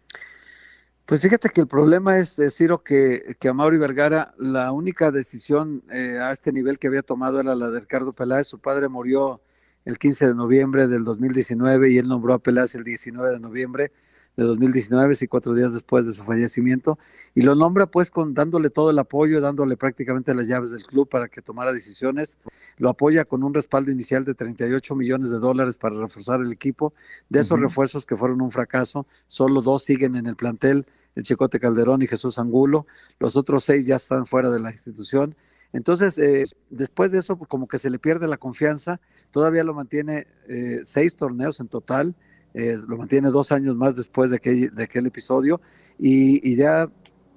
Pues 1.07 1.21
fíjate 1.21 1.51
que 1.51 1.61
el 1.61 1.67
problema 1.67 2.19
es, 2.19 2.37
decir 2.37 2.71
que, 2.83 3.37
que 3.39 3.49
a 3.49 3.53
Mauri 3.53 3.77
Vergara 3.77 4.35
la 4.39 4.73
única 4.73 5.11
decisión 5.11 5.83
eh, 5.93 6.19
a 6.19 6.33
este 6.33 6.51
nivel 6.51 6.79
que 6.79 6.87
había 6.87 7.03
tomado 7.03 7.41
era 7.41 7.55
la 7.55 7.69
de 7.69 7.81
Ricardo 7.81 8.13
Peláez. 8.13 8.47
Su 8.47 8.59
padre 8.59 8.89
murió 8.89 9.43
el 9.85 9.99
15 9.99 10.29
de 10.29 10.35
noviembre 10.35 10.87
del 10.87 11.05
2019 11.05 11.91
y 11.91 11.99
él 11.99 12.09
nombró 12.09 12.33
a 12.33 12.39
Peláez 12.39 12.75
el 12.75 12.85
19 12.85 13.33
de 13.33 13.41
noviembre 13.41 13.93
de 14.37 14.45
2019, 14.45 15.15
y 15.21 15.27
cuatro 15.27 15.55
días 15.55 15.73
después 15.73 16.07
de 16.07 16.13
su 16.13 16.23
fallecimiento, 16.23 16.99
y 17.35 17.43
lo 17.43 17.55
nombra 17.55 17.87
pues 17.87 18.11
con 18.11 18.35
dándole 18.35 18.71
todo 18.71 18.91
el 18.91 18.99
apoyo, 18.99 19.41
dándole 19.41 19.77
prácticamente 19.77 20.35
las 20.35 20.49
llaves 20.49 20.71
del 20.71 20.85
club 20.85 21.09
para 21.09 21.29
que 21.29 21.43
tomara 21.43 21.73
decisiones, 21.73 22.39
lo 22.77 22.89
apoya 22.89 23.25
con 23.25 23.45
un 23.45 23.55
respaldo 23.55 23.91
inicial 23.91 24.25
de 24.25 24.35
38 24.35 24.95
millones 24.95 25.31
de 25.31 25.39
dólares 25.39 25.79
para 25.79 25.97
reforzar 25.97 26.41
el 26.41 26.53
equipo, 26.53 26.93
de 27.29 27.41
esos 27.41 27.61
refuerzos 27.61 28.07
que 28.07 28.17
fueron 28.17 28.41
un 28.43 28.51
fracaso, 28.51 29.07
solo 29.27 29.63
dos 29.63 29.85
siguen 29.85 30.17
en 30.17 30.27
el 30.27 30.37
plantel, 30.37 30.87
el 31.15 31.23
Chicote 31.23 31.61
Calderón 31.61 32.03
y 32.03 32.07
Jesús 32.07 32.39
Angulo, 32.39 32.87
los 33.21 33.37
otros 33.37 33.65
seis 33.65 33.87
ya 33.87 33.97
están 33.97 34.27
fuera 34.27 34.51
de 34.51 34.59
la 34.59 34.71
institución, 34.71 35.37
entonces, 35.75 36.19
eh, 36.19 36.45
después 36.71 37.11
de 37.11 37.19
eso, 37.19 37.37
como 37.37 37.67
que 37.67 37.79
se 37.79 37.91
le 37.91 37.99
pierde 37.99 38.29
la 38.29 38.37
confianza, 38.37 39.01
todavía 39.33 39.65
lo 39.65 39.75
mantiene 39.75 40.29
eh, 40.49 40.83
seis 40.85 41.17
torneos 41.17 41.59
en 41.59 41.67
total, 41.67 42.15
eh, 42.55 42.79
lo 42.87 42.97
mantiene 42.97 43.29
dos 43.31 43.53
años 43.53 43.77
más 43.77 43.97
después 43.97 44.31
de 44.31 44.37
aquel, 44.37 45.07
episodio 45.07 45.61
y, 45.99 46.57
ya 46.57 46.89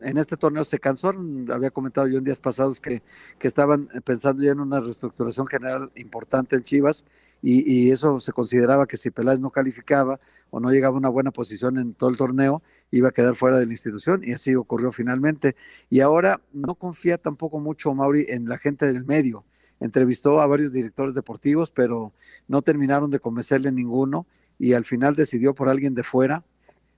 en 0.01 0.17
este 0.17 0.37
torneo 0.37 0.63
se 0.63 0.79
cansó, 0.79 1.11
había 1.51 1.71
comentado 1.71 2.07
yo 2.07 2.19
en 2.19 2.23
días 2.23 2.39
pasados 2.39 2.79
que, 2.79 3.01
que 3.39 3.47
estaban 3.47 3.89
pensando 4.05 4.43
ya 4.43 4.51
en 4.51 4.59
una 4.59 4.79
reestructuración 4.79 5.47
general 5.47 5.91
importante 5.95 6.55
en 6.55 6.63
Chivas 6.63 7.03
y, 7.41 7.91
eso 7.91 8.19
se 8.19 8.33
consideraba 8.33 8.87
que 8.87 8.97
si 8.97 9.11
Peláez 9.11 9.39
no 9.39 9.51
calificaba 9.51 10.19
o 10.49 10.59
no 10.59 10.71
llegaba 10.71 10.95
a 10.95 10.97
una 10.97 11.09
buena 11.09 11.31
posición 11.31 11.77
en 11.77 11.93
todo 11.93 12.09
el 12.09 12.17
torneo, 12.17 12.63
iba 12.91 13.09
a 13.09 13.11
quedar 13.11 13.35
fuera 13.35 13.59
de 13.59 13.65
la 13.65 13.71
institución 13.71 14.21
y 14.23 14.33
así 14.33 14.55
ocurrió 14.55 14.91
finalmente. 14.91 15.55
Y 15.89 15.99
ahora 15.99 16.41
no 16.53 16.75
confía 16.75 17.17
tampoco 17.17 17.59
mucho 17.59 17.93
Mauri 17.93 18.25
en 18.29 18.47
la 18.47 18.57
gente 18.57 18.85
del 18.85 19.05
medio. 19.05 19.45
Entrevistó 19.79 20.41
a 20.41 20.47
varios 20.47 20.71
directores 20.71 21.13
deportivos, 21.13 21.69
pero 21.69 22.11
no 22.47 22.61
terminaron 22.63 23.11
de 23.11 23.19
convencerle 23.19 23.71
ninguno 23.71 24.25
y 24.59 24.73
al 24.73 24.85
final 24.85 25.15
decidió 25.15 25.53
por 25.53 25.69
alguien 25.69 25.93
de 25.93 26.03
fuera, 26.03 26.43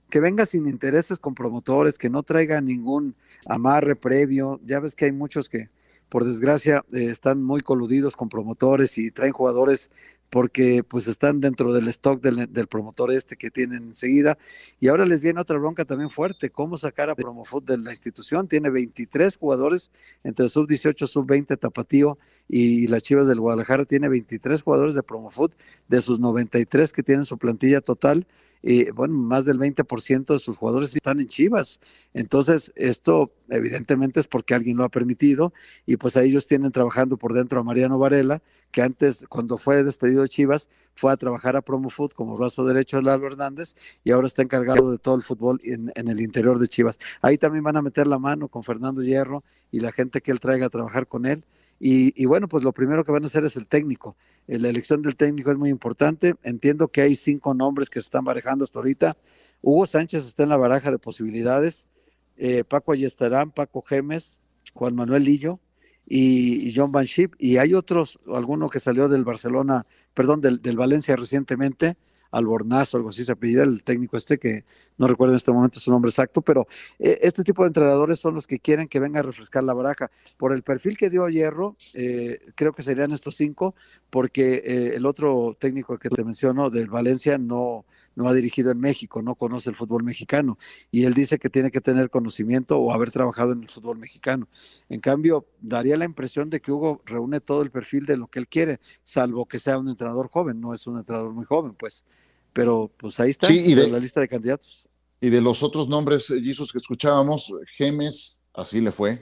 que 0.09 0.19
venga 0.19 0.45
sin 0.45 0.67
intereses 0.67 1.19
con 1.19 1.35
promotores, 1.35 1.97
que 1.97 2.09
no 2.09 2.23
traiga 2.23 2.61
ningún 2.61 3.15
amarre 3.47 3.95
previo. 3.95 4.59
Ya 4.65 4.79
ves 4.79 4.95
que 4.95 5.05
hay 5.05 5.11
muchos 5.11 5.49
que, 5.49 5.69
por 6.09 6.25
desgracia, 6.25 6.83
eh, 6.91 7.05
están 7.05 7.43
muy 7.43 7.61
coludidos 7.61 8.15
con 8.15 8.27
promotores 8.27 8.97
y 8.97 9.11
traen 9.11 9.33
jugadores 9.33 9.91
porque 10.29 10.83
pues 10.83 11.07
están 11.07 11.41
dentro 11.41 11.73
del 11.73 11.87
stock 11.87 12.21
del, 12.21 12.51
del, 12.51 12.67
promotor 12.67 13.11
este 13.11 13.35
que 13.35 13.49
tienen 13.49 13.83
enseguida. 13.83 14.37
Y 14.79 14.87
ahora 14.87 15.05
les 15.05 15.21
viene 15.21 15.41
otra 15.41 15.57
bronca 15.57 15.85
también 15.85 16.09
fuerte, 16.09 16.49
cómo 16.49 16.77
sacar 16.77 17.09
a 17.09 17.15
Promofoot 17.15 17.65
de 17.65 17.77
la 17.77 17.91
institución. 17.91 18.47
Tiene 18.47 18.69
23 18.69 19.37
jugadores 19.37 19.91
entre 20.23 20.47
sub-18, 20.47 21.07
sub-20, 21.07 21.57
Tapatío 21.57 22.17
y, 22.47 22.87
las 22.87 23.03
Chivas 23.03 23.27
del 23.27 23.39
Guadalajara. 23.39 23.85
Tiene 23.85 24.09
23 24.09 24.61
jugadores 24.61 24.93
de 24.93 25.03
Promofoot 25.03 25.53
de 25.87 26.01
sus 26.01 26.19
93 26.19 26.93
que 26.93 27.03
tienen 27.03 27.25
su 27.25 27.37
plantilla 27.37 27.81
total 27.81 28.27
y 28.61 28.89
bueno, 28.91 29.13
más 29.13 29.45
del 29.45 29.57
20% 29.57 30.33
de 30.33 30.39
sus 30.39 30.57
jugadores 30.57 30.95
están 30.95 31.19
en 31.19 31.27
Chivas. 31.27 31.79
Entonces, 32.13 32.71
esto 32.75 33.31
evidentemente 33.49 34.19
es 34.19 34.27
porque 34.27 34.53
alguien 34.53 34.77
lo 34.77 34.83
ha 34.83 34.89
permitido 34.89 35.53
y 35.85 35.97
pues 35.97 36.17
a 36.17 36.23
ellos 36.23 36.47
tienen 36.47 36.71
trabajando 36.71 37.17
por 37.17 37.33
dentro 37.33 37.59
a 37.59 37.63
Mariano 37.63 37.97
Varela, 37.97 38.41
que 38.71 38.81
antes, 38.81 39.25
cuando 39.29 39.57
fue 39.57 39.83
despedido 39.83 40.21
de 40.21 40.27
Chivas, 40.27 40.67
fue 40.93 41.11
a 41.11 41.17
trabajar 41.17 41.55
a 41.55 41.61
Promo 41.61 41.89
Food 41.89 42.11
como 42.11 42.35
brazo 42.35 42.65
derecho 42.65 42.97
de 42.97 43.03
Lalo 43.03 43.27
Hernández 43.27 43.75
y 44.03 44.11
ahora 44.11 44.27
está 44.27 44.41
encargado 44.41 44.91
de 44.91 44.97
todo 44.97 45.15
el 45.15 45.23
fútbol 45.23 45.59
en, 45.63 45.91
en, 45.95 46.07
el 46.09 46.19
interior 46.19 46.59
de 46.59 46.67
Chivas. 46.67 46.99
Ahí 47.21 47.37
también 47.37 47.63
van 47.63 47.77
a 47.77 47.81
meter 47.81 48.07
la 48.07 48.19
mano 48.19 48.49
con 48.49 48.63
Fernando 48.63 49.01
Hierro 49.01 49.43
y 49.71 49.79
la 49.79 49.91
gente 49.91 50.21
que 50.21 50.31
él 50.31 50.39
traiga 50.39 50.65
a 50.65 50.69
trabajar 50.69 51.07
con 51.07 51.25
él. 51.25 51.45
Y, 51.79 52.25
bueno, 52.25 52.49
pues 52.49 52.63
lo 52.63 52.73
primero 52.73 53.05
que 53.05 53.11
van 53.11 53.23
a 53.23 53.27
hacer 53.27 53.45
es 53.45 53.55
el 53.55 53.65
técnico. 53.65 54.17
Eh, 54.47 54.59
la 54.59 54.67
elección 54.67 55.01
del 55.01 55.15
técnico 55.15 55.49
es 55.51 55.57
muy 55.57 55.69
importante. 55.69 56.35
Entiendo 56.43 56.89
que 56.89 57.01
hay 57.01 57.15
cinco 57.15 57.53
nombres 57.53 57.89
que 57.89 58.01
se 58.01 58.07
están 58.07 58.25
barajando 58.25 58.65
hasta 58.65 58.79
ahorita. 58.79 59.15
Hugo 59.61 59.85
Sánchez 59.85 60.25
está 60.25 60.43
en 60.43 60.49
la 60.49 60.57
baraja 60.57 60.91
de 60.91 60.99
posibilidades. 60.99 61.87
Eh, 62.35 62.65
Paco 62.65 62.91
Ayestarán, 62.91 63.51
Paco 63.51 63.81
Gemes, 63.81 64.39
Juan 64.73 64.93
Manuel 64.93 65.23
Lillo 65.23 65.59
y, 66.05 66.73
John 66.75 66.91
Van 66.91 67.05
Schip. 67.05 67.33
Y 67.37 67.57
hay 67.57 67.73
otros, 67.73 68.19
alguno 68.27 68.67
que 68.67 68.79
salió 68.79 69.07
del 69.07 69.23
Barcelona, 69.23 69.85
perdón, 70.13 70.41
del, 70.41 70.61
del 70.61 70.75
Valencia 70.75 71.15
recientemente, 71.15 71.95
Albornazo, 72.31 72.97
algo 72.97 73.09
así 73.09 73.25
se 73.25 73.31
apellida, 73.31 73.63
el 73.63 73.83
técnico 73.83 74.17
este, 74.17 74.37
que 74.37 74.63
no 74.97 75.07
recuerdo 75.07 75.33
en 75.33 75.37
este 75.37 75.51
momento 75.51 75.79
su 75.79 75.91
nombre 75.91 76.09
exacto, 76.09 76.41
pero 76.41 76.67
eh, 76.99 77.19
este 77.21 77.43
tipo 77.43 77.63
de 77.63 77.67
entrenadores 77.67 78.19
son 78.19 78.35
los 78.35 78.45
que 78.45 78.59
quieren 78.59 78.87
que 78.87 78.99
venga 78.99 79.21
a 79.21 79.23
refrescar 79.23 79.63
la 79.63 79.73
baraja. 79.73 80.11
Por 80.37 80.53
el 80.53 80.61
perfil 80.61 80.97
que 80.97 81.09
dio 81.09 81.27
Hierro, 81.29 81.75
eh, 81.93 82.39
creo 82.55 82.73
que 82.73 82.83
serían 82.83 83.11
estos 83.11 83.35
cinco, 83.35 83.75
porque 84.09 84.61
eh, 84.65 84.93
el 84.95 85.05
otro 85.05 85.55
técnico 85.57 85.97
que 85.97 86.09
te 86.09 86.23
menciono, 86.23 86.69
del 86.69 86.89
Valencia, 86.89 87.37
no, 87.37 87.85
no 88.15 88.27
ha 88.27 88.33
dirigido 88.33 88.71
en 88.71 88.79
México, 88.79 89.21
no 89.21 89.35
conoce 89.35 89.69
el 89.69 89.77
fútbol 89.77 90.03
mexicano, 90.03 90.57
y 90.91 91.05
él 91.05 91.13
dice 91.13 91.39
que 91.39 91.49
tiene 91.49 91.71
que 91.71 91.79
tener 91.79 92.09
conocimiento 92.09 92.77
o 92.77 92.91
haber 92.91 93.11
trabajado 93.11 93.53
en 93.53 93.63
el 93.63 93.69
fútbol 93.69 93.97
mexicano. 93.97 94.49
En 94.89 94.99
cambio, 94.99 95.45
daría 95.61 95.95
la 95.95 96.03
impresión 96.03 96.49
de 96.49 96.59
que 96.59 96.73
Hugo 96.73 97.01
reúne 97.05 97.39
todo 97.39 97.61
el 97.61 97.71
perfil 97.71 98.05
de 98.05 98.17
lo 98.17 98.27
que 98.27 98.39
él 98.39 98.49
quiere, 98.49 98.81
salvo 99.03 99.45
que 99.45 99.59
sea 99.59 99.77
un 99.77 99.87
entrenador 99.87 100.27
joven, 100.27 100.59
no 100.59 100.73
es 100.73 100.85
un 100.87 100.97
entrenador 100.97 101.31
muy 101.31 101.45
joven, 101.45 101.73
pues 101.73 102.03
pero 102.53 102.91
pues 102.97 103.19
ahí 103.19 103.29
está 103.29 103.49
la 103.49 103.99
lista 103.99 104.21
de 104.21 104.27
candidatos. 104.27 104.87
Y 105.21 105.29
de 105.29 105.41
los 105.41 105.63
otros 105.63 105.87
nombres, 105.89 106.27
Jesus, 106.27 106.71
que 106.71 106.77
escuchábamos, 106.77 107.53
Gemes, 107.75 108.39
así 108.53 108.79
le 108.79 108.91
fue, 108.91 109.21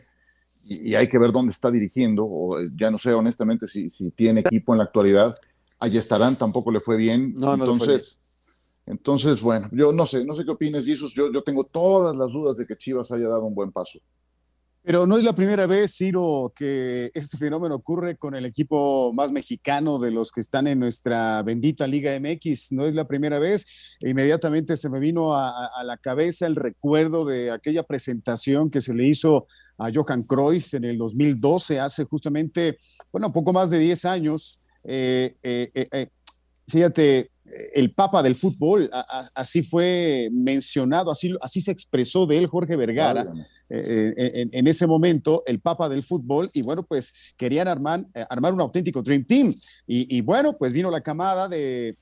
y, 0.69 0.95
hay 0.95 1.07
que 1.07 1.17
ver 1.17 1.31
dónde 1.31 1.51
está 1.51 1.71
dirigiendo, 1.71 2.25
o 2.25 2.59
eh, 2.59 2.69
ya 2.75 2.91
no 2.91 2.97
sé 2.97 3.13
honestamente 3.13 3.67
si, 3.67 3.89
si 3.89 4.11
tiene 4.11 4.41
equipo 4.41 4.73
en 4.73 4.79
la 4.79 4.83
actualidad. 4.83 5.35
Allí 5.79 5.97
estarán, 5.97 6.35
tampoco 6.35 6.71
le 6.71 6.79
fue 6.79 6.97
bien. 6.97 7.33
No, 7.37 7.53
entonces, 7.53 8.19
entonces, 8.85 9.41
bueno, 9.41 9.69
yo 9.71 9.91
no 9.91 10.05
sé, 10.05 10.25
no 10.25 10.35
sé 10.35 10.43
qué 10.43 10.51
opinas, 10.51 10.85
Jesus. 10.85 11.13
Yo, 11.13 11.31
yo 11.31 11.41
tengo 11.43 11.63
todas 11.63 12.15
las 12.15 12.31
dudas 12.31 12.57
de 12.57 12.65
que 12.65 12.75
Chivas 12.75 13.11
haya 13.11 13.27
dado 13.27 13.45
un 13.45 13.55
buen 13.55 13.71
paso. 13.71 13.99
Pero 14.87 15.05
no 15.05 15.17
es 15.17 15.25
la 15.25 15.35
primera 15.35 15.67
vez, 15.67 15.97
Ciro, 15.97 16.53
que 16.55 17.11
este 17.13 17.35
fenómeno 17.35 17.75
ocurre 17.75 18.15
con 18.15 18.35
el 18.35 18.45
equipo 18.45 19.11
más 19.11 19.33
mexicano 19.33 19.99
de 19.99 20.11
los 20.11 20.31
que 20.31 20.39
están 20.39 20.65
en 20.65 20.79
nuestra 20.79 21.43
bendita 21.43 21.85
Liga 21.85 22.17
MX. 22.17 22.71
No 22.71 22.85
es 22.85 22.95
la 22.95 23.05
primera 23.05 23.37
vez. 23.37 23.97
Inmediatamente 23.99 24.77
se 24.77 24.89
me 24.89 25.01
vino 25.01 25.35
a, 25.35 25.83
la 25.83 25.97
cabeza 25.97 26.47
el 26.47 26.55
recuerdo 26.55 27.25
de 27.25 27.51
aquella 27.51 27.83
presentación 27.83 28.71
que 28.71 28.79
se 28.79 28.93
le 28.93 29.05
hizo 29.05 29.47
a 29.77 29.91
Johan 29.93 30.23
Cruyff 30.23 30.75
en 30.75 30.85
el 30.85 30.97
2012, 30.97 31.81
hace 31.81 32.05
justamente, 32.05 32.77
bueno, 33.11 33.33
poco 33.33 33.51
más 33.51 33.69
de 33.69 33.79
10 33.79 34.05
años. 34.05 34.61
Eh, 34.85 35.35
eh, 35.43 35.69
eh, 35.73 36.07
fíjate, 36.65 37.31
el 37.73 37.93
papa 37.93 38.21
del 38.23 38.35
fútbol, 38.35 38.89
así 39.33 39.63
fue 39.63 40.29
mencionado, 40.31 41.11
así, 41.11 41.33
así 41.41 41.61
se 41.61 41.71
expresó 41.71 42.25
de 42.25 42.37
él 42.37 42.47
Jorge 42.47 42.75
Vergara 42.75 43.25
eh, 43.69 44.13
eh, 44.15 44.47
en, 44.51 44.67
ese 44.67 44.87
momento, 44.87 45.43
el 45.45 45.59
papa 45.59 45.89
del 45.89 46.03
fútbol, 46.03 46.49
y 46.53 46.61
bueno, 46.61 46.83
pues 46.83 47.13
querían 47.35 47.67
armar, 47.67 48.05
eh, 48.13 48.25
armar 48.29 48.53
un 48.53 48.61
auténtico 48.61 49.01
Dream 49.01 49.25
Team. 49.25 49.53
Y, 49.85 50.21
bueno, 50.21 50.57
pues 50.57 50.73
vino 50.73 50.89
la 50.91 51.01
camada 51.01 51.47
de, 51.47 51.95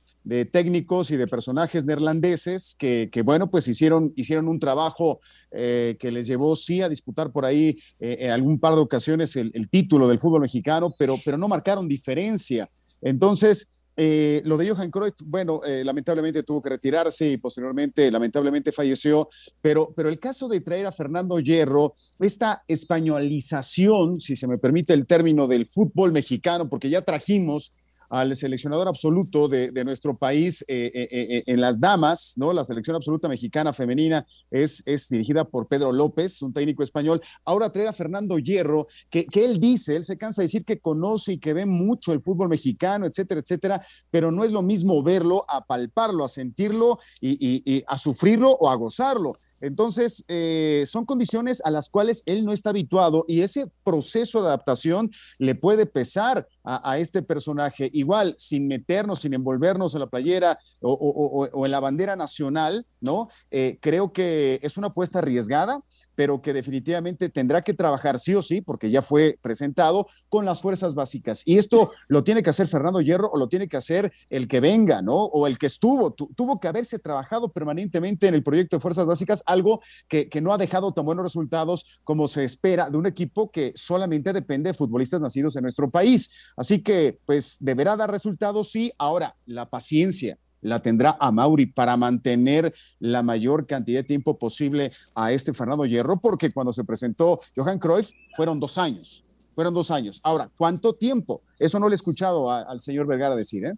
técnicos 0.52 1.12
y 1.12 1.18
de 1.18 1.28
personajes 1.28 1.86
neerlandeses 1.86 2.76
que, 2.76 3.22
bueno, 3.24 3.48
pues 3.48 3.68
hicieron, 3.68 4.14
hicieron 4.16 4.48
un 4.48 4.60
trabajo 4.60 5.20
que 5.52 6.12
les 6.12 6.28
llevó, 6.28 6.56
sí, 6.56 6.82
a 6.82 6.90
disputar 6.90 7.32
por 7.32 7.46
ahí 7.46 7.78
en 8.00 8.32
algún 8.32 8.60
par 8.60 8.76
de 8.76 8.82
ocasiones 8.82 9.36
el, 9.36 9.52
el 9.54 9.70
título 9.70 10.08
del 10.08 10.20
fútbol 10.20 10.42
mexicano, 10.42 10.94
pero, 10.98 11.16
pero 11.24 11.38
no 11.38 11.48
marcaron 11.48 11.88
diferencia. 11.88 12.70
Entonces, 13.02 13.75
eh, 13.98 14.42
lo 14.46 14.58
de 14.58 14.70
Johan 14.70 14.92
Cruyff, 14.92 15.16
bueno, 15.26 15.62
eh, 15.66 15.84
lamentablemente 15.84 16.44
tuvo 16.44 16.62
que 16.62 16.70
retirarse 16.70 17.30
y 17.30 17.38
posteriormente, 17.38 18.12
lamentablemente 18.12 18.72
falleció, 18.72 19.30
pero, 19.62 19.94
pero 19.96 20.10
el 20.10 20.20
caso 20.20 20.48
de 20.48 20.62
traer 20.62 20.86
a 20.86 20.92
Fernando 20.92 21.40
Hierro, 21.40 21.94
esta 22.20 22.64
españolización, 22.68 24.18
si 24.18 24.36
se 24.36 24.48
me 24.48 24.58
permite 24.58 24.94
el 24.94 25.08
término 25.08 25.48
del 25.48 25.66
fútbol 25.66 26.12
mexicano, 26.12 26.70
porque 26.70 26.90
ya 26.90 27.02
trajimos 27.02 27.74
al 28.16 28.36
seleccionador 28.36 28.88
absoluto 28.88 29.48
de, 29.48 29.84
nuestro 29.84 30.18
país 30.18 30.64
eh, 30.68 30.90
eh, 30.94 31.08
eh, 31.12 31.44
en 31.46 31.60
las 31.60 31.80
damas, 31.80 32.34
¿no? 32.38 32.54
La 32.54 32.64
selección 32.64 32.96
absoluta 32.96 33.28
mexicana 33.28 33.74
femenina 33.74 34.26
es, 34.50 34.82
es 34.88 35.10
dirigida 35.10 35.44
por 35.44 35.68
Pedro 35.68 35.92
López, 35.92 36.42
un 36.42 36.54
técnico 36.54 36.82
español. 36.82 37.22
Ahora 37.44 37.72
trae 37.72 37.88
a 37.88 37.94
Fernando 37.94 38.40
Hierro, 38.40 38.88
que, 39.10 39.26
que 39.26 39.44
él 39.44 39.60
dice, 39.60 39.98
él 39.98 40.06
se 40.06 40.18
cansa 40.18 40.42
de 40.42 40.46
decir 40.46 40.64
que 40.64 40.80
conoce 40.80 41.34
y 41.34 41.40
que 41.40 41.54
ve 41.54 41.66
mucho 41.66 42.14
el 42.14 42.22
fútbol 42.22 42.48
mexicano, 42.48 43.06
etcétera, 43.06 43.42
etcétera, 43.42 43.86
pero 44.10 44.32
no 44.32 44.44
es 44.44 44.52
lo 44.52 44.62
mismo 44.62 45.04
verlo, 45.04 45.44
a 45.50 45.66
palparlo, 45.66 46.24
a 46.24 46.30
sentirlo 46.30 47.00
y 47.20 47.84
a 47.88 47.98
sufrirlo 47.98 48.52
o 48.52 48.70
a 48.70 48.76
gozarlo. 48.76 49.38
Entonces, 49.66 50.24
eh, 50.28 50.84
son 50.86 51.06
condiciones 51.06 51.60
a 51.66 51.72
las 51.72 51.90
cuales 51.90 52.22
él 52.28 52.46
no 52.46 52.54
está 52.54 52.70
habituado 52.70 53.26
y 53.28 53.42
ese 53.42 53.66
proceso 53.84 54.42
de 54.42 54.48
adaptación 54.50 55.10
le 55.40 55.56
puede 55.56 55.88
pesar 55.88 56.48
a, 56.64 56.98
este 56.98 57.22
personaje. 57.22 57.90
Igual, 57.94 58.36
sin 58.38 58.68
meternos, 58.68 59.20
sin 59.20 59.34
envolvernos 59.34 59.94
en 59.94 60.00
la 60.00 60.08
playera 60.08 60.60
o, 60.88 61.66
en 61.66 61.72
la 61.72 61.80
bandera 61.80 62.16
nacional, 62.16 62.86
¿no? 63.02 63.30
Eh, 63.52 63.78
creo 63.82 64.14
que 64.14 64.60
es 64.62 64.78
una 64.78 64.88
apuesta 64.88 65.20
arriesgada, 65.20 65.82
pero 66.16 66.42
que 66.42 66.54
definitivamente 66.54 67.30
tendrá 67.30 67.62
que 67.62 67.74
trabajar 67.74 68.20
sí 68.20 68.36
o 68.36 68.42
sí, 68.42 68.62
porque 68.62 68.90
ya 68.90 69.02
fue 69.02 69.38
presentado, 69.42 70.08
con 70.30 70.46
las 70.46 70.62
fuerzas 70.62 70.96
básicas. 70.96 71.44
Y 71.46 71.58
esto 71.58 71.92
lo 72.08 72.24
tiene 72.24 72.42
que 72.42 72.50
hacer 72.50 72.68
Fernando 72.68 73.02
Hierro 73.02 73.30
o 73.30 73.38
lo 73.38 73.48
tiene 73.48 73.68
que 73.68 73.78
hacer 73.78 74.12
el 74.30 74.48
que 74.48 74.60
venga, 74.60 75.02
¿no? 75.02 75.26
O 75.26 75.48
el 75.48 75.58
que 75.58 75.68
estuvo. 75.68 76.12
tuvo 76.12 76.60
que 76.60 76.68
haberse 76.68 77.00
trabajado 77.00 77.52
permanentemente 77.52 78.28
en 78.28 78.34
el 78.34 78.44
proyecto 78.44 78.78
de 78.78 78.82
fuerzas 78.82 79.06
básicas, 79.06 79.44
algo 79.46 79.82
que, 80.08 80.30
no 80.42 80.54
ha 80.54 80.58
dejado 80.58 80.94
tan 80.94 81.06
buenos 81.06 81.24
resultados 81.24 81.86
como 82.04 82.28
se 82.28 82.44
espera 82.44 82.90
de 82.90 82.98
un 82.98 83.06
equipo 83.06 83.50
que 83.50 83.74
solamente 83.76 84.34
depende 84.34 84.70
de 84.70 84.74
futbolistas 84.74 85.22
nacidos 85.22 85.56
en 85.56 85.64
nuestro 85.64 85.90
país. 85.90 86.30
Así 86.56 86.82
que, 86.84 87.20
pues, 87.26 87.58
deberá 87.60 87.96
dar 87.96 88.12
resultados, 88.12 88.72
sí. 88.72 88.92
Ahora, 88.98 89.36
la 89.46 89.68
paciencia 89.68 90.38
la 90.62 90.80
tendrá 90.82 91.18
a 91.20 91.32
Mauri 91.32 91.66
para 91.68 91.98
mantener 91.98 92.74
la 93.00 93.24
mayor 93.24 93.68
cantidad 93.68 94.00
de 94.00 94.04
tiempo 94.04 94.38
posible 94.38 94.92
a 95.14 95.32
este 95.32 95.54
Fernando 95.54 95.86
Hierro, 95.86 96.18
porque 96.18 96.52
cuando 96.52 96.74
se 96.74 96.84
presentó 96.84 97.40
Johan 97.56 97.80
Cruyff 97.80 98.12
fueron 98.36 98.60
dos 98.60 98.78
años, 98.78 99.24
fueron 99.54 99.74
dos 99.74 99.92
años. 99.92 100.20
Ahora, 100.24 100.50
¿cuánto 100.58 100.94
tiempo? 100.94 101.42
Eso 101.60 101.80
no 101.80 101.88
le 101.88 101.94
he 101.94 101.98
escuchado 101.98 102.52
al 102.52 102.80
señor 102.80 103.08
Vergara 103.08 103.36
decir, 103.36 103.66
¿eh? 103.66 103.74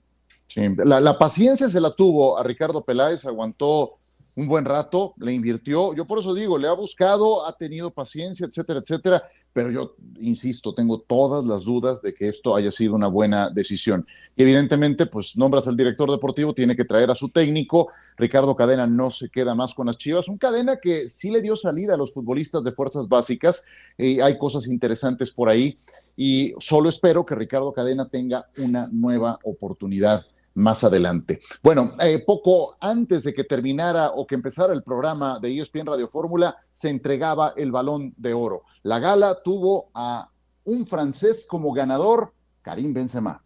Sí, 0.47 0.61
la, 0.85 0.99
la, 0.99 1.17
paciencia 1.17 1.69
se 1.69 1.79
la 1.79 1.93
tuvo 1.93 2.37
a 2.37 2.43
Ricardo 2.43 2.83
Peláez, 2.83 3.25
aguantó 3.25 3.97
un 4.35 4.47
buen 4.47 4.65
rato, 4.65 5.13
le 5.17 5.33
invirtió. 5.33 5.93
Yo 5.93 6.05
por 6.05 6.19
eso 6.19 6.33
digo, 6.33 6.57
le 6.57 6.67
ha 6.67 6.73
buscado, 6.73 7.45
ha 7.45 7.55
tenido 7.55 7.91
paciencia, 7.91 8.45
etcétera, 8.45 8.79
etcétera. 8.79 9.23
Pero 9.53 9.71
yo 9.71 9.93
insisto, 10.19 10.73
tengo 10.73 10.99
todas 10.99 11.43
las 11.43 11.63
dudas 11.63 12.01
de 12.01 12.13
que 12.13 12.27
esto 12.27 12.55
haya 12.55 12.71
sido 12.71 12.93
una 12.93 13.07
buena 13.07 13.49
decisión. 13.49 14.05
Y 14.35 14.43
evidentemente, 14.43 15.07
pues 15.07 15.35
nombras 15.35 15.67
al 15.67 15.75
director 15.75 16.11
deportivo, 16.11 16.53
tiene 16.53 16.75
que 16.75 16.85
traer 16.85 17.09
a 17.09 17.15
su 17.15 17.29
técnico. 17.29 17.89
Ricardo 18.17 18.55
Cadena 18.55 18.85
no 18.85 19.09
se 19.09 19.29
queda 19.29 19.55
más 19.55 19.73
con 19.73 19.87
las 19.87 19.97
Chivas. 19.97 20.27
Un 20.27 20.37
Cadena 20.37 20.77
que 20.79 21.09
sí 21.09 21.31
le 21.31 21.41
dio 21.41 21.55
salida 21.55 21.95
a 21.95 21.97
los 21.97 22.13
futbolistas 22.13 22.63
de 22.63 22.71
fuerzas 22.71 23.07
básicas. 23.07 23.63
hay 23.97 24.37
cosas 24.37 24.67
interesantes 24.67 25.31
por 25.31 25.49
ahí. 25.49 25.77
Y 26.15 26.53
solo 26.59 26.89
espero 26.89 27.25
que 27.25 27.33
Ricardo 27.33 27.71
Cadena 27.71 28.07
tenga 28.09 28.47
una 28.57 28.87
nueva 28.91 29.39
oportunidad 29.43 30.23
más 30.57 30.83
adelante. 30.83 31.39
Bueno, 31.61 31.91
eh, 32.01 32.19
poco 32.25 32.77
antes 32.81 33.23
de 33.23 33.33
que 33.33 33.43
terminara 33.43 34.11
o 34.15 34.25
que 34.25 34.33
empezara 34.33 34.73
el 34.73 34.81
programa 34.81 35.39
de 35.39 35.55
ESPN 35.55 35.85
Radio 35.85 36.07
Fórmula, 36.07 36.57
se 36.71 36.89
entregaba 36.89 37.53
el 37.55 37.71
balón 37.71 38.13
de 38.17 38.33
oro. 38.33 38.63
La 38.81 38.99
gala 38.99 39.43
tuvo 39.43 39.89
a 39.93 40.29
un 40.65 40.87
francés 40.87 41.45
como 41.47 41.71
ganador, 41.71 42.33
Karim 42.63 42.91
Benzema. 42.91 43.41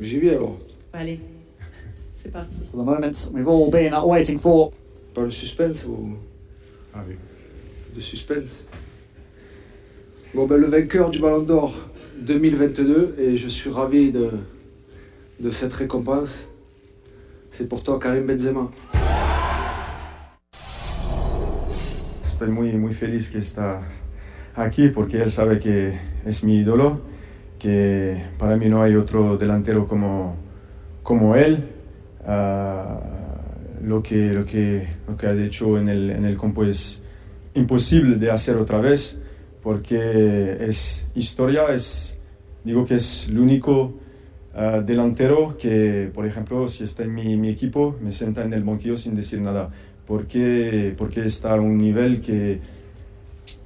J'y 0.00 0.18
vais 0.20 0.36
alors. 0.36 0.58
Allez, 0.92 1.20
c'est 2.14 2.30
parti. 2.30 2.64
For 2.70 2.80
the 2.80 2.84
moment 2.84 3.30
we've 3.32 3.48
all 3.48 3.68
been 3.68 3.94
waiting 4.04 4.38
for. 4.38 4.72
Pas 5.12 5.22
le 5.22 5.30
suspense 5.30 5.84
ou. 5.86 6.16
Ah 6.94 7.02
oui. 7.06 7.16
Le 7.94 8.00
suspense. 8.00 8.60
Bon, 10.34 10.46
ben, 10.46 10.58
le 10.58 10.66
vainqueur 10.66 11.10
du 11.10 11.18
Ballon 11.18 11.42
d'Or 11.42 11.74
2022, 12.18 13.16
et 13.18 13.36
je 13.36 13.48
suis 13.48 13.70
ravi 13.70 14.12
de, 14.12 14.30
de 15.38 15.50
cette 15.50 15.72
récompense. 15.72 16.46
C'est 17.50 17.68
pour 17.68 17.82
toi, 17.82 17.98
Karim 17.98 18.26
Benzema. 18.26 18.70
Estoy 22.26 22.48
muy, 22.50 22.72
muy 22.72 22.92
feliz 22.92 23.30
que 23.30 23.38
está 23.38 23.82
aquí 24.54 24.88
porque 24.88 25.22
él 25.22 25.30
sabe 25.30 25.58
que 25.58 25.98
es 26.24 26.44
mi 26.44 26.58
ídolo, 26.58 27.00
que 27.58 28.22
para 28.38 28.56
mí 28.56 28.68
no 28.68 28.82
hay 28.82 28.94
otro 28.94 29.38
delantero 29.38 29.86
como, 29.86 30.36
como 31.02 31.34
él. 31.36 31.70
Uh, 32.26 33.84
lo, 33.84 34.02
que, 34.02 34.32
lo, 34.32 34.44
que, 34.44 34.88
lo 35.06 35.16
que 35.16 35.26
ha 35.26 35.32
hecho 35.32 35.78
en 35.78 35.86
el, 35.86 36.10
en 36.10 36.24
el 36.24 36.36
campo 36.36 36.64
es 36.64 37.02
imposible 37.54 38.16
de 38.16 38.30
hacer 38.30 38.56
otra 38.56 38.80
vez 38.80 39.18
porque 39.62 40.58
es 40.60 41.06
historia, 41.14 41.74
es, 41.74 42.18
digo 42.62 42.84
que 42.84 42.96
es 42.96 43.28
el 43.28 43.38
único 43.38 43.88
Ah, 44.58 44.80
delantero 44.80 45.54
que, 45.58 46.10
por 46.14 46.26
ejemplo, 46.26 46.66
si 46.70 46.84
está 46.84 47.02
en 47.02 47.14
mi, 47.14 47.36
mi, 47.36 47.50
equipo, 47.50 47.94
me 48.00 48.10
sienta 48.10 48.42
en 48.42 48.54
el 48.54 48.64
banquillo 48.64 48.96
sin 48.96 49.14
decir 49.14 49.38
nada, 49.42 49.70
porque, 50.06 50.94
porque 50.96 51.26
está 51.26 51.52
a 51.52 51.60
un 51.60 51.76
nivel 51.76 52.22
que 52.22 52.62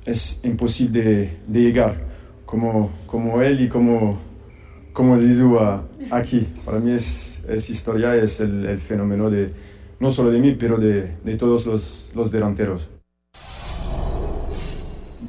es 0.05 0.41
imposible 0.43 1.39
de, 1.47 1.61
llegar, 1.61 2.09
como, 2.45 2.91
como 3.07 3.41
él 3.41 3.61
y 3.61 3.69
como, 3.69 4.19
como 4.93 5.17
Zizou 5.17 5.61
aquí. 6.11 6.49
Para 6.65 6.81
mí 6.81 6.91
es, 6.91 7.45
es 7.49 7.71
historia, 7.71 8.17
es 8.17 8.41
el, 8.41 8.67
el, 8.67 8.81
fenómeno 8.81 9.31
de, 9.31 9.53
no 10.01 10.11
solo 10.11 10.33
de 10.33 10.41
mí, 10.41 10.57
pero 10.59 10.77
de, 10.77 11.19
de 11.23 11.37
todos 11.37 11.67
los, 11.67 12.11
los 12.17 12.33
delanteros. 12.33 12.89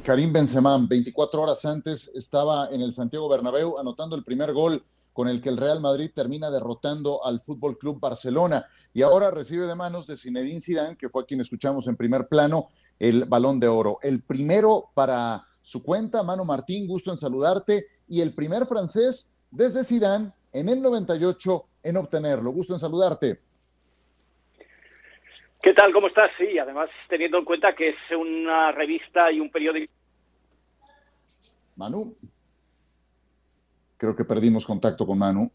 Karim 0.02 0.32
Benzema, 0.32 0.76
24 0.88 1.40
horas 1.40 1.64
antes, 1.64 2.10
estaba 2.16 2.68
en 2.72 2.80
el 2.80 2.92
Santiago 2.92 3.28
Bernabéu 3.28 3.78
anotando 3.78 4.16
el 4.16 4.24
primer 4.24 4.52
gol 4.52 4.82
con 5.12 5.28
el 5.28 5.40
que 5.40 5.48
el 5.48 5.56
Real 5.56 5.80
Madrid 5.80 6.10
termina 6.14 6.50
derrotando 6.50 7.24
al 7.24 7.40
Fútbol 7.40 7.78
Club 7.78 8.00
Barcelona 8.00 8.66
y 8.92 9.02
ahora 9.02 9.30
recibe 9.30 9.66
de 9.66 9.74
manos 9.74 10.06
de 10.06 10.16
Zinedine 10.16 10.60
Zidane, 10.60 10.96
que 10.96 11.08
fue 11.08 11.22
a 11.22 11.26
quien 11.26 11.40
escuchamos 11.40 11.86
en 11.88 11.96
primer 11.96 12.28
plano, 12.28 12.68
el 12.98 13.24
Balón 13.24 13.60
de 13.60 13.68
Oro. 13.68 13.98
El 14.02 14.22
primero 14.22 14.90
para 14.94 15.44
su 15.60 15.82
cuenta, 15.82 16.22
Mano 16.22 16.44
Martín, 16.44 16.86
gusto 16.86 17.10
en 17.10 17.16
saludarte 17.16 17.86
y 18.08 18.20
el 18.20 18.34
primer 18.34 18.66
francés 18.66 19.32
desde 19.50 19.84
Zidane 19.84 20.32
en 20.52 20.68
el 20.68 20.80
98 20.80 21.64
en 21.82 21.96
obtenerlo. 21.96 22.52
Gusto 22.52 22.74
en 22.74 22.78
saludarte. 22.78 23.40
¿Qué 25.62 25.72
tal? 25.72 25.92
¿Cómo 25.92 26.08
estás? 26.08 26.34
Sí, 26.36 26.58
además 26.58 26.90
teniendo 27.08 27.38
en 27.38 27.44
cuenta 27.44 27.74
que 27.74 27.90
es 27.90 27.96
una 28.18 28.72
revista 28.72 29.30
y 29.30 29.38
un 29.38 29.50
periódico. 29.50 29.92
Manu. 31.76 32.16
Creo 34.02 34.16
que 34.16 34.24
perdimos 34.24 34.66
contacto 34.66 35.06
con 35.06 35.16
Manu. 35.16 35.48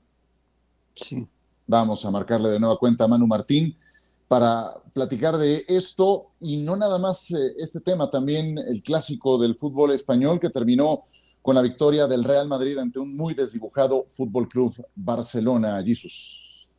Sí. 0.96 1.28
Vamos 1.66 2.06
a 2.06 2.12
marcarle 2.12 2.48
de 2.48 2.62
nueva 2.62 2.78
cuenta 2.78 3.04
a 3.04 3.08
Manu 3.10 3.28
Martín 3.28 3.78
para 4.26 4.74
platicar 4.94 5.36
de 5.36 5.66
esto 5.68 6.28
y 6.40 6.56
no 6.56 6.78
nada 6.78 6.98
más 6.98 7.30
eh, 7.32 7.56
este 7.58 7.82
tema, 7.82 8.10
también 8.10 8.58
el 8.58 8.82
clásico 8.82 9.38
del 9.38 9.56
fútbol 9.56 9.92
español 9.92 10.40
que 10.40 10.50
terminó 10.50 11.04
con 11.42 11.56
la 11.56 11.62
victoria 11.62 12.08
del 12.08 12.24
Real 12.24 12.48
Madrid 12.48 12.78
ante 12.78 13.00
un 13.00 13.18
muy 13.18 13.34
desdibujado 13.34 14.06
Fútbol 14.08 14.48
Club 14.48 14.74
Barcelona. 14.96 15.84
Jesús. 15.84 16.70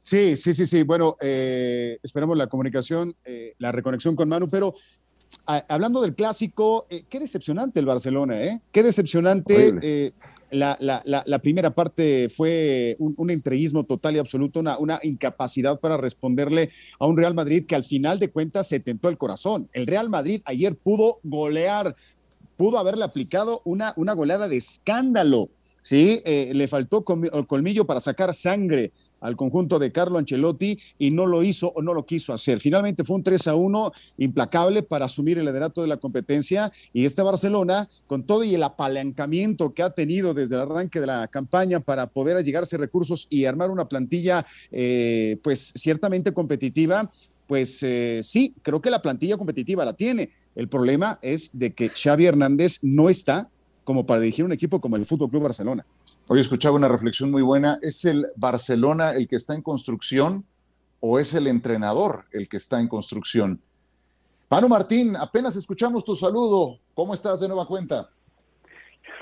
Sí, 0.00 0.36
sí, 0.36 0.54
sí, 0.54 0.64
sí. 0.64 0.84
Bueno, 0.84 1.18
eh, 1.20 1.98
esperamos 2.02 2.34
la 2.38 2.46
comunicación, 2.46 3.14
eh, 3.26 3.54
la 3.58 3.72
reconexión 3.72 4.16
con 4.16 4.30
Manu, 4.30 4.48
pero 4.48 4.72
hablando 5.44 6.00
del 6.00 6.14
clásico, 6.14 6.86
qué 6.88 7.20
decepcionante 7.20 7.78
el 7.78 7.84
Barcelona, 7.84 8.40
¿eh? 8.40 8.62
Qué 8.72 8.82
decepcionante 8.82 10.14
la, 10.50 10.76
la, 10.80 11.02
la, 11.04 11.38
primera 11.38 11.70
parte 11.74 12.28
fue 12.28 12.96
un, 12.98 13.14
un, 13.16 13.30
entreguismo 13.30 13.84
total 13.84 14.16
y 14.16 14.18
absoluto, 14.18 14.60
una, 14.60 14.78
una 14.78 15.00
incapacidad 15.02 15.80
para 15.80 15.96
responderle 15.96 16.70
a 16.98 17.06
un 17.06 17.16
Real 17.16 17.34
Madrid 17.34 17.66
que 17.66 17.74
al 17.74 17.84
final 17.84 18.18
de 18.18 18.30
cuentas 18.30 18.68
se 18.68 18.80
tentó 18.80 19.08
el 19.08 19.18
corazón. 19.18 19.68
El 19.72 19.86
Real 19.86 20.08
Madrid 20.08 20.42
ayer 20.44 20.74
pudo 20.74 21.20
golear 21.22 21.96
pudo 22.56 22.78
haberle 22.78 23.04
aplicado 23.04 23.62
una, 23.64 23.94
una 23.96 24.14
goleada 24.14 24.48
de 24.48 24.56
escándalo, 24.56 25.48
¿sí? 25.80 26.20
Eh, 26.24 26.50
le 26.52 26.66
faltó 26.66 27.04
colmillo 27.04 27.86
para 27.86 28.00
sacar 28.00 28.34
sangre 28.34 28.92
al 29.20 29.36
conjunto 29.36 29.78
de 29.78 29.92
Carlo 29.92 30.18
Ancelotti 30.18 30.78
y 30.98 31.10
no 31.10 31.26
lo 31.26 31.42
hizo 31.42 31.72
o 31.74 31.82
no 31.82 31.94
lo 31.94 32.06
quiso 32.06 32.32
hacer. 32.32 32.60
Finalmente 32.60 33.04
fue 33.04 33.16
un 33.16 33.22
3 33.22 33.48
a 33.48 33.54
1 33.54 33.92
implacable 34.18 34.82
para 34.82 35.06
asumir 35.06 35.38
el 35.38 35.46
liderato 35.46 35.82
de 35.82 35.88
la 35.88 35.96
competencia 35.96 36.72
y 36.92 37.04
este 37.04 37.22
Barcelona, 37.22 37.88
con 38.06 38.24
todo 38.24 38.44
y 38.44 38.54
el 38.54 38.62
apalancamiento 38.62 39.74
que 39.74 39.82
ha 39.82 39.90
tenido 39.90 40.34
desde 40.34 40.56
el 40.56 40.62
arranque 40.62 41.00
de 41.00 41.06
la 41.06 41.28
campaña 41.28 41.80
para 41.80 42.06
poder 42.08 42.36
allegarse 42.36 42.76
recursos 42.76 43.26
y 43.30 43.44
armar 43.44 43.70
una 43.70 43.88
plantilla, 43.88 44.46
eh, 44.70 45.38
pues 45.42 45.72
ciertamente 45.76 46.32
competitiva, 46.32 47.10
pues 47.46 47.82
eh, 47.82 48.20
sí, 48.22 48.54
creo 48.62 48.80
que 48.80 48.90
la 48.90 49.02
plantilla 49.02 49.36
competitiva 49.36 49.84
la 49.84 49.94
tiene. 49.94 50.30
El 50.54 50.68
problema 50.68 51.18
es 51.22 51.50
de 51.52 51.72
que 51.72 51.88
Xavi 51.88 52.26
Hernández 52.26 52.80
no 52.82 53.08
está 53.08 53.48
como 53.84 54.04
para 54.04 54.20
dirigir 54.20 54.44
un 54.44 54.52
equipo 54.52 54.80
como 54.80 54.96
el 54.96 55.06
Fútbol 55.06 55.30
Club 55.30 55.44
Barcelona. 55.44 55.86
Hoy 56.30 56.40
escuchaba 56.40 56.76
una 56.76 56.88
reflexión 56.88 57.30
muy 57.30 57.40
buena. 57.40 57.78
¿Es 57.80 58.04
el 58.04 58.26
Barcelona 58.36 59.12
el 59.12 59.26
que 59.26 59.36
está 59.36 59.54
en 59.54 59.62
construcción 59.62 60.44
o 61.00 61.18
es 61.18 61.32
el 61.32 61.46
entrenador 61.46 62.24
el 62.32 62.50
que 62.50 62.58
está 62.58 62.80
en 62.80 62.86
construcción? 62.86 63.62
Manu 64.50 64.68
Martín, 64.68 65.16
apenas 65.16 65.56
escuchamos 65.56 66.04
tu 66.04 66.14
saludo. 66.14 66.80
¿Cómo 66.92 67.14
estás 67.14 67.40
de 67.40 67.48
nueva 67.48 67.66
cuenta? 67.66 68.10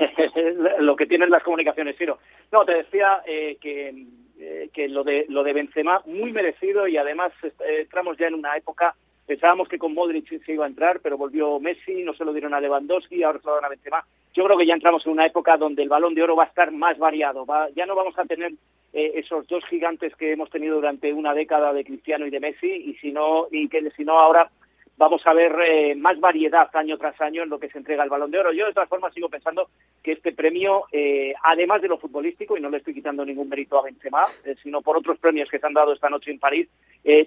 lo 0.80 0.96
que 0.96 1.06
tienen 1.06 1.30
las 1.30 1.44
comunicaciones, 1.44 1.96
Ciro. 1.96 2.18
No, 2.50 2.64
te 2.64 2.74
decía 2.74 3.22
eh, 3.24 3.56
que, 3.60 4.06
eh, 4.40 4.70
que 4.74 4.88
lo 4.88 5.04
de 5.04 5.26
lo 5.28 5.44
de 5.44 5.52
Benzema 5.52 6.02
muy 6.06 6.32
merecido 6.32 6.88
y 6.88 6.96
además 6.96 7.30
eh, 7.44 7.82
entramos 7.82 8.18
ya 8.18 8.26
en 8.26 8.34
una 8.34 8.56
época 8.56 8.96
pensábamos 9.26 9.68
que 9.68 9.78
con 9.78 9.94
Modric 9.94 10.44
se 10.44 10.52
iba 10.52 10.64
a 10.64 10.68
entrar, 10.68 11.00
pero 11.00 11.18
volvió 11.18 11.58
Messi, 11.60 12.02
no 12.02 12.14
se 12.14 12.24
lo 12.24 12.32
dieron 12.32 12.54
a 12.54 12.60
Lewandowski, 12.60 13.22
ahora 13.22 13.40
se 13.40 13.46
lo 13.46 13.54
dan 13.54 13.64
a 13.64 13.68
Benzema 13.68 14.04
yo 14.36 14.44
creo 14.44 14.58
que 14.58 14.66
ya 14.66 14.74
entramos 14.74 15.04
en 15.06 15.12
una 15.12 15.26
época 15.26 15.56
donde 15.56 15.82
el 15.82 15.88
balón 15.88 16.14
de 16.14 16.22
oro 16.22 16.36
va 16.36 16.44
a 16.44 16.48
estar 16.48 16.70
más 16.70 16.98
variado. 16.98 17.46
ya 17.74 17.86
no 17.86 17.94
vamos 17.94 18.18
a 18.18 18.24
tener 18.26 18.52
eh, 18.92 19.12
esos 19.14 19.46
dos 19.48 19.64
gigantes 19.64 20.14
que 20.14 20.32
hemos 20.32 20.50
tenido 20.50 20.76
durante 20.76 21.10
una 21.12 21.32
década 21.32 21.72
de 21.72 21.84
Cristiano 21.84 22.26
y 22.26 22.30
de 22.30 22.40
Messi, 22.40 22.70
y 22.70 22.94
si 22.96 23.12
no, 23.12 23.46
y 23.50 23.66
que 23.68 23.90
si 23.96 24.04
no 24.04 24.18
ahora 24.18 24.50
vamos 24.96 25.26
a 25.26 25.32
ver 25.32 25.54
eh, 25.66 25.94
más 25.94 26.18
variedad 26.20 26.68
año 26.74 26.96
tras 26.96 27.20
año 27.20 27.42
en 27.42 27.48
lo 27.48 27.58
que 27.58 27.68
se 27.68 27.78
entrega 27.78 28.04
el 28.04 28.10
balón 28.10 28.30
de 28.30 28.38
oro. 28.38 28.52
Yo 28.52 28.66
de 28.66 28.72
todas 28.72 28.88
formas 28.88 29.12
sigo 29.12 29.28
pensando 29.28 29.68
que 30.02 30.12
este 30.12 30.32
premio, 30.32 30.84
eh, 30.92 31.34
además 31.42 31.82
de 31.82 31.88
lo 31.88 31.98
futbolístico, 31.98 32.56
y 32.56 32.60
no 32.60 32.70
le 32.70 32.78
estoy 32.78 32.94
quitando 32.94 33.24
ningún 33.24 33.48
mérito 33.48 33.78
a 33.78 33.82
Benzema, 33.82 34.22
sino 34.62 34.80
por 34.82 34.96
otros 34.96 35.18
premios 35.18 35.50
que 35.50 35.58
se 35.58 35.66
han 35.66 35.74
dado 35.74 35.92
esta 35.92 36.08
noche 36.08 36.30
en 36.30 36.38
París, 36.38 36.68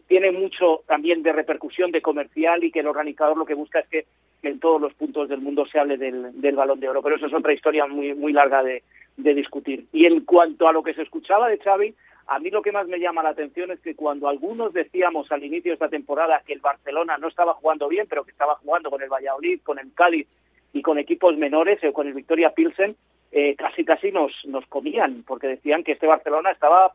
tiene 0.08 0.32
mucho 0.32 0.82
también 0.88 1.24
de 1.24 1.32
repercusión, 1.32 1.92
de 1.92 2.02
comercial, 2.02 2.64
y 2.64 2.72
que 2.72 2.80
el 2.80 2.88
organizador 2.88 3.38
lo 3.38 3.46
que 3.46 3.54
busca 3.54 3.80
es 3.80 3.88
que 3.88 4.06
en 4.42 4.60
todos 4.60 4.80
los 4.82 4.94
puntos 4.94 5.30
del 5.30 5.42
mundo 5.42 5.66
se 5.66 5.80
hable 5.80 5.98
del, 5.98 6.42
del 6.42 6.56
balón 6.56 6.80
de 6.80 6.90
oro. 6.90 7.02
Pero 7.02 7.18
eso 7.18 7.28
es 7.28 7.34
otra 7.34 7.54
historia 7.54 7.86
muy, 7.86 8.14
muy 8.14 8.34
larga 8.34 8.64
de, 8.64 8.84
de 9.18 9.34
discutir. 9.34 9.86
Y 9.92 10.06
en 10.06 10.22
cuanto 10.22 10.68
a 10.68 10.74
lo 10.74 10.82
que 10.82 10.94
se 10.94 11.02
escuchaba 11.02 11.50
de 11.50 11.58
Xavi, 11.58 11.94
a 12.30 12.38
mí 12.38 12.52
lo 12.52 12.62
que 12.62 12.72
más 12.72 12.88
me 12.88 13.00
llama 13.00 13.24
la 13.24 13.30
atención 13.30 13.72
es 13.72 13.80
que 13.80 13.96
cuando 13.96 14.30
algunos 14.30 14.72
decíamos 14.72 15.32
al 15.32 15.44
inicio 15.44 15.72
de 15.72 15.74
esta 15.74 15.90
temporada 15.90 16.44
que 16.46 16.54
el 16.54 16.60
Barcelona 16.60 17.18
no 17.18 17.28
estaba 17.28 17.56
jugando 17.56 17.88
bien, 17.88 18.06
pero 18.08 18.24
que 18.24 18.30
estaba 18.30 18.56
jugando 18.56 18.92
con 18.92 19.02
el 19.02 19.10
Valladolid, 19.10 19.62
con 19.64 19.80
el 19.80 19.92
Cádiz 19.96 20.28
y 20.72 20.84
con 20.84 21.00
equipos 21.00 21.36
menores, 21.38 21.84
o 21.84 21.88
eh, 21.88 21.94
con 21.94 22.08
el 22.08 22.14
Victoria 22.14 22.52
Pilsen, 22.52 22.96
eh, 23.32 23.56
casi 23.56 23.84
casi 23.84 24.12
nos, 24.12 24.32
nos 24.46 24.64
comían, 24.68 25.24
porque 25.26 25.48
decían 25.48 25.84
que 25.84 25.94
este 25.94 26.06
Barcelona 26.06 26.52
estaba 26.52 26.94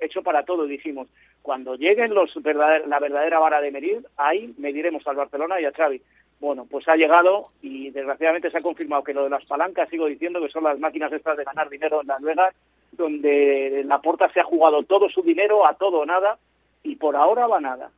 hecho 0.00 0.24
para 0.24 0.44
todo. 0.44 0.66
Dijimos, 0.66 1.06
cuando 1.40 1.76
lleguen 1.76 2.12
los 2.12 2.34
la 2.44 2.98
verdadera 2.98 3.38
vara 3.38 3.60
de 3.60 3.70
medir, 3.70 4.04
ahí 4.16 4.54
mediremos 4.58 5.06
al 5.06 5.16
Barcelona 5.16 5.60
y 5.60 5.66
a 5.66 5.72
Xavi. 5.72 6.02
Bueno, 6.40 6.66
pues 6.68 6.88
ha 6.88 6.96
llegado 6.96 7.44
y 7.62 7.90
desgraciadamente 7.90 8.50
se 8.50 8.58
ha 8.58 8.62
confirmado 8.62 9.04
que 9.04 9.14
lo 9.14 9.22
de 9.22 9.30
las 9.30 9.46
palancas, 9.46 9.88
sigo 9.88 10.06
diciendo 10.06 10.40
que 10.40 10.48
son 10.48 10.64
las 10.64 10.80
máquinas 10.80 11.12
estas 11.12 11.36
de 11.36 11.44
ganar 11.44 11.70
dinero 11.70 12.00
en 12.00 12.08
Las 12.08 12.20
Vegas, 12.22 12.54
donde 12.96 13.82
la 13.86 14.00
Porta 14.00 14.30
se 14.32 14.40
ha 14.40 14.44
jugado 14.44 14.82
todo 14.84 15.08
su 15.08 15.22
dinero 15.22 15.66
a 15.66 15.74
todo 15.74 16.00
o 16.00 16.06
nada 16.06 16.38
y 16.82 16.96
por 16.96 17.16
ahora 17.16 17.46
va 17.46 17.60
nada. 17.60 17.90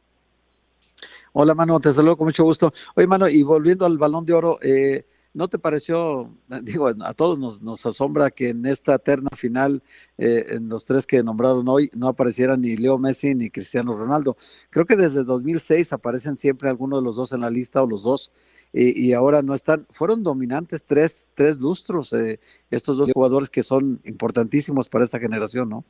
Hola, 1.33 1.55
mano, 1.55 1.79
te 1.81 1.93
saludo 1.93 2.17
con 2.17 2.27
mucho 2.27 2.45
gusto. 2.45 2.71
Oye, 2.95 3.07
mano, 3.07 3.29
y 3.29 3.43
volviendo 3.43 3.85
al 3.85 3.99
balón 3.99 4.25
de 4.25 4.33
oro, 4.33 4.59
eh, 4.63 5.05
¿no 5.35 5.49
te 5.49 5.59
pareció, 5.59 6.31
digo, 6.63 6.89
a 6.89 7.15
todos 7.15 7.39
nos, 7.39 7.61
nos 7.61 7.85
asombra 7.85 8.31
que 8.31 8.51
en 8.51 8.65
esta 8.65 8.99
terna 8.99 9.29
final, 9.37 9.83
eh, 10.17 10.47
en 10.51 10.69
los 10.69 10.87
tres 10.87 11.07
que 11.07 11.23
nombraron 11.23 11.69
hoy, 11.69 11.91
no 11.95 12.09
aparecieran 12.09 12.63
ni 12.63 12.77
Leo 12.77 12.97
Messi 12.97 13.35
ni 13.35 13.51
Cristiano 13.51 13.93
Ronaldo? 13.95 14.37
Creo 14.71 14.87
que 14.87 14.97
desde 14.97 15.25
2006 15.25 15.93
aparecen 15.93 16.39
siempre 16.39 16.71
algunos 16.71 17.01
de 17.01 17.05
los 17.05 17.17
dos 17.17 17.33
en 17.33 17.43
la 17.43 17.51
lista 17.51 17.83
o 17.83 17.87
los 17.87 18.03
dos 18.03 18.33
y, 18.73 19.13
ahora 19.13 19.43
no 19.43 19.55
están. 19.55 19.87
Fueron 19.91 20.23
dominantes 20.23 20.85
tres, 20.85 21.31
tres 21.35 21.59
lustros 21.59 22.13
eh, 22.13 22.41
estos 22.71 22.99
dos 22.99 23.11
jugadores 23.13 23.49
que 23.49 23.63
son 23.63 24.01
importantísimos 24.05 24.89
para 24.89 25.05
esta 25.05 25.19
generación, 25.19 25.71
¿no? 25.71 25.85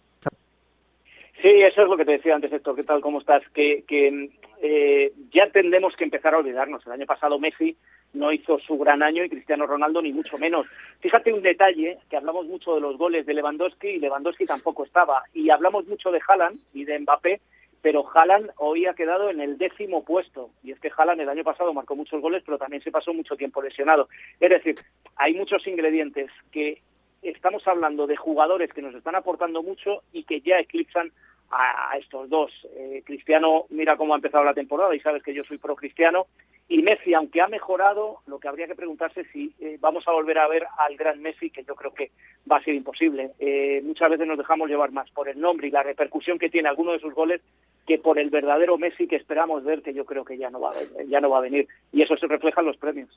Sí, 1.42 1.48
eso 1.62 1.82
es 1.82 1.88
lo 1.88 1.96
que 1.96 2.04
te 2.04 2.12
decía 2.12 2.34
antes, 2.34 2.52
Héctor. 2.52 2.76
¿Qué 2.76 2.84
tal? 2.84 3.00
¿Cómo 3.00 3.18
estás? 3.18 3.42
Que, 3.54 3.84
que 3.86 4.30
eh, 4.62 5.12
ya 5.32 5.50
tendremos 5.50 5.94
que 5.96 6.04
empezar 6.04 6.34
a 6.34 6.38
olvidarnos. 6.38 6.86
El 6.86 6.92
año 6.92 7.06
pasado 7.06 7.38
Messi 7.38 7.76
no 8.14 8.32
hizo 8.32 8.58
su 8.58 8.78
gran 8.78 9.02
año 9.02 9.24
y 9.24 9.28
Cristiano 9.28 9.66
Ronaldo 9.66 10.00
ni 10.00 10.12
mucho 10.12 10.38
menos. 10.38 10.66
Fíjate 11.00 11.32
un 11.32 11.42
detalle, 11.42 11.98
que 12.08 12.16
hablamos 12.16 12.46
mucho 12.46 12.74
de 12.74 12.80
los 12.80 12.96
goles 12.96 13.26
de 13.26 13.34
Lewandowski 13.34 13.88
y 13.88 13.98
Lewandowski 13.98 14.46
tampoco 14.46 14.84
estaba. 14.84 15.22
Y 15.34 15.50
hablamos 15.50 15.86
mucho 15.86 16.10
de 16.10 16.20
Haaland 16.26 16.58
y 16.72 16.84
de 16.84 16.98
Mbappé, 17.00 17.40
pero 17.82 18.04
Haaland 18.12 18.50
hoy 18.56 18.86
ha 18.86 18.94
quedado 18.94 19.30
en 19.30 19.40
el 19.40 19.58
décimo 19.58 20.04
puesto. 20.04 20.50
Y 20.62 20.72
es 20.72 20.80
que 20.80 20.90
Haaland 20.96 21.20
el 21.20 21.28
año 21.28 21.44
pasado 21.44 21.72
marcó 21.72 21.96
muchos 21.96 22.20
goles, 22.20 22.42
pero 22.44 22.58
también 22.58 22.82
se 22.82 22.90
pasó 22.90 23.12
mucho 23.14 23.36
tiempo 23.36 23.62
lesionado. 23.62 24.08
Es 24.40 24.50
decir, 24.50 24.74
hay 25.16 25.34
muchos 25.34 25.66
ingredientes 25.66 26.30
que 26.50 26.82
estamos 27.22 27.66
hablando 27.66 28.06
de 28.06 28.16
jugadores 28.16 28.72
que 28.72 28.82
nos 28.82 28.94
están 28.94 29.14
aportando 29.14 29.62
mucho 29.62 30.02
y 30.12 30.24
que 30.24 30.40
ya 30.40 30.58
eclipsan 30.58 31.12
a, 31.50 31.96
estos 31.98 32.28
dos. 32.28 32.50
Eh, 32.76 33.02
Cristiano, 33.04 33.66
mira 33.70 33.96
cómo 33.96 34.14
ha 34.14 34.16
empezado 34.16 34.44
la 34.44 34.54
temporada 34.54 34.94
y 34.94 35.00
sabes 35.00 35.22
que 35.22 35.34
yo 35.34 35.44
soy 35.44 35.58
pro 35.58 35.76
Cristiano. 35.76 36.26
Y 36.68 36.82
Messi, 36.82 37.14
aunque 37.14 37.40
ha 37.40 37.46
mejorado, 37.46 38.18
lo 38.26 38.40
que 38.40 38.48
habría 38.48 38.66
que 38.66 38.74
preguntarse 38.74 39.20
es 39.20 39.28
si 39.32 39.54
eh, 39.60 39.76
vamos 39.80 40.06
a 40.08 40.12
volver 40.12 40.38
a 40.38 40.48
ver 40.48 40.66
al 40.78 40.96
gran 40.96 41.22
Messi, 41.22 41.50
que 41.50 41.62
yo 41.62 41.76
creo 41.76 41.94
que 41.94 42.10
va 42.50 42.56
a 42.56 42.64
ser 42.64 42.74
imposible. 42.74 43.30
Eh, 43.38 43.80
muchas 43.84 44.10
veces 44.10 44.26
nos 44.26 44.38
dejamos 44.38 44.68
llevar 44.68 44.90
más 44.90 45.08
por 45.10 45.28
el 45.28 45.40
nombre 45.40 45.68
y 45.68 45.70
la 45.70 45.84
repercusión 45.84 46.38
que 46.38 46.50
tiene 46.50 46.68
alguno 46.68 46.92
de 46.92 46.98
sus 46.98 47.14
goles 47.14 47.40
que 47.86 47.98
por 47.98 48.18
el 48.18 48.30
verdadero 48.30 48.78
Messi 48.78 49.06
que 49.06 49.14
esperamos 49.14 49.62
ver, 49.62 49.82
que 49.82 49.94
yo 49.94 50.04
creo 50.04 50.24
que 50.24 50.38
ya 50.38 50.50
no 50.50 50.60
va, 50.60 50.70
ya 51.06 51.20
no 51.20 51.30
va 51.30 51.38
a 51.38 51.42
venir. 51.42 51.68
Y 51.92 52.02
eso 52.02 52.16
se 52.16 52.26
refleja 52.26 52.60
en 52.60 52.66
los 52.66 52.76
premios. 52.76 53.16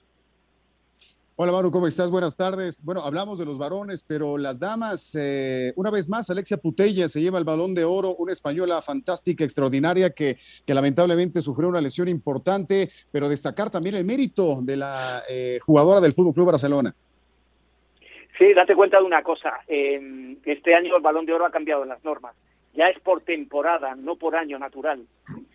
Hola 1.41 1.53
Manu, 1.53 1.71
¿cómo 1.71 1.87
estás? 1.87 2.11
Buenas 2.11 2.35
tardes. 2.35 2.83
Bueno, 2.83 2.99
hablamos 2.99 3.39
de 3.39 3.45
los 3.45 3.57
varones, 3.57 4.03
pero 4.05 4.37
las 4.37 4.59
damas, 4.59 5.15
eh, 5.17 5.71
una 5.77 5.89
vez 5.89 6.09
más, 6.09 6.29
Alexia 6.29 6.57
Putella 6.57 7.07
se 7.07 7.21
lleva 7.21 7.39
el 7.39 7.45
balón 7.45 7.73
de 7.73 7.85
oro, 7.85 8.13
una 8.17 8.33
española 8.33 8.81
fantástica, 8.81 9.45
extraordinaria, 9.45 10.09
que, 10.09 10.35
que 10.67 10.73
lamentablemente 10.73 11.39
sufrió 11.39 11.69
una 11.69 11.79
lesión 11.79 12.09
importante, 12.09 12.89
pero 13.09 13.29
destacar 13.29 13.69
también 13.69 13.95
el 13.95 14.03
mérito 14.03 14.59
de 14.61 14.75
la 14.75 15.21
eh, 15.29 15.59
jugadora 15.61 16.01
del 16.01 16.11
Fútbol 16.11 16.33
Club 16.33 16.47
Barcelona. 16.47 16.93
Sí, 18.37 18.53
date 18.53 18.75
cuenta 18.75 18.97
de 18.97 19.05
una 19.05 19.23
cosa. 19.23 19.61
este 19.69 20.75
año 20.75 20.97
el 20.97 21.01
balón 21.01 21.25
de 21.25 21.31
oro 21.31 21.45
ha 21.45 21.51
cambiado 21.51 21.85
las 21.85 22.03
normas 22.03 22.35
ya 22.73 22.89
es 22.89 22.99
por 22.99 23.21
temporada, 23.21 23.95
no 23.95 24.15
por 24.15 24.35
año 24.35 24.59
natural. 24.59 25.05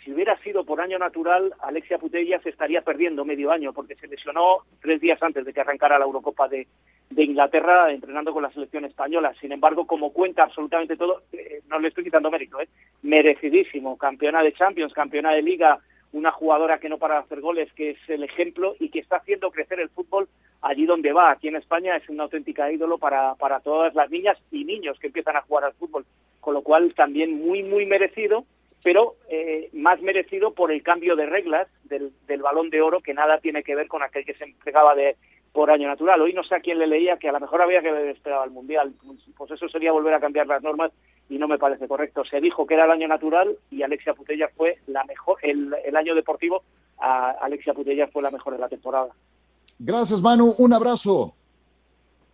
Si 0.05 0.13
hubiera 0.13 0.37
sido 0.39 0.65
por 0.65 0.81
año 0.81 0.99
natural, 0.99 1.55
Alexia 1.61 1.99
Putella 1.99 2.41
estaría 2.45 2.83
perdiendo 2.83 3.25
medio 3.25 3.51
año 3.51 3.73
porque 3.73 3.95
se 3.95 4.09
lesionó 4.09 4.59
tres 4.81 5.01
días 5.01 5.23
antes 5.23 5.45
de 5.45 5.53
que 5.53 5.61
arrancara 5.61 5.99
la 5.99 6.05
Eurocopa 6.05 6.49
de, 6.49 6.67
Inglaterra 7.17 7.93
entrenando 7.93 8.33
con 8.33 8.43
la 8.43 8.51
selección 8.51 8.85
española. 8.85 9.33
Sin 9.41 9.53
embargo, 9.53 9.87
como 9.87 10.13
cuenta 10.13 10.43
absolutamente 10.43 10.97
todo, 10.97 11.21
eh, 11.33 11.61
no 11.69 11.79
le 11.79 11.89
estoy 11.89 12.05
quitando 12.05 12.31
mérito, 12.31 12.61
¿eh? 12.61 12.69
merecidísimo. 13.03 13.97
Campeona 13.97 14.43
de 14.43 14.53
Champions, 14.53 14.93
campeona 14.93 15.33
de 15.33 15.43
Liga, 15.43 15.79
una 16.15 16.31
jugadora 16.31 16.79
que 16.79 16.89
no 16.89 16.99
para 16.99 17.17
de 17.17 17.21
hacer 17.21 17.41
goles, 17.41 17.73
que 17.75 17.91
es 17.91 17.99
el 18.09 18.23
ejemplo 18.23 18.77
y 18.79 18.89
que 18.89 19.01
está 19.01 19.17
haciendo 19.17 19.51
crecer 19.51 19.81
el 19.81 19.91
fútbol 19.91 20.29
allí 20.63 20.87
donde 20.87 21.13
va. 21.13 21.31
Aquí 21.31 21.49
en 21.49 21.57
España 21.57 21.97
es 21.97 22.09
una 22.09 22.23
auténtica 22.23 22.71
ídolo 22.71 22.99
para, 22.99 23.35
para 23.35 23.61
todas 23.61 23.95
las 23.95 24.11
niñas 24.11 24.39
y 24.51 24.65
niños 24.65 24.99
que 24.99 25.09
empiezan 25.09 25.37
a 25.37 25.43
jugar 25.43 25.65
al 25.65 25.75
fútbol 25.75 26.07
con 26.45 26.53
lo 26.53 26.61
cual 26.61 26.93
también 26.95 27.43
muy, 27.43 27.63
muy 27.63 27.87
merecido, 27.87 28.45
pero 28.83 29.15
eh, 29.31 29.71
más 29.73 30.03
merecido 30.03 30.53
por 30.53 30.71
el 30.71 30.83
cambio 30.83 31.17
de 31.17 31.25
reglas 31.25 31.69
del, 31.85 32.13
del, 32.27 32.43
balón 32.43 32.69
de 32.69 32.83
oro 32.83 33.01
que 33.01 33.15
nada 33.15 33.39
tiene 33.39 33.63
que 33.63 33.75
ver 33.75 33.89
con 33.89 34.03
aquel 34.03 34.27
que 34.27 34.35
se 34.35 34.45
entregaba 34.45 34.95
de, 34.95 35.17
por 35.53 35.71
año 35.71 35.89
natural. 35.89 36.21
Hoy 36.21 36.35
no 36.35 36.45
sé 36.45 36.55
a 36.55 36.61
quién 36.61 36.79
le 36.79 36.87
leía 36.87 37.17
que 37.17 37.31
a 37.31 37.33
lo 37.33 37.41
mejor 37.41 37.63
había 37.63 37.81
que 37.81 37.89
haber 37.89 38.09
esperado 38.09 38.43
al 38.43 38.51
Mundial, 38.51 38.93
pues 39.39 39.51
eso 39.53 39.69
sería 39.71 39.91
volver 39.91 40.13
a 40.13 40.21
cambiar 40.21 40.47
las 40.47 40.63
normas 40.63 40.93
y 41.29 41.39
no 41.39 41.49
me 41.49 41.59
parece 41.59 41.89
correcto. 41.89 42.25
Se 42.25 42.41
dijo 42.41 42.67
que 42.67 42.75
era 42.75 42.85
el 42.85 42.91
año 42.91 43.09
natural 43.09 43.57
y 43.71 43.83
Alexia 43.83 44.15
Putella 44.15 44.49
fue 44.57 44.79
la 44.87 45.05
mejor, 45.05 45.39
el, 45.43 45.75
el 45.85 45.97
año 45.97 46.15
deportivo, 46.15 46.63
a 46.99 47.31
Alexia 47.41 47.75
Putella 47.75 48.09
fue 48.09 48.23
la 48.23 48.31
mejor 48.31 48.53
de 48.55 48.59
la 48.61 48.69
temporada. 48.69 49.09
Gracias 49.79 50.21
Manu, 50.21 50.55
un 50.59 50.73
abrazo. 50.73 51.35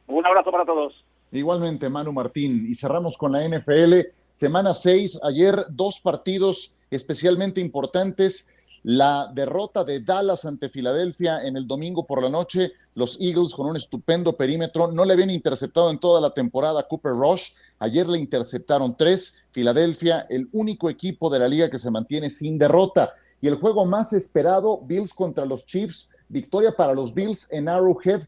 Un 0.06 0.26
abrazo 0.26 0.50
para 0.50 0.64
todos. 0.64 1.04
Igualmente, 1.32 1.88
Manu 1.88 2.12
Martín. 2.12 2.66
Y 2.68 2.74
cerramos 2.74 3.16
con 3.16 3.32
la 3.32 3.46
NFL. 3.46 3.94
Semana 4.30 4.74
6, 4.74 5.20
ayer 5.22 5.54
dos 5.70 6.00
partidos 6.00 6.74
especialmente 6.90 7.60
importantes. 7.60 8.48
La 8.82 9.30
derrota 9.34 9.84
de 9.84 10.00
Dallas 10.00 10.44
ante 10.44 10.68
Filadelfia 10.68 11.44
en 11.44 11.56
el 11.56 11.66
domingo 11.66 12.06
por 12.06 12.22
la 12.22 12.30
noche. 12.30 12.72
Los 12.94 13.20
Eagles 13.20 13.54
con 13.54 13.66
un 13.66 13.76
estupendo 13.76 14.36
perímetro. 14.36 14.90
No 14.92 15.04
le 15.04 15.12
habían 15.12 15.30
interceptado 15.30 15.90
en 15.90 15.98
toda 15.98 16.20
la 16.20 16.30
temporada 16.30 16.86
Cooper 16.88 17.12
Rush. 17.12 17.50
Ayer 17.78 18.08
le 18.08 18.18
interceptaron 18.18 18.96
tres. 18.96 19.34
Filadelfia, 19.50 20.26
el 20.30 20.48
único 20.52 20.88
equipo 20.88 21.28
de 21.28 21.38
la 21.38 21.48
liga 21.48 21.70
que 21.70 21.78
se 21.78 21.90
mantiene 21.90 22.30
sin 22.30 22.58
derrota. 22.58 23.12
Y 23.40 23.48
el 23.48 23.56
juego 23.56 23.84
más 23.84 24.12
esperado, 24.12 24.80
Bills 24.82 25.12
contra 25.12 25.44
los 25.44 25.66
Chiefs. 25.66 26.08
Victoria 26.28 26.72
para 26.76 26.94
los 26.94 27.12
Bills 27.12 27.48
en 27.50 27.68
Arrowhead 27.68 28.22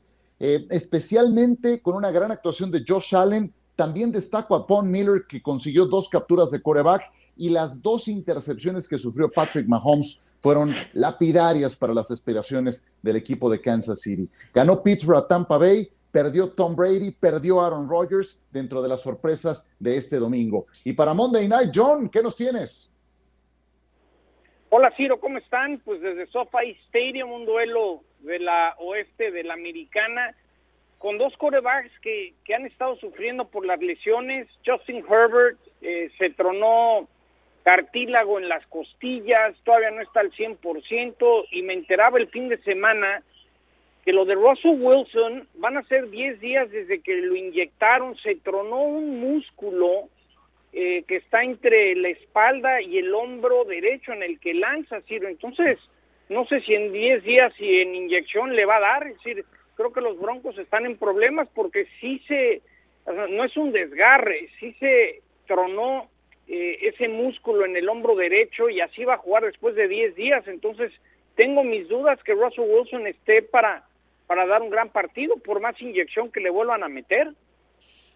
eh, 0.45 0.67
especialmente 0.71 1.81
con 1.81 1.95
una 1.95 2.11
gran 2.11 2.33
actuación 2.33 2.69
de 2.73 2.83
Josh 2.87 3.15
Allen. 3.15 3.55
También 3.77 4.11
destaco 4.11 4.57
a 4.57 4.67
Paul 4.67 4.87
Miller, 4.87 5.23
que 5.29 5.41
consiguió 5.41 5.87
dos 5.87 6.09
capturas 6.09 6.51
de 6.51 6.61
coreback 6.61 7.05
y 7.37 7.49
las 7.49 7.81
dos 7.81 8.09
intercepciones 8.09 8.89
que 8.89 8.99
sufrió 8.99 9.31
Patrick 9.31 9.69
Mahomes 9.69 10.19
fueron 10.43 10.75
lapidarias 10.93 11.77
para 11.77 11.95
las 11.95 12.11
aspiraciones 12.11 12.85
del 13.01 13.15
equipo 13.15 13.49
de 13.49 13.61
Kansas 13.61 14.01
City. 14.01 14.29
Ganó 14.53 14.83
Pittsburgh 14.83 15.19
a 15.19 15.29
Tampa 15.29 15.57
Bay, 15.57 15.89
perdió 16.11 16.51
Tom 16.51 16.75
Brady, 16.75 17.13
perdió 17.13 17.61
Aaron 17.61 17.89
Rodgers 17.89 18.43
dentro 18.51 18.83
de 18.83 18.89
las 18.89 19.01
sorpresas 19.01 19.73
de 19.79 19.97
este 19.97 20.17
domingo. 20.17 20.67
Y 20.85 20.95
para 20.95 21.15
Monday 21.15 21.47
Night, 21.47 21.71
John, 21.73 22.09
¿qué 22.09 22.23
nos 22.23 22.37
tienes? 22.37 22.93
Hola 24.69 24.93
Ciro, 24.97 25.21
¿cómo 25.21 25.39
están? 25.39 25.81
Pues 25.85 26.01
desde 26.01 26.27
SoFi 26.27 26.71
Stadium, 26.71 27.31
un 27.31 27.47
duelo 27.47 28.03
de 28.21 28.41
la 28.41 28.75
oeste 28.81 29.31
de 29.31 29.45
la 29.45 29.55
americana, 29.55 30.35
con 30.99 31.19
dos 31.19 31.37
corebacks 31.37 31.93
que, 32.01 32.35
que 32.45 32.55
han 32.55 32.67
estado 32.67 32.97
sufriendo 32.97 33.45
por 33.45 33.65
las 33.65 33.81
lesiones. 33.81 34.49
Justin 34.67 35.05
Herbert 35.09 35.59
eh, 35.83 36.11
se 36.19 36.31
tronó 36.31 37.07
cartílago 37.63 38.39
en 38.39 38.49
las 38.49 38.67
costillas, 38.67 39.55
todavía 39.65 39.91
no 39.91 40.03
está 40.03 40.21
al 40.21 40.33
100%, 40.33 41.47
y 41.51 41.63
me 41.63 41.75
enteraba 41.75 42.19
el 42.19 42.29
fin 42.29 42.49
de 42.49 42.59
semana 42.59 43.23
que 44.05 44.13
lo 44.13 44.25
de 44.25 44.35
Russell 44.35 44.81
Wilson 44.81 45.47
van 45.55 45.77
a 45.77 45.83
ser 45.85 46.11
10 46.11 46.41
días 46.41 46.71
desde 46.71 47.01
que 47.01 47.17
lo 47.17 47.37
inyectaron, 47.37 48.17
se 48.17 48.35
tronó 48.37 48.83
un 48.83 49.21
músculo 49.21 50.09
eh, 50.73 51.05
que 51.07 51.17
está 51.17 51.45
entre 51.45 51.95
la 51.95 52.09
espalda 52.09 52.81
y 52.81 52.99
el 52.99 53.15
hombro 53.15 53.65
derecho 53.65 54.13
en 54.13 54.23
el 54.23 54.41
que 54.41 54.55
lanza, 54.55 55.01
Ciro. 55.03 55.29
Entonces, 55.29 56.01
no 56.29 56.47
sé 56.47 56.61
si 56.63 56.75
en 56.75 56.93
10 56.93 57.23
días 57.23 57.53
y 57.61 57.81
en 57.81 57.95
inyección 57.95 58.57
le 58.57 58.65
va 58.65 58.77
a 58.77 58.81
dar, 58.81 59.07
es 59.07 59.15
decir, 59.19 59.45
creo 59.77 59.93
que 59.93 60.01
los 60.01 60.19
Broncos 60.19 60.59
están 60.59 60.87
en 60.87 60.97
problemas 60.97 61.49
porque 61.55 61.87
sí 62.01 62.21
se, 62.27 62.63
no 63.07 63.45
es 63.45 63.57
un 63.57 63.71
desgarre, 63.71 64.49
sí 64.59 64.73
se 64.81 65.21
tronó 65.47 66.09
eh, 66.49 66.79
ese 66.83 67.09
músculo 67.09 67.65
en 67.65 67.77
el 67.77 67.89
hombro 67.89 68.17
derecho 68.17 68.69
y 68.69 68.81
así 68.81 69.05
va 69.05 69.15
a 69.15 69.19
jugar 69.19 69.45
después 69.45 69.75
de 69.75 69.89
10 69.89 70.15
días, 70.17 70.47
entonces 70.49 70.93
tengo 71.37 71.65
mis 71.65 71.89
dudas 71.89 72.19
que 72.25 72.35
Russell 72.35 72.69
Wilson 72.69 73.07
esté 73.07 73.43
para, 73.43 73.87
para 74.27 74.47
dar 74.47 74.63
un 74.63 74.71
gran 74.71 74.91
partido 74.91 75.37
por 75.45 75.61
más 75.61 75.81
inyección 75.81 76.31
que 76.31 76.41
le 76.41 76.51
vuelvan 76.51 76.83
a 76.83 76.89
meter. 76.89 77.33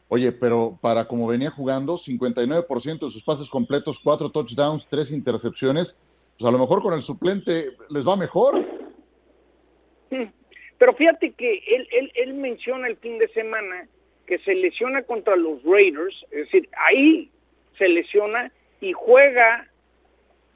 Oye, 0.08 0.32
pero 0.32 0.78
para 0.80 1.06
como 1.06 1.26
venía 1.26 1.50
jugando, 1.50 1.94
59% 1.94 3.06
de 3.06 3.10
sus 3.10 3.24
pases 3.24 3.48
completos, 3.48 4.00
cuatro 4.02 4.30
touchdowns, 4.30 4.88
tres 4.88 5.10
intercepciones, 5.10 5.98
pues 6.38 6.48
a 6.48 6.52
lo 6.52 6.58
mejor 6.58 6.82
con 6.82 6.94
el 6.94 7.02
suplente 7.02 7.70
les 7.90 8.06
va 8.06 8.16
mejor. 8.16 8.64
Pero 10.78 10.94
fíjate 10.94 11.32
que 11.32 11.62
él, 11.66 11.88
él, 11.90 12.12
él 12.14 12.34
menciona 12.34 12.86
el 12.86 12.96
fin 12.98 13.18
de 13.18 13.28
semana 13.28 13.88
que 14.26 14.38
se 14.38 14.54
lesiona 14.54 15.02
contra 15.02 15.36
los 15.36 15.62
Raiders, 15.62 16.14
es 16.30 16.46
decir, 16.46 16.68
ahí 16.76 17.30
se 17.78 17.88
lesiona 17.88 18.50
y 18.80 18.92
juega 18.92 19.68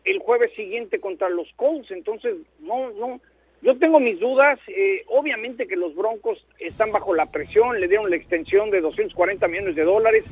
el 0.04 0.18
jueves 0.18 0.52
siguiente 0.54 1.00
contra 1.00 1.28
los 1.28 1.48
Colts, 1.56 1.90
entonces 1.90 2.36
no, 2.60 2.90
no, 2.92 3.20
yo 3.62 3.76
tengo 3.78 4.00
mis 4.00 4.18
dudas, 4.18 4.58
eh, 4.68 5.04
obviamente 5.08 5.66
que 5.66 5.76
los 5.76 5.94
Broncos 5.94 6.46
están 6.58 6.90
bajo 6.92 7.14
la 7.14 7.26
presión, 7.26 7.78
le 7.80 7.88
dieron 7.88 8.08
la 8.08 8.16
extensión 8.16 8.70
de 8.70 8.80
240 8.80 9.46
millones 9.48 9.76
de 9.76 9.84
dólares, 9.84 10.24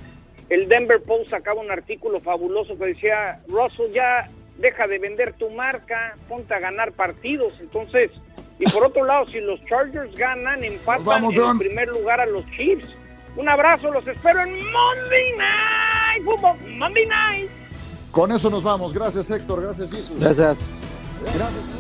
el 0.49 0.69
Denver 0.69 1.03
Post 1.03 1.31
sacaba 1.31 1.61
un 1.61 1.71
artículo 1.71 2.21
fabuloso 2.21 2.79
que 2.79 2.87
decía, 2.87 3.41
Russell 3.49 3.93
ya 3.93 4.31
deja 4.57 4.87
de 4.87 4.99
vender 4.99 5.35
tu 5.35 5.51
marca, 5.51 6.17
ponte 6.29 6.55
a 6.55 6.61
ganar 6.61 6.93
partidos. 6.93 7.61
Entonces, 7.61 8.11
y 8.59 8.65
por 8.71 8.87
otro 8.87 9.05
lado, 9.05 9.27
si 9.27 9.41
los 9.41 9.63
Chargers 9.67 10.15
ganan, 10.17 10.65
empatan 10.65 11.25
en 11.25 11.59
primer 11.59 11.89
lugar 11.89 12.21
a 12.21 12.27
los 12.27 12.45
Chiefs. 12.53 12.89
Un 13.37 13.49
abrazo, 13.49 13.91
los 13.93 14.07
espero 14.07 14.43
en 14.43 14.51
Monday 14.51 15.37
Night 15.37 16.25
Football, 16.25 16.57
Monday 16.77 17.07
Night. 17.07 17.51
Con 18.11 18.33
eso 18.33 18.51
nos 18.51 18.63
vamos. 18.63 18.93
Gracias, 18.93 19.31
Héctor. 19.31 19.63
Gracias, 19.63 19.91
Jesus. 19.91 20.19
Gracias. 20.19 20.71
Gracias. 21.35 21.78